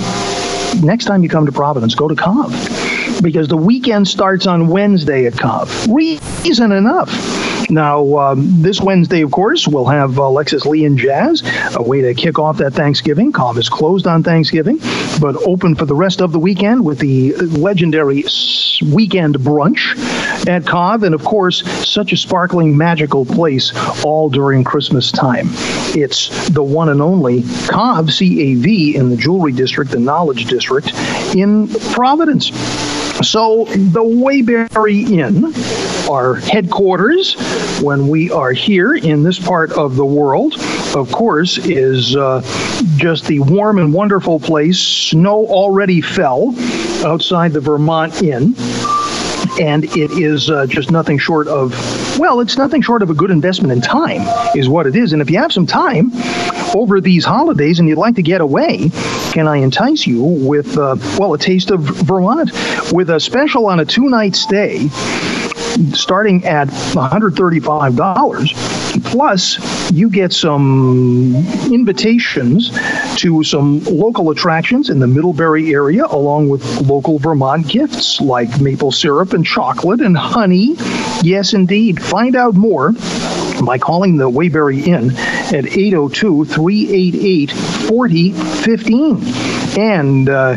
next 0.81 1.05
time 1.05 1.23
you 1.23 1.29
come 1.29 1.45
to 1.45 1.51
Providence, 1.51 1.95
go 1.95 2.07
to 2.07 2.15
CAV 2.15 3.21
because 3.23 3.47
the 3.47 3.57
weekend 3.57 4.07
starts 4.07 4.45
on 4.45 4.67
Wednesday 4.67 5.25
at 5.25 5.33
CAV. 5.33 5.87
Reason 5.89 6.71
enough. 6.71 7.09
Now, 7.69 8.17
um, 8.17 8.61
this 8.61 8.79
Wednesday, 8.79 9.21
of 9.21 9.31
course, 9.31 9.67
we'll 9.67 9.85
have 9.85 10.17
Alexis 10.17 10.65
Lee 10.65 10.85
and 10.85 10.97
Jazz, 10.97 11.43
a 11.75 11.81
way 11.81 12.01
to 12.01 12.13
kick 12.13 12.39
off 12.39 12.57
that 12.57 12.73
Thanksgiving. 12.73 13.31
CAV 13.31 13.57
is 13.57 13.69
closed 13.69 14.07
on 14.07 14.23
Thanksgiving, 14.23 14.79
but 15.19 15.35
open 15.45 15.75
for 15.75 15.85
the 15.85 15.95
rest 15.95 16.21
of 16.21 16.31
the 16.31 16.39
weekend 16.39 16.85
with 16.85 16.99
the 16.99 17.33
legendary 17.35 18.23
weekend 18.91 19.35
brunch 19.35 19.97
at 20.47 20.65
CAV. 20.65 21.03
And 21.03 21.15
of 21.15 21.23
course, 21.23 21.63
such 21.89 22.13
a 22.13 22.17
sparkling, 22.17 22.77
magical 22.77 23.25
place 23.25 23.73
all 24.03 24.29
during 24.29 24.63
Christmas 24.63 25.11
time. 25.11 25.47
It's 25.95 26.49
the 26.49 26.63
one 26.63 26.89
and 26.89 27.01
only 27.01 27.43
Cov 27.67 28.07
CAV 28.07 28.65
in 28.95 29.09
the 29.09 29.17
Jewelry 29.17 29.51
District, 29.51 29.91
the 29.91 29.99
Knowledge 29.99 30.45
District 30.45 30.91
in 31.35 31.67
Providence. 31.93 32.51
So 33.23 33.65
the 33.65 34.03
Waybury 34.03 35.09
Inn, 35.09 35.53
our 36.11 36.35
headquarters 36.35 37.35
when 37.81 38.07
we 38.09 38.29
are 38.29 38.51
here 38.51 38.93
in 38.95 39.23
this 39.23 39.39
part 39.39 39.71
of 39.71 39.95
the 39.95 40.05
world, 40.05 40.55
of 40.95 41.11
course, 41.11 41.57
is 41.57 42.15
uh, 42.15 42.41
just 42.97 43.25
the 43.25 43.39
warm 43.39 43.79
and 43.79 43.93
wonderful 43.93 44.39
place. 44.39 44.79
Snow 44.79 45.45
already 45.47 46.01
fell 46.01 46.53
outside 47.05 47.53
the 47.53 47.61
Vermont 47.61 48.21
Inn 48.21 48.53
and 49.59 49.85
it 49.95 50.11
is 50.11 50.49
uh, 50.49 50.65
just 50.65 50.91
nothing 50.91 51.17
short 51.17 51.47
of 51.47 51.71
well 52.19 52.41
it's 52.41 52.57
nothing 52.57 52.81
short 52.81 53.01
of 53.01 53.09
a 53.09 53.13
good 53.13 53.31
investment 53.31 53.71
in 53.71 53.79
time 53.79 54.21
is 54.55 54.67
what 54.67 54.85
it 54.85 54.95
is 54.95 55.13
and 55.13 55.21
if 55.21 55.29
you 55.29 55.37
have 55.37 55.51
some 55.51 55.65
time 55.65 56.11
over 56.73 57.01
these 57.01 57.25
holidays 57.25 57.79
and 57.79 57.87
you'd 57.87 57.97
like 57.97 58.15
to 58.15 58.23
get 58.23 58.41
away 58.41 58.89
can 59.31 59.47
i 59.47 59.57
entice 59.57 60.07
you 60.07 60.23
with 60.23 60.77
uh, 60.77 60.95
well 61.17 61.33
a 61.33 61.37
taste 61.37 61.71
of 61.71 61.81
vermont 61.81 62.51
with 62.91 63.09
a 63.09 63.19
special 63.19 63.67
on 63.67 63.79
a 63.79 63.85
two 63.85 64.09
night 64.09 64.35
stay 64.35 64.89
starting 65.93 66.45
at 66.45 66.69
$135 66.69 69.03
plus 69.03 69.91
you 69.91 70.09
get 70.09 70.31
some 70.31 71.35
invitations 71.65 72.71
to 73.17 73.43
some 73.43 73.83
local 73.83 74.29
attractions 74.29 74.89
in 74.89 74.99
the 74.99 75.07
middlebury 75.07 75.73
area 75.73 76.05
along 76.05 76.47
with 76.47 76.63
local 76.81 77.19
vermont 77.19 77.67
gifts 77.67 78.21
like 78.21 78.61
maple 78.61 78.91
syrup 78.91 79.33
and 79.33 79.45
chocolate 79.45 79.99
and 79.99 80.17
honey. 80.17 80.75
Yes 81.23 81.53
indeed. 81.53 82.01
Find 82.01 82.35
out 82.35 82.55
more 82.55 82.93
by 83.65 83.77
calling 83.77 84.17
the 84.17 84.29
Waybury 84.29 84.87
Inn 84.87 85.11
at 85.55 85.65
802 85.65 86.45
388 86.45 87.51
4015. 87.51 89.21
And 89.77 90.29
uh, 90.29 90.55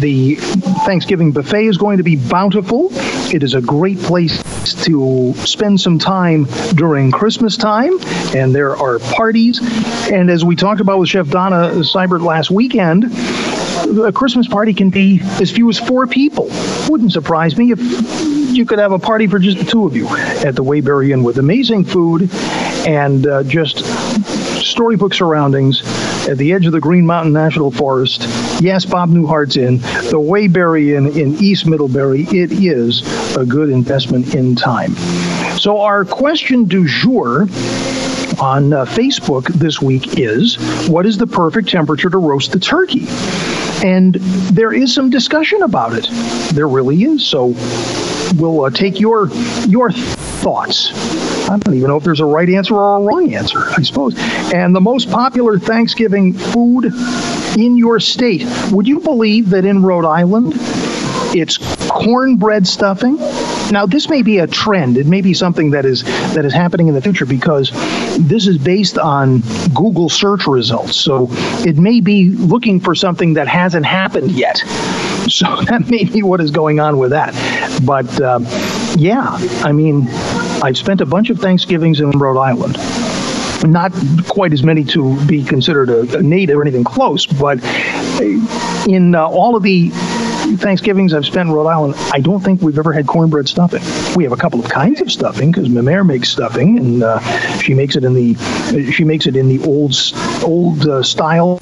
the 0.00 0.36
Thanksgiving 0.84 1.32
buffet 1.32 1.66
is 1.66 1.76
going 1.76 1.98
to 1.98 2.02
be 2.02 2.16
bountiful. 2.16 2.88
It 3.32 3.42
is 3.42 3.54
a 3.54 3.60
great 3.60 3.98
place 3.98 4.42
to 4.84 5.34
spend 5.44 5.80
some 5.80 5.98
time 5.98 6.44
during 6.74 7.10
Christmas 7.10 7.56
time, 7.56 7.98
and 8.34 8.54
there 8.54 8.76
are 8.76 8.98
parties. 8.98 9.60
And 10.10 10.30
as 10.30 10.44
we 10.44 10.56
talked 10.56 10.80
about 10.80 10.98
with 10.98 11.08
Chef 11.08 11.28
Donna 11.28 11.70
Seibert 11.82 12.22
last 12.22 12.50
weekend, 12.50 13.04
a 14.04 14.12
Christmas 14.12 14.46
party 14.46 14.74
can 14.74 14.90
be 14.90 15.20
as 15.40 15.50
few 15.50 15.68
as 15.70 15.78
four 15.78 16.06
people. 16.06 16.48
Wouldn't 16.88 17.12
surprise 17.12 17.56
me 17.56 17.72
if 17.72 17.78
you 18.58 18.66
could 18.66 18.80
have 18.80 18.92
a 18.92 18.98
party 18.98 19.26
for 19.26 19.38
just 19.38 19.58
the 19.58 19.64
two 19.64 19.86
of 19.86 19.96
you 19.96 20.08
at 20.08 20.56
the 20.56 20.64
Waybury 20.64 21.12
Inn 21.12 21.22
with 21.22 21.38
amazing 21.38 21.84
food 21.84 22.28
and 22.86 23.26
uh, 23.26 23.44
just 23.44 23.84
storybook 24.60 25.14
surroundings 25.14 25.82
at 26.28 26.36
the 26.36 26.52
edge 26.52 26.66
of 26.66 26.72
the 26.72 26.80
Green 26.80 27.06
Mountain 27.06 27.32
National 27.32 27.70
Forest. 27.70 28.22
Yes, 28.60 28.84
Bob 28.84 29.10
Newhart's 29.10 29.56
in 29.56 29.78
the 29.78 30.18
Waybury 30.18 30.96
Inn 30.96 31.06
in 31.16 31.34
East 31.42 31.66
Middlebury. 31.66 32.22
It 32.22 32.52
is 32.52 33.02
a 33.36 33.46
good 33.46 33.70
investment 33.70 34.34
in 34.34 34.56
time. 34.56 34.94
So 35.58 35.80
our 35.80 36.04
question 36.04 36.64
du 36.64 36.86
jour 36.86 37.42
on 38.40 38.72
uh, 38.72 38.84
Facebook 38.84 39.46
this 39.54 39.80
week 39.80 40.18
is 40.18 40.56
what 40.88 41.06
is 41.06 41.16
the 41.16 41.26
perfect 41.26 41.68
temperature 41.68 42.10
to 42.10 42.18
roast 42.18 42.52
the 42.52 42.60
turkey? 42.60 43.06
And 43.84 44.14
there 44.14 44.72
is 44.72 44.92
some 44.92 45.10
discussion 45.10 45.62
about 45.62 45.92
it. 45.94 46.08
There 46.54 46.68
really 46.68 47.04
is. 47.04 47.24
So 47.24 47.54
we'll 48.36 48.64
uh, 48.64 48.70
take 48.70 49.00
your 49.00 49.28
your 49.66 49.90
thoughts. 49.90 50.92
I 51.48 51.58
don't 51.58 51.74
even 51.74 51.88
know 51.88 51.96
if 51.96 52.04
there's 52.04 52.20
a 52.20 52.26
right 52.26 52.48
answer 52.48 52.74
or 52.74 52.96
a 52.96 53.00
wrong 53.00 53.34
answer, 53.34 53.58
I 53.58 53.82
suppose. 53.82 54.14
And 54.52 54.74
the 54.74 54.80
most 54.80 55.10
popular 55.10 55.58
Thanksgiving 55.58 56.32
food 56.34 56.92
in 57.56 57.76
your 57.76 58.00
state. 58.00 58.44
Would 58.70 58.86
you 58.86 59.00
believe 59.00 59.50
that 59.50 59.64
in 59.64 59.82
Rhode 59.82 60.04
Island 60.04 60.52
it's 61.34 61.58
cornbread 61.88 62.66
stuffing? 62.66 63.16
Now, 63.70 63.84
this 63.86 64.08
may 64.08 64.22
be 64.22 64.38
a 64.38 64.46
trend. 64.46 64.96
It 64.96 65.06
may 65.06 65.20
be 65.20 65.34
something 65.34 65.72
that 65.72 65.84
is 65.84 66.02
that 66.34 66.44
is 66.44 66.52
happening 66.52 66.88
in 66.88 66.94
the 66.94 67.02
future 67.02 67.26
because 67.26 67.70
this 68.18 68.46
is 68.46 68.58
based 68.58 68.98
on 68.98 69.40
Google 69.74 70.08
search 70.08 70.46
results. 70.46 70.96
So 70.96 71.28
it 71.66 71.76
may 71.76 72.00
be 72.00 72.30
looking 72.30 72.80
for 72.80 72.94
something 72.94 73.34
that 73.34 73.48
hasn't 73.48 73.86
happened 73.86 74.30
yet. 74.32 74.62
So 75.38 75.62
that 75.62 75.88
may 75.88 76.04
be 76.04 76.22
what 76.22 76.40
is 76.40 76.50
going 76.50 76.80
on 76.80 76.98
with 76.98 77.10
that. 77.10 77.32
But 77.84 78.20
uh, 78.20 78.40
yeah, 78.96 79.36
I 79.62 79.72
mean, 79.72 80.08
I've 80.62 80.76
spent 80.76 81.00
a 81.00 81.06
bunch 81.06 81.30
of 81.30 81.38
Thanksgivings 81.38 82.00
in 82.00 82.10
Rhode 82.10 82.40
Island 82.40 82.76
not 83.66 83.92
quite 84.28 84.52
as 84.52 84.62
many 84.62 84.84
to 84.84 85.24
be 85.26 85.42
considered 85.42 85.90
a, 85.90 86.18
a 86.18 86.22
native 86.22 86.56
or 86.56 86.62
anything 86.62 86.84
close, 86.84 87.26
but 87.26 87.62
in 88.88 89.14
uh, 89.14 89.26
all 89.26 89.56
of 89.56 89.62
the 89.62 89.90
Thanksgivings 90.56 91.12
I've 91.12 91.26
spent 91.26 91.48
in 91.48 91.54
Rhode 91.54 91.66
Island, 91.66 91.94
I 92.12 92.20
don't 92.20 92.40
think 92.40 92.62
we've 92.62 92.78
ever 92.78 92.92
had 92.92 93.06
cornbread 93.06 93.48
stuffing. 93.48 93.82
We 94.16 94.24
have 94.24 94.32
a 94.32 94.36
couple 94.36 94.60
of 94.60 94.70
kinds 94.70 95.00
of 95.00 95.10
stuffing 95.10 95.50
because 95.50 95.68
my 95.68 95.80
mare 95.80 96.04
makes 96.04 96.28
stuffing, 96.28 96.78
and 96.78 97.02
uh, 97.02 97.20
she 97.58 97.74
makes 97.74 97.96
it 97.96 98.04
in 98.04 98.14
the 98.14 98.34
she 98.92 99.04
makes 99.04 99.26
it 99.26 99.36
in 99.36 99.48
the 99.48 99.62
old 99.64 99.94
old 100.42 100.88
uh, 100.88 101.02
style 101.02 101.60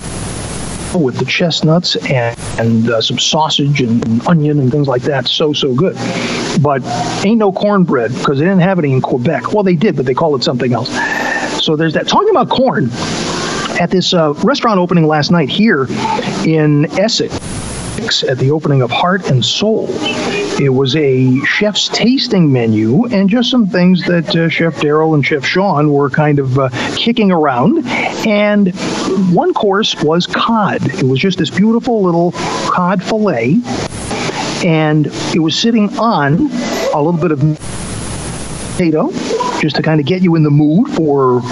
with 0.98 1.16
the 1.16 1.24
chestnuts 1.24 1.96
and, 1.96 2.38
and 2.58 2.90
uh, 2.90 3.00
some 3.00 3.18
sausage 3.18 3.80
and 3.80 4.26
onion 4.26 4.58
and 4.58 4.70
things 4.70 4.88
like 4.88 5.02
that. 5.02 5.28
So, 5.28 5.52
so 5.52 5.74
good. 5.74 5.96
But 6.62 6.82
ain't 7.24 7.38
no 7.38 7.52
cornbread 7.52 8.14
because 8.14 8.38
they 8.38 8.44
didn't 8.44 8.60
have 8.60 8.78
any 8.78 8.92
in 8.92 9.00
Quebec. 9.00 9.52
Well, 9.52 9.62
they 9.62 9.76
did, 9.76 9.96
but 9.96 10.06
they 10.06 10.14
call 10.14 10.34
it 10.36 10.42
something 10.42 10.72
else. 10.72 10.90
So 11.64 11.76
there's 11.76 11.94
that. 11.94 12.08
Talking 12.08 12.30
about 12.30 12.48
corn, 12.48 12.90
at 13.80 13.90
this 13.90 14.14
uh, 14.14 14.32
restaurant 14.44 14.78
opening 14.78 15.06
last 15.06 15.30
night 15.30 15.48
here 15.48 15.86
in 16.46 16.86
Essex, 16.98 18.22
at 18.24 18.38
the 18.38 18.50
opening 18.50 18.82
of 18.82 18.90
Heart 18.90 19.30
and 19.30 19.44
Soul, 19.44 19.88
It 20.58 20.70
was 20.70 20.96
a 20.96 21.38
chef's 21.44 21.88
tasting 21.88 22.50
menu 22.50 23.04
and 23.06 23.28
just 23.28 23.50
some 23.50 23.66
things 23.66 24.06
that 24.06 24.34
uh, 24.34 24.48
Chef 24.48 24.76
Daryl 24.76 25.14
and 25.14 25.24
Chef 25.24 25.44
Sean 25.44 25.92
were 25.92 26.08
kind 26.08 26.38
of 26.38 26.58
uh, 26.58 26.70
kicking 26.96 27.30
around. 27.30 27.86
And 28.26 28.74
one 29.34 29.52
course 29.52 29.94
was 30.02 30.26
cod. 30.26 30.82
It 30.94 31.02
was 31.02 31.20
just 31.20 31.36
this 31.36 31.50
beautiful 31.50 32.02
little 32.02 32.32
cod 32.70 33.02
fillet, 33.02 33.60
and 34.64 35.08
it 35.34 35.40
was 35.40 35.58
sitting 35.58 35.90
on 35.98 36.50
a 36.94 37.02
little 37.02 37.20
bit 37.20 37.32
of 37.32 37.40
potato 38.72 39.10
just 39.60 39.76
to 39.76 39.82
kind 39.82 40.00
of 40.00 40.06
get 40.06 40.22
you 40.22 40.36
in 40.36 40.42
the 40.42 40.50
mood 40.50 40.88
for 40.90 41.42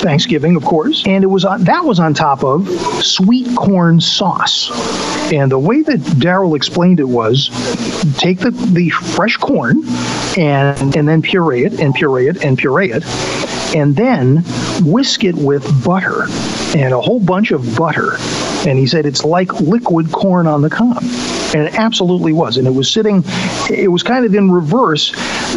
Thanksgiving, 0.00 0.56
of 0.56 0.64
course, 0.64 1.04
and 1.06 1.24
it 1.24 1.28
was 1.28 1.44
on 1.44 1.64
that 1.64 1.84
was 1.84 2.00
on 2.00 2.14
top 2.14 2.42
of 2.42 2.68
sweet 3.02 3.54
corn 3.56 4.00
sauce. 4.00 4.70
And 5.32 5.50
the 5.50 5.58
way 5.58 5.82
that 5.82 6.00
Daryl 6.00 6.54
explained 6.56 7.00
it 7.00 7.08
was 7.08 7.48
take 8.18 8.38
the, 8.38 8.50
the 8.50 8.90
fresh 8.90 9.36
corn 9.36 9.82
and 10.38 10.96
and 10.96 11.08
then 11.08 11.22
puree 11.22 11.64
it 11.64 11.80
and 11.80 11.94
puree 11.94 12.28
it 12.28 12.44
and 12.44 12.56
puree 12.56 12.92
it 12.92 13.04
and 13.74 13.96
then 13.96 14.44
whisk 14.82 15.24
it 15.24 15.34
with 15.34 15.84
butter 15.84 16.26
and 16.76 16.92
a 16.94 17.00
whole 17.00 17.20
bunch 17.20 17.50
of 17.50 17.76
butter. 17.76 18.16
And 18.66 18.78
he 18.78 18.86
said 18.86 19.06
it's 19.06 19.24
like 19.24 19.60
liquid 19.60 20.12
corn 20.12 20.46
on 20.46 20.62
the 20.62 20.70
cob. 20.70 21.02
And 21.54 21.68
it 21.68 21.74
absolutely 21.74 22.32
was. 22.32 22.56
And 22.56 22.66
it 22.66 22.70
was 22.70 22.90
sitting, 22.90 23.22
it 23.70 23.90
was 23.90 24.02
kind 24.02 24.24
of 24.24 24.34
in 24.34 24.50
reverse. 24.50 25.12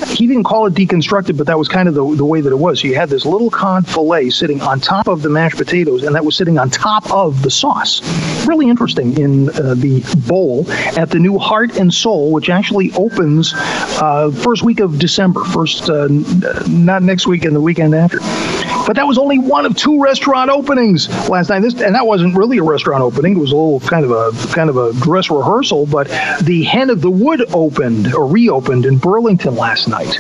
He 0.08 0.28
didn't 0.28 0.44
call 0.44 0.66
it 0.66 0.74
deconstructed, 0.74 1.38
but 1.38 1.48
that 1.48 1.58
was 1.58 1.68
kind 1.68 1.88
of 1.88 1.94
the, 1.94 2.16
the 2.16 2.26
way 2.26 2.42
that 2.42 2.52
it 2.52 2.58
was. 2.58 2.84
You 2.84 2.96
had 2.96 3.10
this 3.10 3.26
little 3.26 3.50
cod 3.50 3.88
fillet 3.88 4.30
sitting 4.30 4.62
on 4.62 4.80
top 4.80 5.08
of 5.08 5.22
the 5.22 5.30
mashed 5.30 5.58
potatoes, 5.58 6.04
and 6.04 6.16
that 6.16 6.26
was 6.26 6.36
sitting 6.36 6.58
on 6.58 6.70
top 6.70 7.10
of 7.12 7.42
the 7.42 7.52
sauce. 7.52 8.02
Really 8.48 8.70
interesting 8.70 9.18
in 9.18 9.50
uh, 9.50 9.76
the 9.76 10.04
bowl 10.28 10.70
at 10.98 11.10
the 11.10 11.20
new 11.20 11.38
Heart 11.38 11.78
and 11.78 11.94
Soul, 11.94 12.32
which 12.32 12.50
actually 12.50 12.92
opens 12.94 13.54
uh, 13.56 14.32
first 14.32 14.64
week 14.64 14.80
of 14.80 15.00
December, 15.00 15.44
first, 15.46 15.90
uh, 15.90 16.08
not 16.68 17.04
next 17.04 17.28
weekend, 17.28 17.56
the 17.56 17.62
weekend 17.62 17.96
after. 17.96 18.20
But 18.90 18.96
that 18.96 19.06
was 19.06 19.20
only 19.20 19.38
one 19.38 19.68
of 19.68 19.78
two 19.78 20.02
restaurant 20.02 20.50
openings 20.50 21.08
last 21.30 21.50
night. 21.50 21.60
This 21.60 21.80
and 21.80 21.94
that 21.94 22.08
wasn't 22.08 22.36
really 22.36 22.58
a 22.58 22.64
restaurant 22.64 23.04
opening. 23.04 23.36
It 23.36 23.40
was 23.40 23.52
a 23.52 23.56
little 23.56 23.80
kind 23.82 24.04
of 24.04 24.10
a 24.10 24.32
kind 24.52 24.68
of 24.68 24.78
a 24.78 24.94
dress 24.94 25.30
rehearsal. 25.30 25.86
But 25.86 26.08
the 26.42 26.64
Hen 26.64 26.90
of 26.90 27.02
the 27.02 27.12
Wood 27.12 27.54
opened 27.54 28.12
or 28.16 28.26
reopened 28.26 28.88
in 28.88 28.98
Burlington 28.98 29.56
last 29.56 29.88
night, 29.90 30.20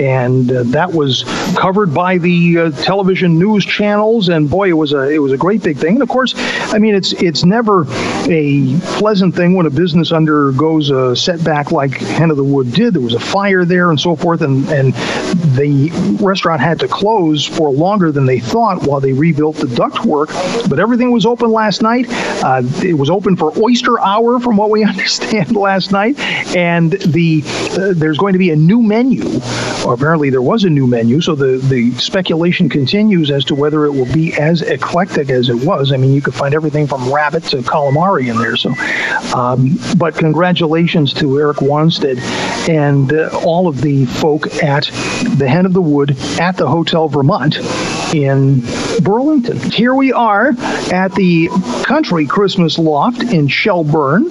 and 0.00 0.52
uh, 0.52 0.62
that 0.66 0.92
was 0.92 1.24
covered 1.56 1.92
by 1.92 2.18
the 2.18 2.58
uh, 2.58 2.70
television 2.70 3.40
news 3.40 3.66
channels. 3.66 4.28
And 4.28 4.48
boy, 4.48 4.68
it 4.68 4.76
was 4.76 4.92
a 4.92 5.10
it 5.10 5.18
was 5.18 5.32
a 5.32 5.36
great 5.36 5.64
big 5.64 5.76
thing. 5.78 5.94
And 5.94 6.02
of 6.04 6.08
course, 6.08 6.34
I 6.72 6.78
mean 6.78 6.94
it's 6.94 7.12
it's 7.14 7.44
never 7.44 7.86
a 8.30 8.78
pleasant 9.00 9.34
thing 9.34 9.56
when 9.56 9.66
a 9.66 9.70
business 9.70 10.12
undergoes 10.12 10.90
a 10.90 11.16
setback 11.16 11.72
like 11.72 11.94
Hen 11.94 12.30
of 12.30 12.36
the 12.36 12.44
Wood 12.44 12.72
did. 12.72 12.94
There 12.94 13.02
was 13.02 13.14
a 13.14 13.18
fire 13.18 13.64
there 13.64 13.90
and 13.90 13.98
so 13.98 14.14
forth, 14.14 14.42
and 14.42 14.64
and 14.68 14.94
the 15.56 15.90
restaurant 16.22 16.60
had 16.60 16.78
to 16.78 16.86
close 16.86 17.44
for 17.44 17.72
longer 17.96 18.12
than 18.12 18.26
they 18.26 18.38
thought 18.38 18.86
while 18.86 19.00
they 19.00 19.14
rebuilt 19.14 19.56
the 19.56 19.66
ductwork. 19.66 20.28
But 20.68 20.78
everything 20.78 21.12
was 21.12 21.24
open 21.24 21.50
last 21.50 21.80
night. 21.80 22.04
Uh, 22.44 22.62
it 22.84 22.92
was 22.92 23.08
open 23.08 23.36
for 23.36 23.56
oyster 23.58 23.98
hour, 23.98 24.38
from 24.38 24.58
what 24.58 24.68
we 24.68 24.84
understand 24.92 25.56
last 25.56 25.92
night, 25.92 26.18
and 26.54 26.92
the 26.92 27.42
uh, 27.72 27.94
there's 27.96 28.18
going 28.18 28.34
to 28.34 28.38
be 28.38 28.50
a 28.50 28.56
new 28.56 28.82
menu. 28.82 29.24
Or 29.86 29.94
apparently 29.94 30.28
there 30.28 30.42
was 30.42 30.64
a 30.64 30.68
new 30.68 30.86
menu, 30.86 31.22
so 31.22 31.34
the 31.34 31.56
the 31.56 31.92
speculation 31.92 32.68
continues 32.68 33.30
as 33.30 33.46
to 33.46 33.54
whether 33.54 33.86
it 33.86 33.92
will 33.92 34.12
be 34.12 34.34
as 34.34 34.60
eclectic 34.60 35.30
as 35.30 35.48
it 35.48 35.64
was. 35.64 35.90
I 35.90 35.96
mean, 35.96 36.12
you 36.12 36.20
could 36.20 36.34
find 36.34 36.54
everything 36.54 36.86
from 36.86 37.10
rabbit 37.10 37.44
to 37.44 37.58
calamari 37.62 38.28
in 38.28 38.36
there. 38.36 38.56
So, 38.56 38.74
um, 39.34 39.78
but 39.96 40.16
congratulations 40.16 41.14
to 41.14 41.38
Eric 41.38 41.58
Warnstedt 41.58 42.18
and 42.68 43.10
uh, 43.10 43.30
all 43.42 43.68
of 43.68 43.80
the 43.80 44.04
folk 44.04 44.62
at 44.62 44.84
the 45.38 45.48
Hen 45.48 45.64
of 45.64 45.72
the 45.72 45.80
Wood 45.80 46.10
at 46.38 46.58
the 46.58 46.66
Hotel 46.66 47.08
Vermont 47.08 47.56
in 48.16 48.62
Burlington. 49.02 49.58
Here 49.70 49.94
we 49.94 50.12
are 50.12 50.48
at 50.90 51.14
the 51.14 51.48
Country 51.84 52.26
Christmas 52.26 52.78
Loft 52.78 53.22
in 53.22 53.46
Shelburne 53.46 54.24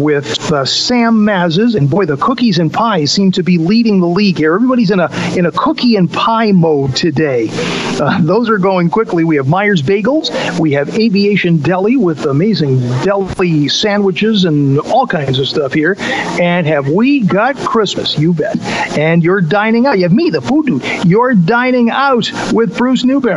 with 0.00 0.52
uh, 0.52 0.64
Sam 0.64 1.26
Mazza's, 1.26 1.74
and 1.74 1.90
boy, 1.90 2.06
the 2.06 2.16
cookies 2.16 2.58
and 2.58 2.72
pies 2.72 3.10
seem 3.10 3.32
to 3.32 3.42
be 3.42 3.58
leading 3.58 4.00
the 4.00 4.06
league 4.06 4.38
here. 4.38 4.54
Everybody's 4.54 4.92
in 4.92 5.00
a 5.00 5.10
in 5.36 5.46
a 5.46 5.52
cookie 5.52 5.96
and 5.96 6.10
pie 6.10 6.52
mode 6.52 6.94
today. 6.94 7.48
Uh, 7.50 8.22
those 8.22 8.48
are 8.48 8.58
going 8.58 8.88
quickly. 8.88 9.24
We 9.24 9.36
have 9.36 9.48
Myers 9.48 9.82
Bagels, 9.82 10.30
we 10.58 10.72
have 10.72 10.96
Aviation 10.98 11.58
Deli 11.58 11.96
with 11.96 12.24
amazing 12.26 12.78
deli 13.02 13.68
sandwiches 13.68 14.44
and 14.44 14.78
all 14.80 15.06
kinds 15.06 15.38
of 15.38 15.48
stuff 15.48 15.72
here, 15.72 15.96
and 15.98 16.66
have 16.66 16.88
we 16.88 17.20
got 17.20 17.56
Christmas? 17.56 18.16
You 18.18 18.34
bet. 18.34 18.58
And 18.96 19.24
you're 19.24 19.40
dining 19.40 19.86
out. 19.86 19.98
You 19.98 20.04
have 20.04 20.12
me, 20.12 20.30
the 20.30 20.40
food 20.40 20.66
dude. 20.66 20.84
You're 21.04 21.34
dining 21.34 21.90
out 21.90 22.30
with 22.52 22.76
Bruce 22.76 23.04
Newberry. 23.04 23.31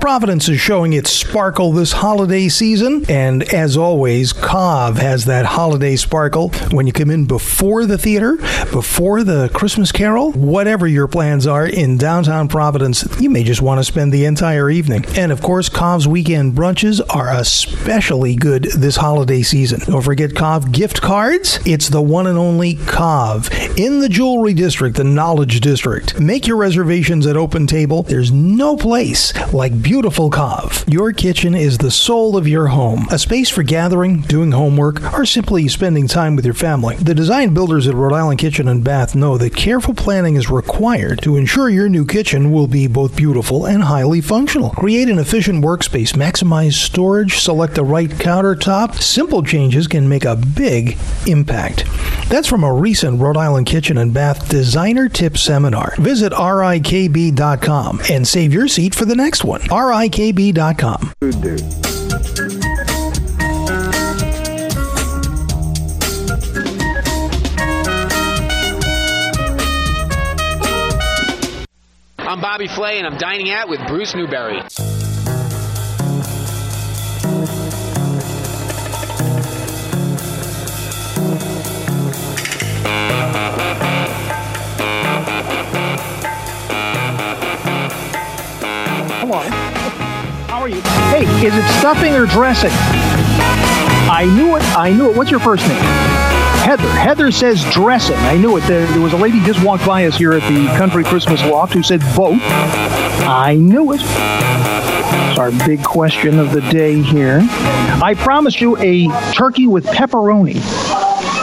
Providence 0.00 0.48
is 0.48 0.58
showing 0.58 0.94
its 0.94 1.10
sparkle 1.10 1.72
this 1.72 1.92
holiday 1.92 2.48
season, 2.48 3.04
and 3.10 3.42
as 3.52 3.76
always, 3.76 4.32
CAV 4.32 4.96
has 4.96 5.26
that 5.26 5.44
holiday 5.44 5.94
sparkle 5.94 6.48
when 6.70 6.86
you 6.86 6.92
come 6.92 7.10
in 7.10 7.26
before 7.26 7.84
the 7.84 7.98
theater, 7.98 8.36
before 8.72 9.22
the 9.22 9.50
Christmas 9.52 9.92
Carol, 9.92 10.32
whatever 10.32 10.86
your 10.86 11.06
plans 11.06 11.46
are 11.46 11.66
in 11.66 11.98
downtown 11.98 12.48
Providence, 12.48 13.06
you 13.20 13.28
may 13.28 13.44
just 13.44 13.60
want 13.60 13.78
to 13.78 13.84
spend 13.84 14.10
the 14.10 14.24
entire 14.24 14.70
evening. 14.70 15.04
And 15.16 15.30
of 15.30 15.42
course, 15.42 15.68
CAV's 15.68 16.08
weekend 16.08 16.54
brunches 16.54 17.02
are 17.10 17.28
especially 17.34 18.34
good 18.34 18.64
this 18.64 18.96
holiday 18.96 19.42
season. 19.42 19.80
Don't 19.80 20.02
forget 20.02 20.34
CAV 20.34 20.72
gift 20.72 21.02
cards. 21.02 21.60
It's 21.66 21.90
the 21.90 22.02
one 22.02 22.26
and 22.26 22.38
only 22.38 22.76
CAV 22.86 23.78
in 23.78 24.00
the 24.00 24.08
Jewelry 24.08 24.54
District, 24.54 24.96
the 24.96 25.04
Knowledge 25.04 25.60
District. 25.60 26.18
Make 26.18 26.46
your 26.46 26.56
reservations 26.56 27.26
at 27.26 27.36
Open 27.36 27.66
Table. 27.66 28.02
There's 28.02 28.32
no 28.32 28.78
place 28.78 29.34
like 29.52 29.89
beautiful 29.90 30.30
CAV. 30.30 30.84
Your 30.86 31.10
kitchen 31.10 31.52
is 31.52 31.78
the 31.78 31.90
soul 31.90 32.36
of 32.36 32.46
your 32.46 32.68
home, 32.68 33.08
a 33.10 33.18
space 33.18 33.48
for 33.48 33.64
gathering, 33.64 34.20
doing 34.20 34.52
homework, 34.52 35.02
or 35.12 35.26
simply 35.26 35.66
spending 35.66 36.06
time 36.06 36.36
with 36.36 36.44
your 36.44 36.54
family. 36.54 36.94
The 36.94 37.12
design 37.12 37.54
builders 37.54 37.88
at 37.88 37.96
Rhode 37.96 38.12
Island 38.12 38.38
Kitchen 38.38 38.68
and 38.68 38.84
Bath 38.84 39.16
know 39.16 39.36
that 39.38 39.56
careful 39.56 39.92
planning 39.92 40.36
is 40.36 40.48
required 40.48 41.22
to 41.22 41.34
ensure 41.34 41.68
your 41.68 41.88
new 41.88 42.06
kitchen 42.06 42.52
will 42.52 42.68
be 42.68 42.86
both 42.86 43.16
beautiful 43.16 43.66
and 43.66 43.82
highly 43.82 44.20
functional. 44.20 44.70
Create 44.70 45.08
an 45.08 45.18
efficient 45.18 45.64
workspace, 45.64 46.12
maximize 46.12 46.74
storage, 46.74 47.38
select 47.38 47.74
the 47.74 47.82
right 47.82 48.10
countertop. 48.10 48.94
Simple 48.94 49.42
changes 49.42 49.88
can 49.88 50.08
make 50.08 50.24
a 50.24 50.36
big 50.36 50.98
impact. 51.26 51.84
That's 52.28 52.46
from 52.46 52.62
a 52.62 52.72
recent 52.72 53.20
Rhode 53.20 53.36
Island 53.36 53.66
Kitchen 53.66 53.98
and 53.98 54.14
Bath 54.14 54.48
designer 54.48 55.08
tip 55.08 55.36
seminar. 55.36 55.94
Visit 55.96 56.32
rikb.com 56.32 58.00
and 58.08 58.28
save 58.28 58.54
your 58.54 58.68
seat 58.68 58.94
for 58.94 59.04
the 59.04 59.16
next 59.16 59.42
one 59.42 59.62
rikb.com. 59.80 61.12
Food 61.20 61.40
dude. 61.42 61.80
I'm 72.18 72.40
Bobby 72.40 72.68
Flay, 72.68 72.98
and 72.98 73.06
I'm 73.06 73.16
dining 73.16 73.50
out 73.50 73.68
with 73.68 73.80
Bruce 73.88 74.14
Newberry. 74.14 74.60
Come 89.20 89.32
on. 89.32 89.59
Hey, 90.60 91.24
is 91.46 91.54
it 91.54 91.78
stuffing 91.78 92.12
or 92.14 92.26
dressing? 92.26 92.70
I 92.72 94.30
knew 94.36 94.56
it. 94.56 94.62
I 94.76 94.92
knew 94.92 95.10
it. 95.10 95.16
What's 95.16 95.30
your 95.30 95.40
first 95.40 95.66
name? 95.66 95.80
Heather. 95.80 96.86
Heather 96.90 97.30
says 97.30 97.64
dressing. 97.72 98.16
I 98.16 98.36
knew 98.36 98.58
it. 98.58 98.60
There, 98.64 98.86
there 98.88 99.00
was 99.00 99.14
a 99.14 99.16
lady 99.16 99.42
just 99.42 99.64
walked 99.64 99.86
by 99.86 100.04
us 100.04 100.18
here 100.18 100.34
at 100.34 100.42
the 100.52 100.66
Country 100.76 101.02
Christmas 101.02 101.42
Loft 101.44 101.72
who 101.72 101.82
said 101.82 102.00
both. 102.14 102.42
I 102.42 103.54
knew 103.54 103.92
it. 103.92 104.00
It's 104.02 105.38
our 105.38 105.50
big 105.66 105.82
question 105.82 106.38
of 106.38 106.52
the 106.52 106.60
day 106.60 107.00
here. 107.00 107.40
I 108.02 108.14
promised 108.14 108.60
you 108.60 108.76
a 108.76 109.08
turkey 109.32 109.66
with 109.66 109.86
pepperoni. 109.86 110.60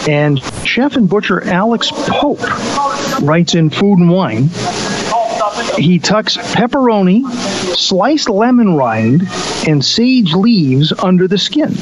And 0.08 0.40
chef 0.64 0.96
and 0.96 1.10
butcher 1.10 1.44
Alex 1.44 1.92
Pope 1.92 2.42
writes 3.22 3.56
in 3.56 3.72
Food 3.72 3.98
and 3.98 4.12
Wine 4.12 4.50
he 5.78 6.00
tucks 6.00 6.38
pepperoni, 6.38 7.30
sliced 7.76 8.30
lemon 8.30 8.76
rind, 8.76 9.24
and 9.68 9.84
sage 9.84 10.34
leaves 10.34 10.92
under 10.92 11.28
the 11.28 11.38
skin. 11.38 11.74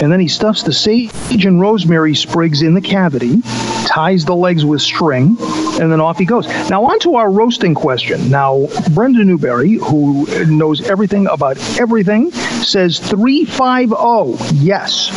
And 0.00 0.12
then 0.12 0.20
he 0.20 0.28
stuffs 0.28 0.62
the 0.62 0.72
sage 0.72 1.44
and 1.44 1.60
rosemary 1.60 2.14
sprigs 2.14 2.62
in 2.62 2.74
the 2.74 2.80
cavity, 2.80 3.42
ties 3.86 4.24
the 4.24 4.34
legs 4.34 4.64
with 4.64 4.80
string, 4.80 5.36
and 5.80 5.90
then 5.90 6.00
off 6.00 6.18
he 6.18 6.24
goes. 6.24 6.46
Now, 6.70 6.84
on 6.84 7.00
to 7.00 7.16
our 7.16 7.28
roasting 7.28 7.74
question. 7.74 8.30
Now, 8.30 8.68
Brenda 8.92 9.24
Newberry, 9.24 9.74
who 9.74 10.26
knows 10.46 10.88
everything 10.88 11.26
about 11.26 11.58
everything, 11.80 12.30
says 12.30 13.00
350 13.00 14.54
yes. 14.54 15.10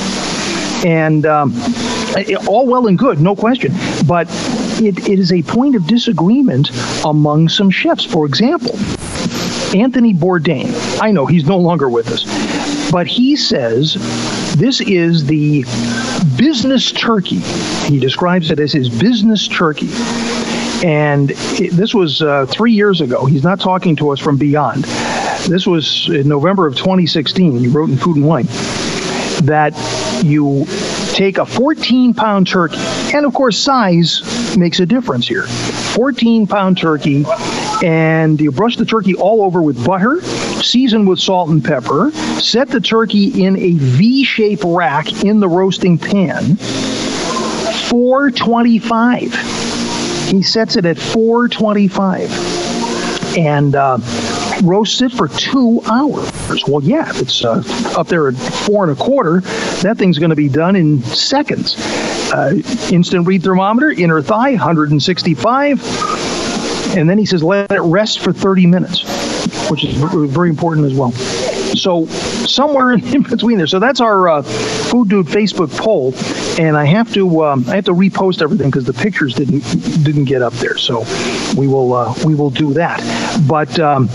And 0.83 1.27
um, 1.27 1.53
all 2.47 2.65
well 2.65 2.87
and 2.87 2.97
good, 2.97 3.19
no 3.19 3.35
question. 3.35 3.73
But 4.07 4.27
it, 4.81 5.07
it 5.07 5.19
is 5.19 5.31
a 5.31 5.43
point 5.43 5.75
of 5.75 5.87
disagreement 5.87 6.71
among 7.05 7.49
some 7.49 7.69
chefs. 7.69 8.05
For 8.05 8.25
example, 8.25 8.71
Anthony 9.77 10.13
Bourdain. 10.13 10.99
I 11.01 11.11
know 11.11 11.25
he's 11.25 11.45
no 11.45 11.57
longer 11.57 11.89
with 11.89 12.09
us, 12.09 12.91
but 12.91 13.07
he 13.07 13.35
says 13.35 13.95
this 14.57 14.81
is 14.81 15.25
the 15.25 15.63
business 16.37 16.91
turkey. 16.91 17.39
He 17.87 17.99
describes 17.99 18.51
it 18.51 18.59
as 18.59 18.73
his 18.73 18.89
business 18.89 19.47
turkey. 19.47 19.89
And 20.83 21.31
it, 21.31 21.73
this 21.73 21.93
was 21.93 22.21
uh, 22.21 22.47
three 22.47 22.71
years 22.71 23.01
ago. 23.01 23.25
He's 23.25 23.43
not 23.43 23.59
talking 23.59 23.95
to 23.97 24.09
us 24.09 24.19
from 24.19 24.37
beyond. 24.37 24.85
This 25.47 25.67
was 25.67 26.09
in 26.09 26.27
November 26.27 26.65
of 26.65 26.75
2016. 26.75 27.59
He 27.59 27.67
wrote 27.67 27.89
in 27.89 27.97
Food 27.97 28.17
and 28.17 28.27
Wine 28.27 28.47
that 29.45 29.73
you 30.23 30.65
take 31.21 31.37
a 31.37 31.45
14 31.45 32.15
pound 32.15 32.47
turkey, 32.47 32.79
and 33.13 33.27
of 33.27 33.33
course, 33.35 33.55
size 33.55 34.57
makes 34.57 34.79
a 34.79 34.87
difference 34.87 35.27
here. 35.27 35.43
14 35.43 36.47
pound 36.47 36.79
turkey, 36.79 37.23
and 37.83 38.41
you 38.41 38.51
brush 38.51 38.75
the 38.75 38.85
turkey 38.85 39.13
all 39.13 39.43
over 39.43 39.61
with 39.61 39.85
butter, 39.85 40.19
season 40.63 41.05
with 41.05 41.19
salt 41.19 41.49
and 41.49 41.63
pepper, 41.63 42.09
set 42.39 42.69
the 42.69 42.81
turkey 42.81 43.43
in 43.43 43.55
a 43.55 43.73
V 43.73 44.23
shaped 44.23 44.63
rack 44.65 45.23
in 45.23 45.39
the 45.39 45.47
roasting 45.47 45.99
pan. 45.99 46.55
425. 46.55 49.31
He 50.31 50.41
sets 50.41 50.75
it 50.75 50.87
at 50.87 50.97
425 50.97 52.31
and 53.37 53.75
uh, 53.75 53.99
roasts 54.63 55.01
it 55.01 55.11
for 55.11 55.27
two 55.27 55.81
hours. 55.89 56.63
Well, 56.67 56.83
yeah, 56.83 57.09
if 57.09 57.21
it's 57.21 57.43
uh, 57.43 57.63
up 57.97 58.07
there 58.07 58.27
at 58.27 58.35
four 58.35 58.83
and 58.83 58.91
a 58.91 59.01
quarter, 59.01 59.41
that 59.81 59.97
thing's 59.97 60.19
going 60.19 60.29
to 60.29 60.35
be 60.35 60.49
done 60.49 60.75
in 60.75 61.01
seconds. 61.01 61.75
Uh, 62.31 62.61
instant 62.91 63.27
read 63.27 63.43
thermometer, 63.43 63.91
inner 63.91 64.21
thigh, 64.21 64.51
165. 64.51 66.95
And 66.95 67.09
then 67.09 67.17
he 67.17 67.25
says, 67.25 67.43
let 67.43 67.71
it 67.71 67.81
rest 67.81 68.19
for 68.19 68.33
30 68.33 68.67
minutes, 68.67 69.01
which 69.69 69.83
is 69.83 69.95
very 69.95 70.49
important 70.49 70.85
as 70.85 70.93
well. 70.93 71.11
So 71.75 72.05
somewhere 72.05 72.91
in 72.93 73.23
between 73.23 73.57
there. 73.57 73.67
So 73.67 73.79
that's 73.79 74.01
our 74.01 74.27
uh, 74.27 74.41
Food 74.43 75.09
Dude 75.09 75.27
Facebook 75.27 75.75
poll, 75.77 76.13
and 76.59 76.75
I 76.75 76.85
have 76.85 77.13
to 77.13 77.45
um, 77.45 77.65
I 77.67 77.75
have 77.75 77.85
to 77.85 77.93
repost 77.93 78.41
everything 78.41 78.69
because 78.69 78.85
the 78.85 78.93
pictures 78.93 79.33
didn't 79.33 79.61
didn't 80.03 80.25
get 80.25 80.41
up 80.41 80.53
there. 80.53 80.77
So 80.77 80.99
we 81.57 81.67
will 81.67 81.93
uh, 81.93 82.13
we 82.25 82.35
will 82.35 82.49
do 82.49 82.73
that. 82.73 82.99
But 83.47 83.79
um, 83.79 84.09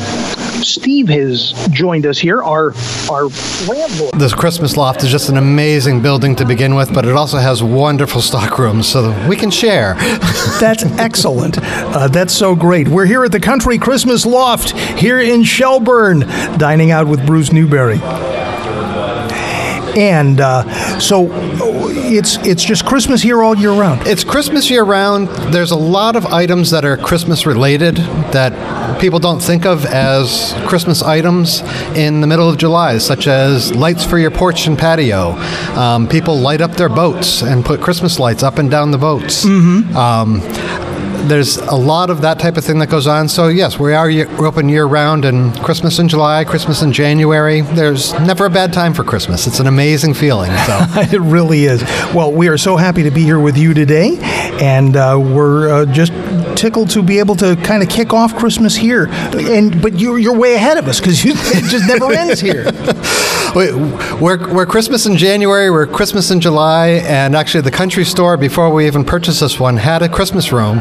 Steve 0.67 1.09
has 1.09 1.53
joined 1.71 2.07
us 2.07 2.19
here, 2.19 2.43
our 2.43 2.75
our 3.11 3.29
landlord. 3.69 4.15
This 4.15 4.35
Christmas 4.35 4.77
loft 4.77 5.03
is 5.05 5.11
just 5.11 5.29
an 5.29 5.37
amazing 5.37 6.03
building 6.03 6.35
to 6.37 6.45
begin 6.45 6.75
with, 6.75 6.93
but 6.93 7.07
it 7.07 7.13
also 7.13 7.39
has 7.39 7.63
wonderful 7.63 8.21
stock 8.21 8.59
rooms 8.59 8.89
so 8.89 9.15
we 9.29 9.37
can 9.37 9.51
share. 9.51 9.95
That's 10.61 10.85
excellent. 10.99 11.59
Uh, 11.63 12.09
that's 12.09 12.33
so 12.33 12.55
great. 12.55 12.89
We're 12.89 13.07
here 13.07 13.25
at 13.25 13.33
the 13.33 13.41
Country 13.41 13.79
Christmas 13.79 14.25
Loft 14.25 14.71
here 14.99 15.21
in 15.21 15.43
Shelburne, 15.43 16.21
dining 16.59 16.91
out 16.91 17.07
with 17.07 17.25
Bruce 17.27 17.53
Newberry. 17.53 17.99
And 19.97 20.41
uh, 20.41 20.99
so 21.01 21.29
it's 21.33 22.37
it's 22.47 22.63
just 22.63 22.85
Christmas 22.85 23.23
here 23.23 23.43
all 23.43 23.57
year 23.57 23.73
round. 23.73 24.07
It's 24.07 24.25
Christmas 24.25 24.71
year 24.71 24.85
round. 24.85 25.29
There's 25.53 25.71
a 25.71 25.77
lot 25.77 26.17
of 26.17 26.27
items 26.27 26.71
that 26.71 26.85
are 26.85 26.97
Christmas 26.97 27.47
related 27.47 27.97
that 28.33 29.01
people 29.01 29.19
don't 29.19 29.41
think 29.41 29.65
of 29.65 29.85
as 29.87 30.55
Christmas 30.67 31.03
items 31.03 31.61
in 31.97 32.21
the 32.21 32.27
middle 32.27 32.49
of 32.49 32.59
July, 32.59 32.99
such 32.99 33.27
as 33.27 33.75
lights 33.75 34.05
for 34.05 34.19
your 34.19 34.31
porch 34.31 34.67
and 34.67 34.79
patio. 34.79 35.31
Um, 35.77 36.09
people 36.09 36.39
light 36.39 36.61
up 36.61 36.73
their 36.73 36.89
boats 36.89 37.43
and 37.43 37.65
put 37.65 37.81
Christmas 37.81 38.19
lights 38.19 38.43
up 38.43 38.59
and 38.59 38.71
down 38.71 38.91
the 38.91 38.99
boats. 38.99 39.45
Mm-hmm. 39.45 39.97
Um, 39.97 40.41
there's 41.29 41.57
a 41.57 41.75
lot 41.75 42.11
of 42.11 42.21
that 42.21 42.39
type 42.39 42.57
of 42.57 42.65
thing 42.65 42.79
that 42.79 42.89
goes 42.89 43.07
on. 43.07 43.29
So 43.29 43.49
yes, 43.49 43.79
we 43.79 43.95
are 43.95 44.09
year, 44.09 44.29
we're 44.37 44.47
open 44.47 44.69
year 44.69 44.85
round, 44.85 45.25
and 45.25 45.59
Christmas 45.61 45.99
in 45.99 46.09
July, 46.09 46.45
Christmas 46.45 46.83
in 46.83 46.93
January. 46.93 47.63
There's 47.63 48.13
never 48.21 48.47
a 48.47 48.51
bad 48.51 48.73
time 48.73 48.95
for 48.95 49.05
Christmas. 49.05 49.47
It's 49.47 49.61
an 49.61 49.67
amazing 49.67 50.15
feeling. 50.15 50.51
So 50.67 50.79
it 50.97 51.21
really 51.21 51.65
is. 51.65 51.83
Well, 52.15 52.33
we 52.33 52.49
are 52.49 52.59
so 52.59 52.77
happy 52.77 53.03
to 53.03 53.11
be 53.11 53.23
here 53.23 53.41
with 53.41 53.57
you 53.57 53.75
today, 53.75 54.19
and 54.61 54.97
uh, 54.97 55.19
we're 55.21 55.83
uh, 55.83 55.87
just 55.87 56.13
tickled 56.57 56.91
to 56.91 57.03
be 57.03 57.19
able 57.19 57.37
to 57.37 57.57
kind 57.57 57.83
of 57.83 57.89
kick 57.89 58.13
off 58.13 58.37
Christmas 58.37 58.75
here. 58.75 59.09
And 59.11 59.81
but 59.83 59.99
you're 59.99 60.19
you're 60.19 60.39
way 60.39 60.55
ahead 60.55 60.79
of 60.79 60.89
us 60.89 61.01
because 61.01 61.25
it 61.27 61.65
just 61.71 61.87
never 61.87 62.13
ends 62.13 62.41
here. 62.41 62.65
we're, 63.57 64.53
we're 64.53 64.67
Christmas 64.67 65.07
in 65.07 65.17
January, 65.17 65.71
we're 65.71 65.87
Christmas 65.87 66.31
in 66.31 66.43
July, 66.43 66.89
and 67.07 67.35
actually 67.35 67.63
the 67.63 67.71
country 67.71 68.05
store 68.05 68.37
before 68.37 68.69
we 68.69 68.87
even 68.87 69.03
purchased 69.03 69.41
this 69.41 69.59
one 69.59 69.79
had 69.79 70.03
a 70.03 70.11
Christmas 70.11 70.53
room, 70.53 70.81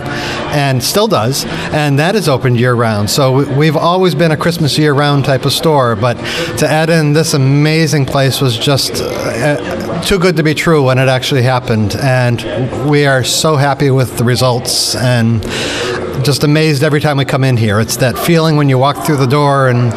and 0.52 0.84
still 0.84 1.08
does, 1.08 1.46
and 1.72 1.98
that 1.98 2.16
is 2.16 2.28
open 2.28 2.54
year 2.54 2.74
round. 2.74 3.10
So 3.10 3.46
we've 3.56 3.78
always 3.78 4.14
been 4.14 4.32
a 4.32 4.36
Christmas 4.36 4.78
year 4.78 4.94
round 4.94 5.24
type 5.24 5.46
of 5.46 5.54
store, 5.54 5.96
but 5.96 6.16
to 6.58 6.68
add 6.68 6.90
in 6.90 7.14
this 7.14 7.34
amazing 7.34 8.06
place 8.08 8.42
was 8.42 8.58
just 8.58 9.02
uh, 9.02 10.02
too 10.02 10.20
good 10.20 10.36
to 10.36 10.44
be 10.44 10.54
true 10.54 10.84
when 10.84 10.98
it 10.98 11.08
actually 11.08 11.44
happened, 11.44 11.96
and 12.02 12.90
we 12.90 13.06
are 13.06 13.24
so 13.24 13.56
happy 13.56 13.90
with 13.90 14.18
the 14.18 14.26
results 14.26 14.96
and 14.98 15.42
just 16.26 16.44
amazed 16.44 16.84
every 16.84 17.00
time 17.00 17.18
we 17.18 17.26
come 17.26 17.44
in 17.44 17.56
here. 17.56 17.80
It's 17.80 17.98
that 17.98 18.18
feeling 18.18 18.58
when 18.58 18.68
you 18.68 18.78
walk 18.78 19.06
through 19.06 19.18
the 19.18 19.28
door 19.28 19.70
and 19.70 19.94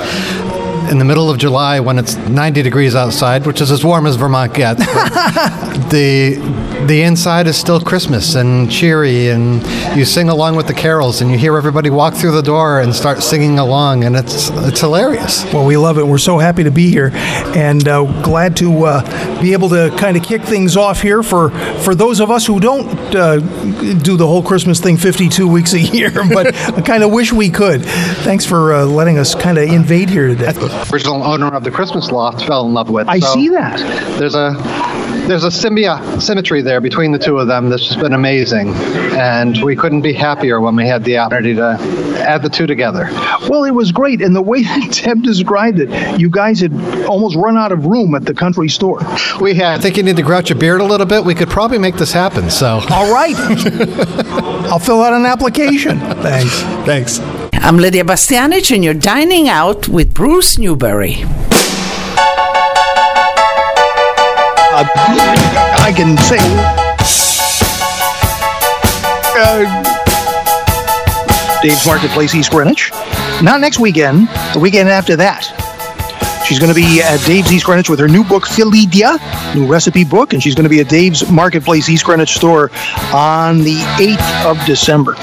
in 0.91 0.99
the 0.99 1.05
middle 1.05 1.30
of 1.30 1.39
July 1.39 1.80
when 1.80 1.99
it's 1.99 2.16
90 2.16 2.62
degrees 2.62 2.95
outside, 2.95 3.47
which 3.47 3.61
is 3.61 3.70
as 3.70 3.84
warm 3.84 4.07
as 4.07 4.16
Vermont 4.16 4.55
gets. 4.55 4.80
the 5.91 6.36
the 6.89 7.03
inside 7.03 7.47
is 7.47 7.57
still 7.57 7.78
Christmas 7.80 8.34
and 8.34 8.70
cheery, 8.70 9.28
and 9.28 9.62
you 9.97 10.07
sing 10.07 10.30
along 10.30 10.57
with 10.57 10.66
the 10.66 10.74
carols, 10.74 11.20
and 11.20 11.30
you 11.30 11.36
hear 11.36 11.57
everybody 11.57 11.91
walk 11.91 12.14
through 12.14 12.32
the 12.32 12.43
door 12.43 12.80
and 12.80 12.95
start 12.95 13.22
singing 13.22 13.59
along, 13.59 14.05
and 14.05 14.16
it's 14.16 14.49
it's 14.51 14.80
hilarious. 14.80 15.45
Well, 15.53 15.66
we 15.66 15.76
love 15.76 15.99
it. 15.99 16.07
We're 16.07 16.16
so 16.16 16.39
happy 16.39 16.64
to 16.64 16.70
be 16.70 16.91
here, 16.91 17.11
and 17.55 17.86
uh, 17.86 18.05
glad 18.22 18.57
to 18.57 18.84
uh, 18.84 19.41
be 19.43 19.53
able 19.53 19.68
to 19.68 19.95
kind 19.99 20.16
of 20.16 20.22
kick 20.22 20.43
things 20.43 20.78
off 20.78 21.03
here 21.03 21.22
for 21.22 21.51
for 21.80 21.95
those 21.95 22.20
of 22.20 22.30
us 22.30 22.47
who 22.47 22.59
don't 22.59 22.89
uh, 23.14 23.36
do 23.99 24.16
the 24.16 24.26
whole 24.26 24.43
Christmas 24.43 24.80
thing 24.80 24.97
52 24.97 25.47
weeks 25.47 25.74
a 25.74 25.80
year, 25.80 26.11
but 26.32 26.55
I 26.55 26.80
kind 26.80 27.03
of 27.03 27.12
wish 27.12 27.32
we 27.34 27.51
could. 27.51 27.84
Thanks 27.84 28.47
for 28.47 28.72
uh, 28.72 28.84
letting 28.86 29.18
us 29.18 29.34
kind 29.34 29.59
of 29.59 29.68
invade 29.68 30.09
here 30.09 30.26
today. 30.26 30.53
The 30.53 30.89
Original 30.91 31.22
owner 31.22 31.49
of 31.55 31.64
the 31.64 31.70
Christmas 31.70 32.11
loft 32.11 32.47
fell 32.47 32.66
in 32.66 32.72
love 32.72 32.89
with. 32.89 33.09
I 33.09 33.18
so 33.18 33.34
see 33.34 33.51
that. 33.51 33.78
There's 34.18 34.34
a 34.34 34.55
there's 35.29 35.45
a 35.45 35.49
symbia- 35.49 36.20
symmetry 36.20 36.62
there 36.62 36.81
between 36.81 37.12
the 37.12 37.18
two 37.18 37.39
of 37.39 37.47
them 37.47 37.68
that's 37.68 37.87
just 37.87 38.01
been 38.01 38.14
amazing. 38.14 38.70
And 39.14 39.62
we 39.62 39.76
couldn't 39.76 40.01
be 40.01 40.14
happier 40.14 40.59
when 40.61 40.74
we 40.74 40.87
had 40.87 41.05
the 41.05 41.18
opportunity 41.18 41.55
to 41.57 41.79
add 42.18 42.43
the 42.43 42.49
two 42.49 42.66
together. 42.66 43.09
Well, 43.49 43.64
it 43.64 43.72
was 43.72 43.93
great. 43.93 44.22
And 44.22 44.35
the 44.35 44.43
way 44.43 44.62
that 44.64 45.01
Deb 45.05 45.22
described 45.22 45.81
it, 45.81 46.18
you 46.18 46.31
guys 46.31 46.61
had 46.61 46.72
almost 47.05 47.37
run 47.37 47.59
out 47.59 47.72
of 47.72 47.85
room 47.85 48.14
at 48.14 48.24
the 48.24 48.35
country 48.35 48.68
store. 48.68 49.01
We 49.41 49.55
had. 49.55 49.79
I 49.79 49.83
think 49.83 49.99
you 49.99 50.03
need 50.03 50.16
to 50.16 50.22
grow 50.22 50.39
out 50.39 50.49
your 50.49 50.59
beard 50.59 50.81
a 50.81 50.85
little 50.85 51.07
bit. 51.07 51.24
We 51.24 51.35
could 51.35 51.51
probably 51.51 51.79
make 51.79 51.97
this 51.97 52.12
happen. 52.12 52.49
So. 52.51 52.81
All 52.91 53.12
right. 53.12 53.37
I'll 54.70 54.79
fill 54.79 55.03
out 55.03 55.12
an 55.12 55.26
application. 55.26 55.99
Thanks. 55.99 56.61
Thanks. 56.87 57.20
I'm 57.53 57.76
Lidia 57.76 58.05
Bastianich, 58.05 58.74
and 58.74 58.83
you're 58.83 58.95
dining 58.95 59.49
out 59.49 59.89
with 59.89 60.14
Bruce 60.14 60.59
Newberry. 60.59 61.24
I 64.87 65.93
can 65.97 66.16
say. 66.18 66.39
Uh, 69.41 69.99
Dave's 71.62 71.85
Marketplace, 71.87 72.35
East 72.35 72.51
Greenwich. 72.51 72.91
Not 73.43 73.61
next 73.61 73.81
weekend, 73.81 74.29
the 74.55 74.61
weekend 74.61 74.89
after 74.89 75.16
that. 75.16 75.45
She's 76.47 76.59
going 76.59 76.72
to 76.72 76.81
be 76.81 77.03
at 77.03 77.20
Dave's 77.26 77.53
East 77.53 77.66
Greenwich 77.66 77.91
with 77.91 77.99
her 77.99 78.09
new 78.09 78.24
book, 78.24 78.47
Felidia, 78.47 79.18
new 79.55 79.66
recipe 79.66 80.05
book, 80.05 80.33
and 80.33 80.43
she's 80.43 80.55
going 80.55 80.64
to 80.64 80.70
be 80.70 80.81
at 80.81 80.89
Dave's 80.89 81.29
Marketplace 81.31 81.89
East 81.89 82.05
Greenwich 82.05 82.31
store 82.31 82.70
on 83.12 83.59
the 83.59 83.81
8th 83.99 84.45
of 84.51 84.64
December. 84.64 85.14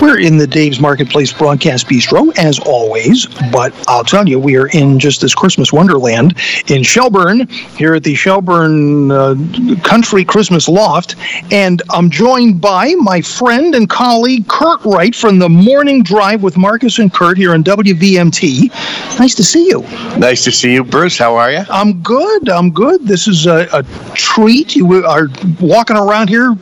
We're 0.00 0.18
in 0.18 0.36
the 0.36 0.46
Dave's 0.46 0.80
Marketplace 0.80 1.32
Broadcast 1.32 1.86
Bistro, 1.86 2.36
as 2.36 2.58
always, 2.58 3.26
but 3.52 3.72
I'll 3.88 4.04
tell 4.04 4.28
you, 4.28 4.38
we 4.38 4.56
are 4.56 4.66
in 4.68 4.98
just 4.98 5.20
this 5.20 5.34
Christmas 5.34 5.72
wonderland 5.72 6.34
in 6.66 6.82
Shelburne, 6.82 7.48
here 7.48 7.94
at 7.94 8.02
the 8.02 8.14
Shelburne 8.14 9.12
uh, 9.12 9.34
Country 9.82 10.24
Christmas 10.24 10.68
Loft, 10.68 11.14
and 11.52 11.80
I'm 11.90 12.10
joined 12.10 12.60
by 12.60 12.94
my 12.96 13.20
friend 13.20 13.74
and 13.74 13.88
colleague 13.88 14.48
Kurt 14.48 14.84
Wright 14.84 15.14
from 15.14 15.38
the 15.38 15.48
Morning 15.48 16.02
Drive 16.02 16.42
with 16.42 16.56
Marcus 16.56 16.98
and 16.98 17.12
Kurt 17.12 17.38
here 17.38 17.54
on 17.54 17.62
WVMT. 17.62 19.18
Nice 19.20 19.34
to 19.36 19.44
see 19.44 19.68
you. 19.68 19.82
Nice 20.18 20.42
to 20.44 20.50
see 20.50 20.72
you, 20.74 20.82
Bruce. 20.82 21.16
How 21.16 21.36
are 21.36 21.52
you? 21.52 21.64
I'm 21.70 22.02
good. 22.02 22.48
I'm 22.48 22.72
good. 22.72 23.06
This 23.06 23.28
is 23.28 23.46
a, 23.46 23.68
a 23.72 23.84
treat. 24.14 24.74
You 24.74 25.04
are 25.04 25.28
walking 25.60 25.96
around 25.96 26.28
here 26.28 26.54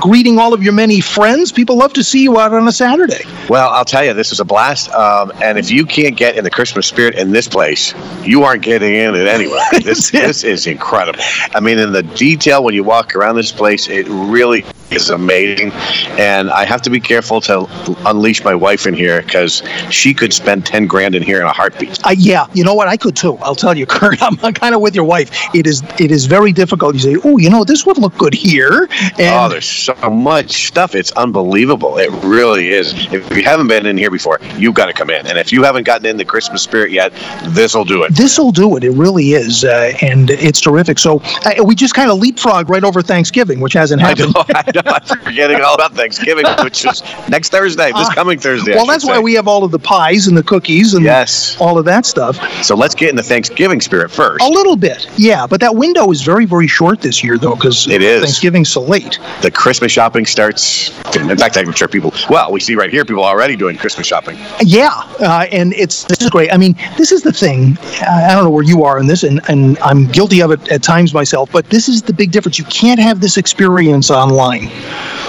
greeting 0.00 0.38
all 0.38 0.54
of 0.54 0.62
your 0.62 0.72
many 0.72 1.00
friends. 1.00 1.50
People 1.50 1.76
love 1.76 1.92
to 1.94 2.04
see 2.04 2.22
you 2.22 2.38
out 2.38 2.54
on 2.54 2.67
a 2.68 2.72
Saturday. 2.72 3.24
Well, 3.48 3.70
I'll 3.70 3.84
tell 3.84 4.04
you, 4.04 4.14
this 4.14 4.30
is 4.30 4.40
a 4.40 4.44
blast. 4.44 4.90
Um, 4.90 5.32
and 5.42 5.58
if 5.58 5.70
you 5.70 5.84
can't 5.84 6.16
get 6.16 6.36
in 6.36 6.44
the 6.44 6.50
Christmas 6.50 6.86
spirit 6.86 7.16
in 7.16 7.32
this 7.32 7.48
place, 7.48 7.94
you 8.22 8.44
aren't 8.44 8.62
getting 8.62 8.94
in 8.94 9.14
it 9.14 9.26
anywhere. 9.26 9.64
this, 9.82 10.10
this 10.10 10.44
is 10.44 10.66
incredible. 10.66 11.20
I 11.54 11.60
mean, 11.60 11.78
in 11.78 11.92
the 11.92 12.02
detail 12.02 12.62
when 12.62 12.74
you 12.74 12.84
walk 12.84 13.16
around 13.16 13.36
this 13.36 13.50
place, 13.50 13.88
it 13.88 14.06
really 14.08 14.64
is 14.90 15.10
amazing. 15.10 15.72
And 16.18 16.50
I 16.50 16.64
have 16.64 16.82
to 16.82 16.90
be 16.90 17.00
careful 17.00 17.40
to 17.42 17.66
unleash 18.06 18.44
my 18.44 18.54
wife 18.54 18.86
in 18.86 18.94
here 18.94 19.22
because 19.22 19.62
she 19.90 20.14
could 20.14 20.32
spend 20.32 20.66
10 20.66 20.86
grand 20.86 21.14
in 21.14 21.22
here 21.22 21.40
in 21.40 21.46
a 21.46 21.52
heartbeat. 21.52 22.04
Uh, 22.06 22.10
yeah, 22.16 22.46
you 22.54 22.64
know 22.64 22.74
what? 22.74 22.88
I 22.88 22.96
could 22.96 23.16
too. 23.16 23.36
I'll 23.38 23.54
tell 23.54 23.76
you, 23.76 23.86
Kurt. 23.98 24.22
I'm 24.22 24.36
kind 24.54 24.74
of 24.74 24.80
with 24.80 24.94
your 24.94 25.04
wife. 25.04 25.30
It 25.54 25.66
is 25.66 25.82
it 25.98 26.10
is 26.10 26.26
very 26.26 26.52
difficult. 26.52 26.94
You 26.94 27.00
say, 27.00 27.16
oh, 27.24 27.38
you 27.38 27.50
know, 27.50 27.64
this 27.64 27.86
would 27.86 27.98
look 27.98 28.16
good 28.16 28.34
here. 28.34 28.88
And 29.18 29.34
oh, 29.34 29.48
there's 29.48 29.68
so 29.68 29.94
much 30.10 30.66
stuff. 30.68 30.94
It's 30.94 31.12
unbelievable. 31.12 31.98
It 31.98 32.10
really 32.24 32.70
is. 32.70 32.92
If 33.12 33.36
you 33.36 33.42
haven't 33.42 33.68
been 33.68 33.86
in 33.86 33.96
here 33.96 34.10
before, 34.10 34.38
you've 34.56 34.74
got 34.74 34.86
to 34.86 34.92
come 34.92 35.10
in. 35.10 35.26
And 35.26 35.38
if 35.38 35.52
you 35.52 35.62
haven't 35.62 35.84
gotten 35.84 36.06
in 36.06 36.16
the 36.16 36.24
Christmas 36.24 36.62
spirit 36.62 36.90
yet, 36.90 37.12
this 37.48 37.74
will 37.74 37.84
do 37.84 38.02
it. 38.02 38.14
This 38.14 38.38
will 38.38 38.52
do 38.52 38.76
it. 38.76 38.84
It 38.84 38.92
really 38.92 39.32
is. 39.32 39.64
Uh, 39.64 39.92
and 40.02 40.30
it's 40.30 40.60
terrific. 40.60 40.98
So 40.98 41.20
uh, 41.44 41.62
we 41.64 41.74
just 41.74 41.94
kind 41.94 42.10
of 42.10 42.18
leapfrog 42.18 42.68
right 42.68 42.84
over 42.84 43.02
Thanksgiving, 43.02 43.60
which 43.60 43.72
hasn't 43.72 44.00
happened. 44.00 44.34
Know. 44.84 44.92
I'm 44.94 45.18
forgetting 45.24 45.60
all 45.60 45.74
about 45.74 45.94
Thanksgiving, 45.94 46.46
which 46.62 46.84
is 46.84 47.02
next 47.28 47.50
Thursday, 47.50 47.92
this 47.92 48.08
coming 48.14 48.38
Thursday. 48.38 48.74
Well, 48.74 48.86
that's 48.86 49.04
say. 49.04 49.10
why 49.10 49.18
we 49.18 49.34
have 49.34 49.48
all 49.48 49.64
of 49.64 49.70
the 49.70 49.78
pies 49.78 50.26
and 50.26 50.36
the 50.36 50.42
cookies 50.42 50.94
and 50.94 51.04
Yes. 51.04 51.56
all 51.60 51.78
of 51.78 51.84
that 51.86 52.06
stuff. 52.06 52.36
So 52.62 52.74
let's 52.74 52.94
get 52.94 53.10
in 53.10 53.16
the 53.16 53.22
Thanksgiving 53.22 53.80
spirit 53.80 54.10
first. 54.10 54.44
A 54.44 54.48
little 54.48 54.76
bit, 54.76 55.08
yeah. 55.16 55.46
But 55.46 55.60
that 55.60 55.74
window 55.74 56.10
is 56.10 56.22
very, 56.22 56.44
very 56.44 56.66
short 56.66 57.00
this 57.00 57.24
year, 57.24 57.38
though, 57.38 57.54
because 57.54 57.86
It 57.88 58.02
is. 58.02 58.22
Thanksgiving's 58.22 58.68
so 58.68 58.80
late. 58.82 59.18
The 59.42 59.50
Christmas 59.50 59.90
shopping 59.92 60.26
starts. 60.26 60.90
In 61.16 61.36
fact, 61.36 61.56
I'm 61.56 61.72
sure 61.72 61.88
people. 61.88 62.12
Well, 62.30 62.52
we 62.52 62.60
see 62.60 62.74
right 62.74 62.90
here 62.90 63.04
people 63.04 63.24
already 63.24 63.56
doing 63.56 63.76
Christmas 63.76 64.06
shopping. 64.06 64.38
Yeah, 64.60 64.90
uh, 65.20 65.46
and 65.50 65.72
it's 65.74 66.04
this 66.04 66.20
is 66.20 66.30
great. 66.30 66.52
I 66.52 66.56
mean, 66.56 66.76
this 66.96 67.10
is 67.12 67.22
the 67.22 67.32
thing. 67.32 67.76
I 68.02 68.28
I 68.28 68.34
don't 68.34 68.44
know 68.44 68.50
where 68.50 68.62
you 68.64 68.84
are 68.84 68.98
in 68.98 69.06
this, 69.06 69.22
and, 69.22 69.40
and 69.48 69.78
I'm 69.78 70.06
guilty 70.06 70.42
of 70.42 70.50
it 70.50 70.70
at 70.70 70.82
times 70.82 71.14
myself. 71.14 71.50
But 71.50 71.68
this 71.70 71.88
is 71.88 72.02
the 72.02 72.12
big 72.12 72.30
difference. 72.30 72.58
You 72.58 72.64
can't 72.66 73.00
have 73.00 73.20
this 73.20 73.36
experience 73.36 74.10
online. 74.10 74.67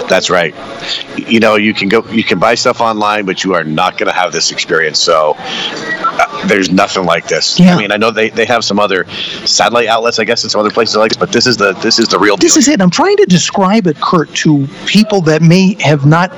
That's 0.08 0.30
right. 0.30 0.54
You 1.16 1.40
know, 1.40 1.56
you 1.56 1.72
can 1.72 1.88
go, 1.88 2.04
you 2.10 2.24
can 2.24 2.38
buy 2.38 2.54
stuff 2.54 2.80
online, 2.80 3.26
but 3.26 3.44
you 3.44 3.54
are 3.54 3.64
not 3.64 3.96
going 3.98 4.08
to 4.08 4.12
have 4.12 4.32
this 4.32 4.50
experience. 4.50 4.98
So 4.98 5.34
uh, 5.38 6.46
there's 6.48 6.70
nothing 6.70 7.04
like 7.04 7.28
this. 7.28 7.60
Yeah. 7.60 7.74
I 7.74 7.78
mean, 7.78 7.92
I 7.92 7.96
know 7.96 8.10
they, 8.10 8.30
they 8.30 8.44
have 8.46 8.64
some 8.64 8.78
other 8.78 9.06
satellite 9.46 9.86
outlets, 9.86 10.18
I 10.18 10.24
guess, 10.24 10.42
in 10.42 10.50
some 10.50 10.60
other 10.60 10.70
places 10.70 10.96
like 10.96 11.10
this, 11.10 11.18
but 11.18 11.32
this 11.32 11.46
is 11.46 11.56
the 11.56 11.72
this 11.74 11.98
is 11.98 12.08
the 12.08 12.18
real 12.18 12.36
deal. 12.36 12.46
This 12.46 12.56
is 12.56 12.68
it. 12.68 12.80
I'm 12.80 12.90
trying 12.90 13.16
to 13.18 13.26
describe 13.26 13.86
it, 13.86 14.00
Kurt, 14.00 14.34
to 14.36 14.66
people 14.86 15.20
that 15.22 15.42
may 15.42 15.76
have 15.80 16.06
not 16.06 16.32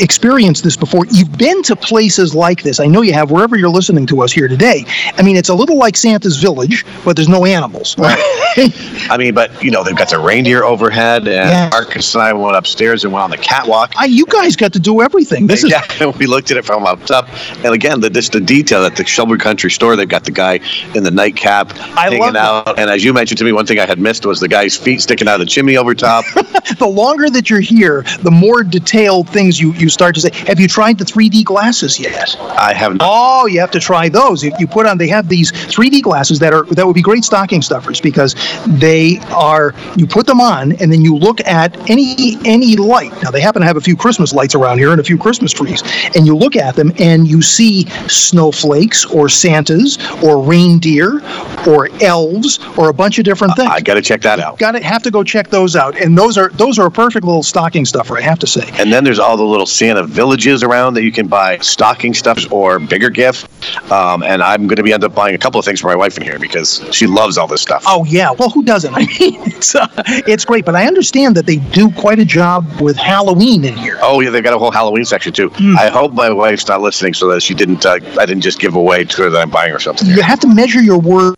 experienced 0.00 0.62
this 0.64 0.76
before. 0.76 1.06
You've 1.06 1.36
been 1.38 1.62
to 1.64 1.76
places 1.76 2.34
like 2.34 2.62
this. 2.62 2.80
I 2.80 2.86
know 2.86 3.02
you 3.02 3.12
have, 3.14 3.30
wherever 3.30 3.56
you're 3.56 3.70
listening 3.70 4.06
to 4.06 4.22
us 4.22 4.32
here 4.32 4.48
today. 4.48 4.84
I 5.16 5.22
mean, 5.22 5.36
it's 5.36 5.48
a 5.48 5.54
little 5.54 5.78
like 5.78 5.96
Santa's 5.96 6.36
Village, 6.36 6.84
but 7.04 7.16
there's 7.16 7.28
no 7.28 7.44
animals. 7.44 7.96
I 8.00 9.16
mean, 9.18 9.34
but 9.34 9.62
you 9.62 9.70
know, 9.70 9.82
they've 9.82 9.96
got 9.96 10.10
the 10.10 10.18
reindeer 10.18 10.64
overhead, 10.64 11.26
and 11.28 11.70
Marcus 11.70 12.14
and 12.14 12.22
I 12.22 12.32
went 12.40 12.56
upstairs 12.56 13.04
and 13.04 13.12
went 13.12 13.24
on 13.24 13.30
the 13.30 13.36
catwalk. 13.36 13.92
I, 13.96 14.06
you 14.06 14.26
guys 14.26 14.56
got 14.56 14.72
to 14.74 14.80
do 14.80 15.02
everything. 15.02 15.46
This 15.46 15.64
is 15.64 15.70
yeah, 16.00 16.06
we 16.18 16.26
looked 16.26 16.50
at 16.50 16.56
it 16.56 16.64
from 16.64 16.86
up 16.86 17.04
top, 17.04 17.28
and 17.64 17.74
again, 17.74 18.00
the 18.00 18.10
just 18.10 18.32
the 18.32 18.40
detail 18.40 18.84
at 18.84 18.96
the 18.96 19.04
Shelburne 19.04 19.38
Country 19.38 19.70
Store. 19.70 19.96
They've 19.96 20.08
got 20.08 20.24
the 20.24 20.30
guy 20.30 20.60
in 20.94 21.02
the 21.02 21.10
nightcap 21.10 21.72
hanging 21.72 22.20
love 22.20 22.34
that. 22.34 22.68
out, 22.68 22.78
and 22.78 22.90
as 22.90 23.04
you 23.04 23.12
mentioned 23.12 23.38
to 23.38 23.44
me, 23.44 23.52
one 23.52 23.66
thing 23.66 23.78
I 23.78 23.86
had 23.86 23.98
missed 23.98 24.26
was 24.26 24.40
the 24.40 24.48
guy's 24.48 24.76
feet 24.76 25.00
sticking 25.00 25.28
out 25.28 25.34
of 25.34 25.40
the 25.40 25.46
chimney 25.46 25.76
over 25.76 25.94
top. 25.94 26.24
the 26.78 26.86
longer 26.86 27.30
that 27.30 27.48
you're 27.48 27.60
here, 27.60 28.02
the 28.22 28.30
more 28.30 28.62
detailed 28.62 29.28
things 29.28 29.60
you, 29.60 29.72
you 29.74 29.88
start 29.88 30.14
to 30.14 30.20
say. 30.20 30.30
Have 30.46 30.60
you 30.60 30.68
tried 30.68 30.98
the 30.98 31.04
3D 31.04 31.44
glasses 31.44 31.98
yet? 31.98 32.36
I 32.40 32.72
have 32.72 32.94
not. 32.94 33.08
Oh, 33.08 33.46
you 33.46 33.60
have 33.60 33.70
to 33.72 33.80
try 33.80 34.08
those. 34.08 34.44
If 34.44 34.58
you 34.58 34.66
put 34.66 34.86
on, 34.86 34.98
they 34.98 35.08
have 35.08 35.28
these 35.28 35.52
3D 35.52 36.02
glasses 36.02 36.38
that 36.40 36.52
are 36.52 36.64
that 36.66 36.86
would 36.86 36.94
be 36.94 37.02
great 37.02 37.24
stocking 37.24 37.62
stuffers 37.62 38.00
because 38.00 38.34
they 38.66 39.18
are. 39.30 39.74
You 39.96 40.06
put 40.06 40.26
them 40.26 40.40
on 40.40 40.72
and 40.72 40.92
then 40.92 41.02
you 41.02 41.16
look 41.16 41.40
at 41.46 41.76
any 41.88 42.25
any 42.44 42.76
light. 42.76 43.12
Now 43.22 43.30
they 43.30 43.40
happen 43.40 43.60
to 43.60 43.66
have 43.66 43.76
a 43.76 43.80
few 43.80 43.96
Christmas 43.96 44.32
lights 44.32 44.54
around 44.54 44.78
here 44.78 44.90
and 44.92 45.00
a 45.00 45.04
few 45.04 45.18
Christmas 45.18 45.52
trees, 45.52 45.82
and 46.14 46.26
you 46.26 46.36
look 46.36 46.56
at 46.56 46.76
them 46.76 46.92
and 46.98 47.26
you 47.26 47.42
see 47.42 47.86
snowflakes 48.08 49.04
or 49.04 49.28
Santas 49.28 49.98
or 50.22 50.42
reindeer 50.42 51.20
or 51.66 51.88
elves 52.02 52.58
or 52.76 52.88
a 52.88 52.94
bunch 52.94 53.18
of 53.18 53.24
different 53.24 53.54
things. 53.56 53.70
I 53.70 53.80
got 53.80 53.94
to 53.94 54.02
check 54.02 54.22
that 54.22 54.40
out. 54.40 54.58
Got 54.58 54.72
to 54.72 54.82
have 54.82 55.02
to 55.04 55.10
go 55.10 55.22
check 55.22 55.48
those 55.48 55.76
out, 55.76 56.00
and 56.00 56.16
those 56.16 56.38
are 56.38 56.50
those 56.50 56.78
are 56.78 56.86
a 56.86 56.90
perfect 56.90 57.24
little 57.24 57.42
stocking 57.42 57.84
stuffer. 57.84 58.16
I 58.18 58.22
have 58.22 58.38
to 58.40 58.46
say. 58.46 58.68
And 58.78 58.92
then 58.92 59.04
there's 59.04 59.18
all 59.18 59.36
the 59.36 59.44
little 59.44 59.66
Santa 59.66 60.04
villages 60.04 60.62
around 60.62 60.94
that 60.94 61.02
you 61.02 61.12
can 61.12 61.26
buy 61.26 61.58
stocking 61.58 62.14
stuffs 62.14 62.46
or 62.46 62.78
bigger 62.78 63.10
gift. 63.10 63.50
Um, 63.90 64.22
and 64.22 64.42
I'm 64.42 64.66
going 64.66 64.76
to 64.76 64.82
be 64.82 64.92
end 64.92 65.04
up 65.04 65.14
buying 65.14 65.34
a 65.34 65.38
couple 65.38 65.58
of 65.58 65.64
things 65.64 65.80
for 65.80 65.88
my 65.88 65.96
wife 65.96 66.16
in 66.16 66.22
here 66.22 66.38
because 66.38 66.82
she 66.92 67.06
loves 67.06 67.38
all 67.38 67.46
this 67.46 67.62
stuff. 67.62 67.84
Oh 67.86 68.04
yeah, 68.04 68.30
well 68.30 68.50
who 68.50 68.62
doesn't? 68.62 68.94
I 68.94 69.00
mean, 69.00 69.06
it's 69.46 69.74
uh, 69.74 69.86
it's 70.26 70.44
great, 70.44 70.64
but 70.64 70.74
I 70.74 70.86
understand 70.86 71.36
that 71.36 71.46
they 71.46 71.56
do 71.56 71.90
quite 71.92 72.15
a 72.18 72.24
job 72.24 72.80
with 72.80 72.96
Halloween 72.96 73.64
in 73.64 73.76
here. 73.76 73.98
Oh 74.02 74.20
yeah, 74.20 74.30
they've 74.30 74.44
got 74.44 74.54
a 74.54 74.58
whole 74.58 74.70
Halloween 74.70 75.04
section 75.04 75.32
too. 75.32 75.48
Hmm. 75.50 75.76
I 75.78 75.88
hope 75.88 76.12
my 76.12 76.30
wife's 76.30 76.68
not 76.68 76.80
listening 76.80 77.14
so 77.14 77.28
that 77.30 77.42
she 77.42 77.54
didn't. 77.54 77.84
Uh, 77.84 77.98
I 78.18 78.26
didn't 78.26 78.42
just 78.42 78.58
give 78.58 78.74
away 78.74 79.04
to 79.04 79.22
her 79.22 79.30
that 79.30 79.40
I'm 79.40 79.50
buying 79.50 79.72
her 79.72 79.78
something. 79.78 80.08
You 80.08 80.22
have 80.22 80.40
to 80.40 80.48
measure 80.48 80.80
your 80.80 80.98
words 80.98 81.36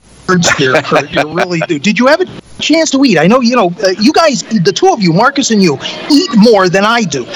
here, 0.57 0.81
Kurt. 0.83 1.11
You 1.11 1.33
really 1.33 1.61
do. 1.61 1.79
Did 1.79 1.99
you 1.99 2.07
have 2.07 2.21
a 2.21 2.27
chance 2.61 2.91
to 2.91 3.05
eat? 3.05 3.19
I 3.19 3.27
know 3.27 3.41
you 3.41 3.57
know 3.57 3.73
uh, 3.83 3.89
you 4.01 4.13
guys, 4.13 4.43
the 4.43 4.73
two 4.73 4.89
of 4.89 5.03
you, 5.03 5.13
Marcus 5.13 5.51
and 5.51 5.63
you, 5.63 5.79
eat 6.11 6.31
more 6.37 6.69
than 6.69 6.85
I 6.85 7.03
do. 7.03 7.27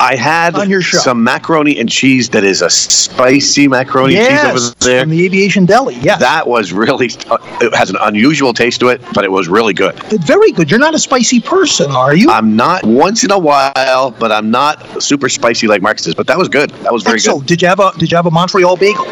I 0.00 0.16
had 0.16 0.56
some 0.80 1.22
macaroni 1.22 1.78
and 1.78 1.88
cheese 1.88 2.30
that 2.30 2.42
is 2.42 2.62
a 2.62 2.70
spicy 2.70 3.68
macaroni 3.68 4.16
and 4.16 4.26
cheese 4.28 4.44
over 4.44 4.74
there. 4.80 5.02
from 5.02 5.10
the 5.10 5.24
Aviation 5.26 5.66
Deli. 5.66 5.94
Yeah, 5.96 6.16
That 6.16 6.48
was 6.48 6.72
really. 6.72 7.06
It 7.06 7.74
has 7.74 7.90
an 7.90 7.96
unusual 8.00 8.52
taste 8.54 8.80
to 8.80 8.88
it, 8.88 9.02
but 9.12 9.24
it 9.24 9.30
was 9.30 9.48
really 9.48 9.74
good. 9.74 9.94
very 10.24 10.52
good. 10.52 10.70
You're 10.70 10.80
not 10.80 10.94
a 10.94 10.98
spicy 10.98 11.40
person, 11.40 11.90
are 11.90 12.14
you? 12.16 12.30
I'm 12.30 12.56
not 12.56 12.84
once 12.84 13.24
in 13.24 13.30
a 13.30 13.38
while, 13.38 14.10
but 14.12 14.32
I'm 14.32 14.50
not 14.50 15.02
super 15.02 15.28
spicy 15.28 15.66
like 15.66 15.82
Marcus 15.82 16.06
is. 16.06 16.14
But 16.14 16.26
that 16.28 16.38
was 16.38 16.48
good. 16.48 16.70
That 16.82 16.92
was 16.92 17.02
very 17.02 17.16
Excellent. 17.16 17.40
good. 17.42 17.46
Did 17.48 17.62
you 17.62 17.68
have 17.68 17.80
a 17.80 17.92
Did 17.98 18.10
you 18.10 18.16
have 18.16 18.26
a 18.26 18.30
Montreal 18.30 18.76
bagel? 18.76 19.06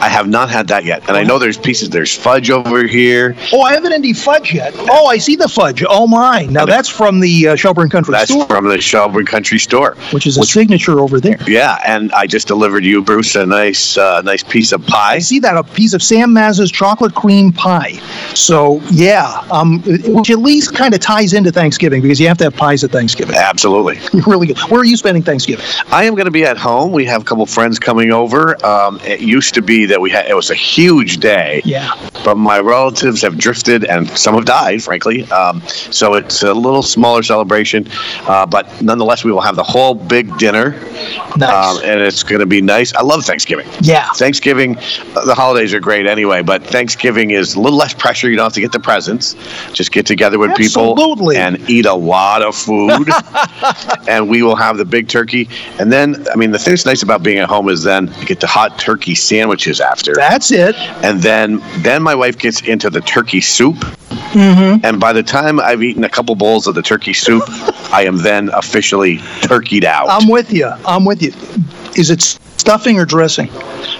I 0.00 0.08
have 0.08 0.28
not 0.28 0.50
had 0.50 0.68
that 0.68 0.84
yet, 0.84 1.06
and 1.08 1.16
I 1.16 1.22
know 1.22 1.38
there's 1.38 1.56
pieces. 1.56 1.88
There's 1.88 2.14
fudge 2.14 2.50
over 2.50 2.86
here. 2.86 3.34
Oh, 3.52 3.62
I 3.62 3.72
haven't 3.72 3.92
any 3.92 4.12
fudge 4.12 4.52
yet. 4.52 4.72
Oh, 4.76 5.06
I 5.06 5.16
see 5.18 5.36
the 5.36 5.48
fudge. 5.48 5.82
Oh 5.88 6.06
my! 6.06 6.44
Now 6.50 6.66
that's 6.66 6.88
from 6.88 7.20
the 7.20 7.48
uh, 7.48 7.56
Shelburne 7.56 7.88
Country 7.88 8.12
That's 8.12 8.30
Store, 8.30 8.46
from 8.46 8.66
the 8.68 8.80
Shelburne 8.80 9.24
Country 9.26 9.58
Store. 9.58 9.96
which 10.12 10.26
is 10.26 10.33
a 10.38 10.44
signature 10.44 11.00
over 11.00 11.20
there. 11.20 11.38
Yeah, 11.46 11.78
and 11.84 12.12
I 12.12 12.26
just 12.26 12.46
delivered 12.46 12.84
you, 12.84 13.02
Bruce, 13.02 13.34
a 13.36 13.46
nice, 13.46 13.96
uh, 13.96 14.22
nice 14.22 14.42
piece 14.42 14.72
of 14.72 14.86
pie. 14.86 15.14
I 15.14 15.18
see 15.18 15.38
that 15.40 15.56
a 15.56 15.64
piece 15.64 15.94
of 15.94 16.02
Sam 16.02 16.30
Mazza's 16.30 16.70
chocolate 16.70 17.14
cream 17.14 17.52
pie. 17.52 17.92
So 18.34 18.80
yeah, 18.90 19.44
um, 19.50 19.82
which 19.82 20.30
at 20.30 20.38
least 20.38 20.74
kind 20.74 20.94
of 20.94 21.00
ties 21.00 21.32
into 21.32 21.52
Thanksgiving 21.52 22.02
because 22.02 22.20
you 22.20 22.28
have 22.28 22.38
to 22.38 22.44
have 22.44 22.56
pies 22.56 22.84
at 22.84 22.90
Thanksgiving. 22.90 23.36
Absolutely. 23.36 23.98
really 24.26 24.48
good. 24.48 24.58
Where 24.70 24.80
are 24.80 24.84
you 24.84 24.96
spending 24.96 25.22
Thanksgiving? 25.22 25.64
I 25.90 26.04
am 26.04 26.14
going 26.14 26.26
to 26.26 26.30
be 26.30 26.44
at 26.44 26.56
home. 26.56 26.92
We 26.92 27.04
have 27.06 27.22
a 27.22 27.24
couple 27.24 27.46
friends 27.46 27.78
coming 27.78 28.10
over. 28.10 28.64
Um, 28.64 29.00
it 29.04 29.20
used 29.20 29.54
to 29.54 29.62
be 29.62 29.86
that 29.86 30.00
we 30.00 30.10
had 30.10 30.26
it 30.26 30.34
was 30.34 30.50
a 30.50 30.54
huge 30.54 31.18
day. 31.18 31.62
Yeah. 31.64 31.92
But 32.24 32.36
my 32.36 32.60
relatives 32.60 33.22
have 33.22 33.36
drifted, 33.38 33.84
and 33.84 34.08
some 34.10 34.34
have 34.34 34.44
died, 34.44 34.82
frankly. 34.82 35.24
Um, 35.30 35.60
so 35.68 36.14
it's 36.14 36.42
a 36.42 36.54
little 36.54 36.82
smaller 36.82 37.22
celebration, 37.22 37.86
uh, 38.26 38.46
but 38.46 38.82
nonetheless, 38.82 39.24
we 39.24 39.32
will 39.32 39.40
have 39.40 39.56
the 39.56 39.62
whole 39.62 39.94
big 39.94 40.23
big 40.24 40.38
dinner, 40.38 40.70
nice. 41.36 41.76
um, 41.78 41.82
and 41.84 42.00
it's 42.00 42.22
going 42.22 42.40
to 42.40 42.46
be 42.46 42.60
nice. 42.60 42.94
I 42.94 43.02
love 43.02 43.24
Thanksgiving. 43.24 43.66
Yeah, 43.80 44.08
Thanksgiving. 44.14 44.76
uh, 44.78 45.24
The 45.24 45.34
holidays 45.34 45.72
are 45.74 45.80
great 45.80 46.06
anyway, 46.06 46.42
but 46.42 46.62
Thanksgiving 46.64 47.30
is 47.30 47.54
a 47.54 47.60
little 47.60 47.78
less 47.78 47.94
pressure. 47.94 48.28
You 48.30 48.36
don't 48.36 48.44
have 48.44 48.52
to 48.54 48.60
get 48.60 48.72
the 48.72 48.80
presents. 48.80 49.34
Just 49.72 49.92
get 49.92 50.06
together 50.06 50.38
with 50.38 50.50
Absolutely. 50.50 51.04
people 51.04 51.32
and 51.32 51.70
eat 51.70 51.86
a 51.86 51.94
lot 51.94 52.42
of 52.42 52.54
food, 52.54 53.08
and 54.08 54.28
we 54.28 54.42
will 54.42 54.56
have 54.56 54.76
the 54.76 54.84
big 54.84 55.08
turkey. 55.08 55.48
And 55.78 55.92
then, 55.92 56.26
I 56.32 56.36
mean, 56.36 56.50
the 56.50 56.58
thing 56.58 56.72
that's 56.72 56.86
nice 56.86 57.02
about 57.02 57.22
being 57.22 57.38
at 57.38 57.48
home 57.48 57.68
is 57.68 57.82
then 57.82 58.12
you 58.18 58.26
get 58.26 58.40
the 58.40 58.46
hot 58.46 58.78
turkey 58.78 59.14
sandwiches 59.14 59.80
after. 59.80 60.14
That's 60.14 60.50
it. 60.50 60.74
And 61.04 61.20
then, 61.22 61.60
then 61.78 62.02
my 62.02 62.14
wife 62.14 62.38
gets 62.38 62.62
into 62.62 62.90
the 62.90 63.00
turkey 63.00 63.40
soup. 63.40 63.76
Mm-hmm. 64.14 64.84
And 64.84 65.00
by 65.00 65.12
the 65.12 65.22
time 65.22 65.60
I've 65.60 65.82
eaten 65.82 66.04
a 66.04 66.08
couple 66.08 66.34
bowls 66.34 66.66
of 66.66 66.74
the 66.74 66.82
turkey 66.82 67.12
soup, 67.12 67.42
I 67.92 68.04
am 68.06 68.18
then 68.18 68.50
officially 68.50 69.18
turkeyed 69.42 69.84
out. 69.84 70.08
I'm 70.08 70.28
with 70.28 70.52
you. 70.52 70.70
I'm 70.86 71.04
with 71.04 71.22
you. 71.22 71.32
Is 71.96 72.10
it 72.10 72.38
stuffing 72.64 72.98
or 72.98 73.04
dressing? 73.04 73.50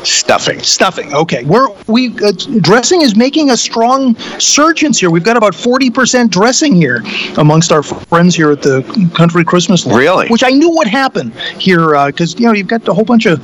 Stuffing. 0.04 0.58
Stuffing. 0.60 1.12
Okay. 1.12 1.44
We're 1.44 1.68
we 1.86 2.16
uh, 2.24 2.32
dressing 2.60 3.02
is 3.02 3.14
making 3.14 3.50
a 3.50 3.58
strong 3.58 4.16
surgence 4.38 4.98
here. 4.98 5.10
We've 5.10 5.22
got 5.22 5.36
about 5.36 5.54
forty 5.54 5.90
percent 5.90 6.32
dressing 6.32 6.74
here 6.74 7.02
amongst 7.36 7.72
our 7.72 7.82
friends 7.82 8.34
here 8.34 8.50
at 8.52 8.62
the 8.62 8.82
Country 9.14 9.44
Christmas. 9.44 9.84
Really? 9.84 10.28
Which 10.28 10.42
I 10.42 10.48
knew 10.48 10.70
would 10.76 10.86
happen 10.86 11.30
here 11.58 12.06
because 12.06 12.40
you 12.40 12.46
know 12.46 12.54
you've 12.54 12.68
got 12.68 12.88
a 12.88 12.94
whole 12.94 13.04
bunch 13.04 13.26
of 13.26 13.38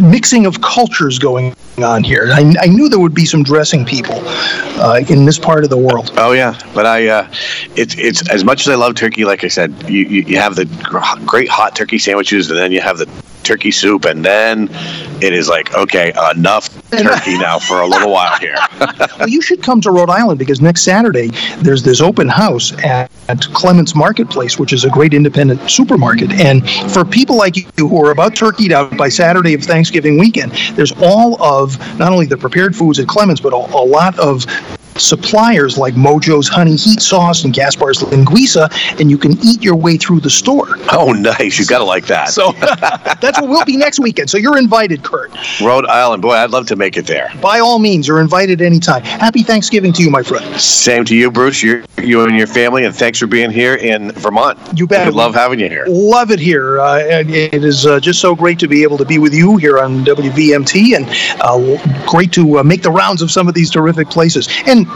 mixing 0.00 0.46
of 0.46 0.60
cultures 0.60 1.18
going 1.18 1.52
on 1.82 2.04
here. 2.04 2.28
I, 2.32 2.54
I 2.60 2.66
knew 2.66 2.88
there 2.88 3.00
would 3.00 3.14
be 3.14 3.24
some 3.24 3.42
dressing 3.42 3.84
people 3.84 4.22
uh, 4.78 5.00
in 5.08 5.24
this 5.24 5.38
part 5.38 5.64
of 5.64 5.70
the 5.70 5.78
world. 5.78 6.12
Oh 6.16 6.30
yeah, 6.30 6.56
but 6.74 6.86
I, 6.86 7.08
uh, 7.08 7.32
it's 7.74 7.96
it's 7.98 8.28
as 8.30 8.44
much 8.44 8.60
as 8.60 8.68
I 8.68 8.76
love 8.76 8.94
turkey. 8.94 9.24
Like 9.24 9.42
I 9.42 9.48
said, 9.48 9.74
you 9.90 10.04
you, 10.04 10.22
you 10.22 10.36
have 10.38 10.54
the 10.54 10.66
great 11.26 11.48
hot 11.48 11.74
turkey 11.74 11.98
sandwiches, 11.98 12.50
and 12.50 12.58
then 12.58 12.70
you 12.70 12.80
have 12.80 12.98
the 12.98 13.08
turkey 13.50 13.72
soup, 13.72 14.04
and 14.04 14.24
then 14.24 14.68
it 15.20 15.32
is 15.32 15.48
like 15.48 15.74
okay, 15.74 16.12
enough 16.30 16.68
turkey 16.90 17.36
now 17.36 17.58
for 17.58 17.80
a 17.80 17.86
little 17.86 18.12
while 18.12 18.38
here. 18.38 18.56
well, 19.18 19.28
you 19.28 19.42
should 19.42 19.60
come 19.60 19.80
to 19.80 19.90
Rhode 19.90 20.08
Island 20.08 20.38
because 20.38 20.60
next 20.60 20.82
Saturday 20.82 21.30
there's 21.58 21.82
this 21.82 22.00
open 22.00 22.28
house 22.28 22.72
at, 22.84 23.10
at 23.28 23.40
Clements 23.52 23.96
Marketplace, 23.96 24.56
which 24.58 24.72
is 24.72 24.84
a 24.84 24.90
great 24.90 25.14
independent 25.14 25.68
supermarket. 25.68 26.30
And 26.32 26.68
for 26.92 27.04
people 27.04 27.36
like 27.36 27.56
you 27.56 27.88
who 27.88 28.04
are 28.04 28.12
about 28.12 28.34
turkeyed 28.34 28.70
out 28.70 28.96
by 28.96 29.08
Saturday 29.08 29.54
of 29.54 29.62
Thanksgiving 29.64 30.16
weekend, 30.16 30.52
there's 30.76 30.92
all 31.00 31.42
of 31.42 31.76
not 31.98 32.12
only 32.12 32.26
the 32.26 32.38
prepared 32.38 32.76
foods 32.76 33.00
at 33.00 33.08
Clements, 33.08 33.40
but 33.40 33.52
a, 33.52 33.56
a 33.56 33.84
lot 33.84 34.16
of 34.20 34.46
suppliers 35.00 35.78
like 35.78 35.94
Mojo's 35.94 36.48
Honey 36.48 36.76
Heat 36.76 37.00
Sauce 37.00 37.44
and 37.44 37.54
Gaspar's 37.54 37.98
Linguiça, 37.98 38.70
and 39.00 39.10
you 39.10 39.18
can 39.18 39.32
eat 39.44 39.62
your 39.62 39.76
way 39.76 39.96
through 39.96 40.20
the 40.20 40.30
store. 40.30 40.76
oh, 40.92 41.12
nice! 41.12 41.58
You 41.58 41.66
gotta 41.66 41.84
like 41.84 42.06
that. 42.06 42.28
So 42.30 42.52
that's 43.20 43.40
what 43.40 43.48
we'll 43.48 43.64
be 43.64 43.76
next 43.76 44.00
weekend. 44.00 44.30
So 44.30 44.38
you're 44.38 44.58
invited, 44.58 45.02
Kurt. 45.02 45.32
Rhode 45.60 45.86
Island, 45.86 46.22
boy, 46.22 46.32
I'd 46.32 46.50
love 46.50 46.66
to 46.68 46.76
make 46.76 46.96
it 46.96 47.06
there. 47.06 47.32
By 47.40 47.60
all 47.60 47.78
means, 47.78 48.06
you're 48.06 48.20
invited 48.20 48.60
anytime. 48.60 49.02
Happy 49.02 49.42
Thanksgiving 49.42 49.92
to 49.94 50.02
you, 50.02 50.10
my 50.10 50.22
friend. 50.22 50.60
Same 50.60 51.04
to 51.06 51.16
you, 51.16 51.30
Bruce. 51.30 51.62
You, 51.62 51.84
you 52.02 52.22
and 52.24 52.36
your 52.36 52.46
family, 52.46 52.84
and 52.84 52.94
thanks 52.94 53.18
for 53.18 53.26
being 53.26 53.50
here 53.50 53.74
in 53.74 54.12
Vermont. 54.12 54.58
You 54.74 54.86
bet. 54.86 55.06
We 55.06 55.12
love 55.12 55.34
having 55.34 55.60
you 55.60 55.68
here. 55.68 55.84
Love 55.88 56.30
it 56.30 56.38
here. 56.38 56.80
Uh, 56.80 56.98
it 57.00 57.64
is 57.64 57.86
uh, 57.86 58.00
just 58.00 58.20
so 58.20 58.34
great 58.34 58.58
to 58.60 58.68
be 58.68 58.82
able 58.82 58.98
to 58.98 59.04
be 59.04 59.18
with 59.18 59.34
you 59.34 59.56
here 59.56 59.78
on 59.78 60.04
WVMT, 60.04 60.96
and 60.96 61.06
uh, 61.40 62.06
great 62.10 62.32
to 62.32 62.58
uh, 62.58 62.62
make 62.62 62.82
the 62.82 62.90
rounds 62.90 63.22
of 63.22 63.30
some 63.30 63.48
of 63.48 63.54
these 63.54 63.70
terrific 63.70 64.08
places. 64.08 64.48
And 64.66 64.86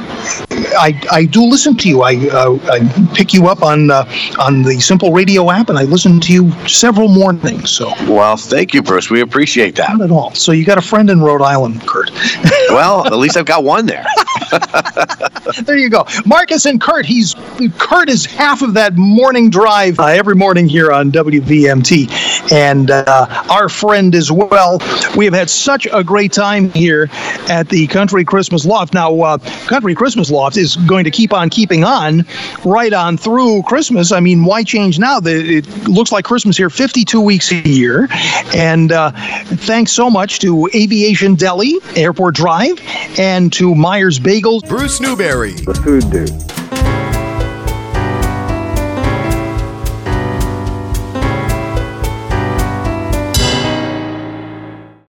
I, 0.77 1.01
I 1.11 1.25
do 1.25 1.45
listen 1.45 1.77
to 1.79 1.89
you. 1.89 2.03
I, 2.03 2.15
uh, 2.29 2.59
I 2.71 3.13
pick 3.15 3.33
you 3.33 3.47
up 3.47 3.63
on 3.63 3.91
uh, 3.91 4.05
on 4.39 4.63
the 4.63 4.81
Simple 4.81 5.13
Radio 5.13 5.51
app, 5.51 5.69
and 5.69 5.79
I 5.79 5.85
listen 5.85 6.21
to 6.21 6.33
you 6.33 6.51
several 6.67 7.09
mornings. 7.09 7.71
So 7.71 7.93
Well, 8.09 8.37
thank 8.37 8.75
you, 8.75 8.83
Bruce. 8.83 9.11
We 9.11 9.21
appreciate 9.21 9.77
that. 9.77 9.91
not 9.91 10.03
at 10.03 10.11
all. 10.11 10.35
So 10.35 10.53
you 10.53 10.65
got 10.65 10.79
a 10.79 10.83
friend 10.83 11.11
in 11.11 11.21
Rhode 11.21 11.43
Island, 11.43 11.87
Kurt. 11.87 12.11
well, 12.71 13.07
at 13.07 13.17
least 13.17 13.37
I've 13.37 13.47
got 13.47 13.65
one 13.65 13.87
there. 13.87 14.07
there 15.65 15.77
you 15.77 15.89
go. 15.89 16.05
Marcus 16.27 16.67
and 16.67 16.81
Kurt. 16.81 17.07
He's 17.07 17.35
Kurt 17.79 18.09
is 18.09 18.25
half 18.25 18.63
of 18.63 18.75
that 18.75 18.95
morning 18.97 19.51
drive 19.51 20.01
uh, 20.01 20.07
every 20.07 20.35
morning 20.35 20.69
here 20.69 20.93
on 20.93 21.13
WVMT, 21.13 22.53
and 22.53 22.91
uh, 22.91 23.45
our 23.51 23.69
friend 23.69 24.15
as 24.15 24.31
well. 24.33 24.81
We 25.17 25.25
have 25.25 25.35
had 25.35 25.51
such 25.51 25.87
a 25.93 26.03
great 26.03 26.33
time 26.33 26.71
here 26.71 27.09
at 27.49 27.69
the 27.69 27.87
Country 27.87 28.25
Christmas 28.25 28.65
Loft. 28.65 28.95
Now, 28.95 29.21
uh, 29.21 29.39
Country 29.75 29.97
Christmas 29.97 30.31
Loft 30.31 30.57
is 30.57 30.77
going 30.77 31.03
to 31.03 31.11
keep 31.11 31.33
on 31.33 31.51
keeping 31.51 31.83
on 31.83 32.25
right 32.65 32.93
on 32.93 33.17
through 33.17 33.65
Christmas. 33.65 34.13
I 34.13 34.21
mean, 34.21 34.45
why 34.45 34.63
change 34.63 35.01
now? 35.01 35.19
The, 35.19 35.57
it 35.57 35.89
looks 35.89 36.13
like 36.13 36.25
Christmas 36.25 36.57
here 36.57 36.71
52 36.71 37.21
weeks 37.21 37.51
a 37.51 37.57
year, 37.57 38.07
and 38.55 38.93
uh, 38.93 39.11
thanks 39.47 39.91
so 39.91 40.09
much 40.09 40.39
to 40.39 40.71
Aviation 40.77 41.35
Deli, 41.35 41.75
Airport 41.97 42.37
Drive, 42.37 42.81
and 43.19 43.53
to 43.55 43.75
Myers 43.75 44.21
Bagels. 44.21 44.65
Bruce 44.69 45.01
Newberry. 45.01 45.55
The 45.55 45.75
Food 45.75 46.09
Dude. 46.09 46.94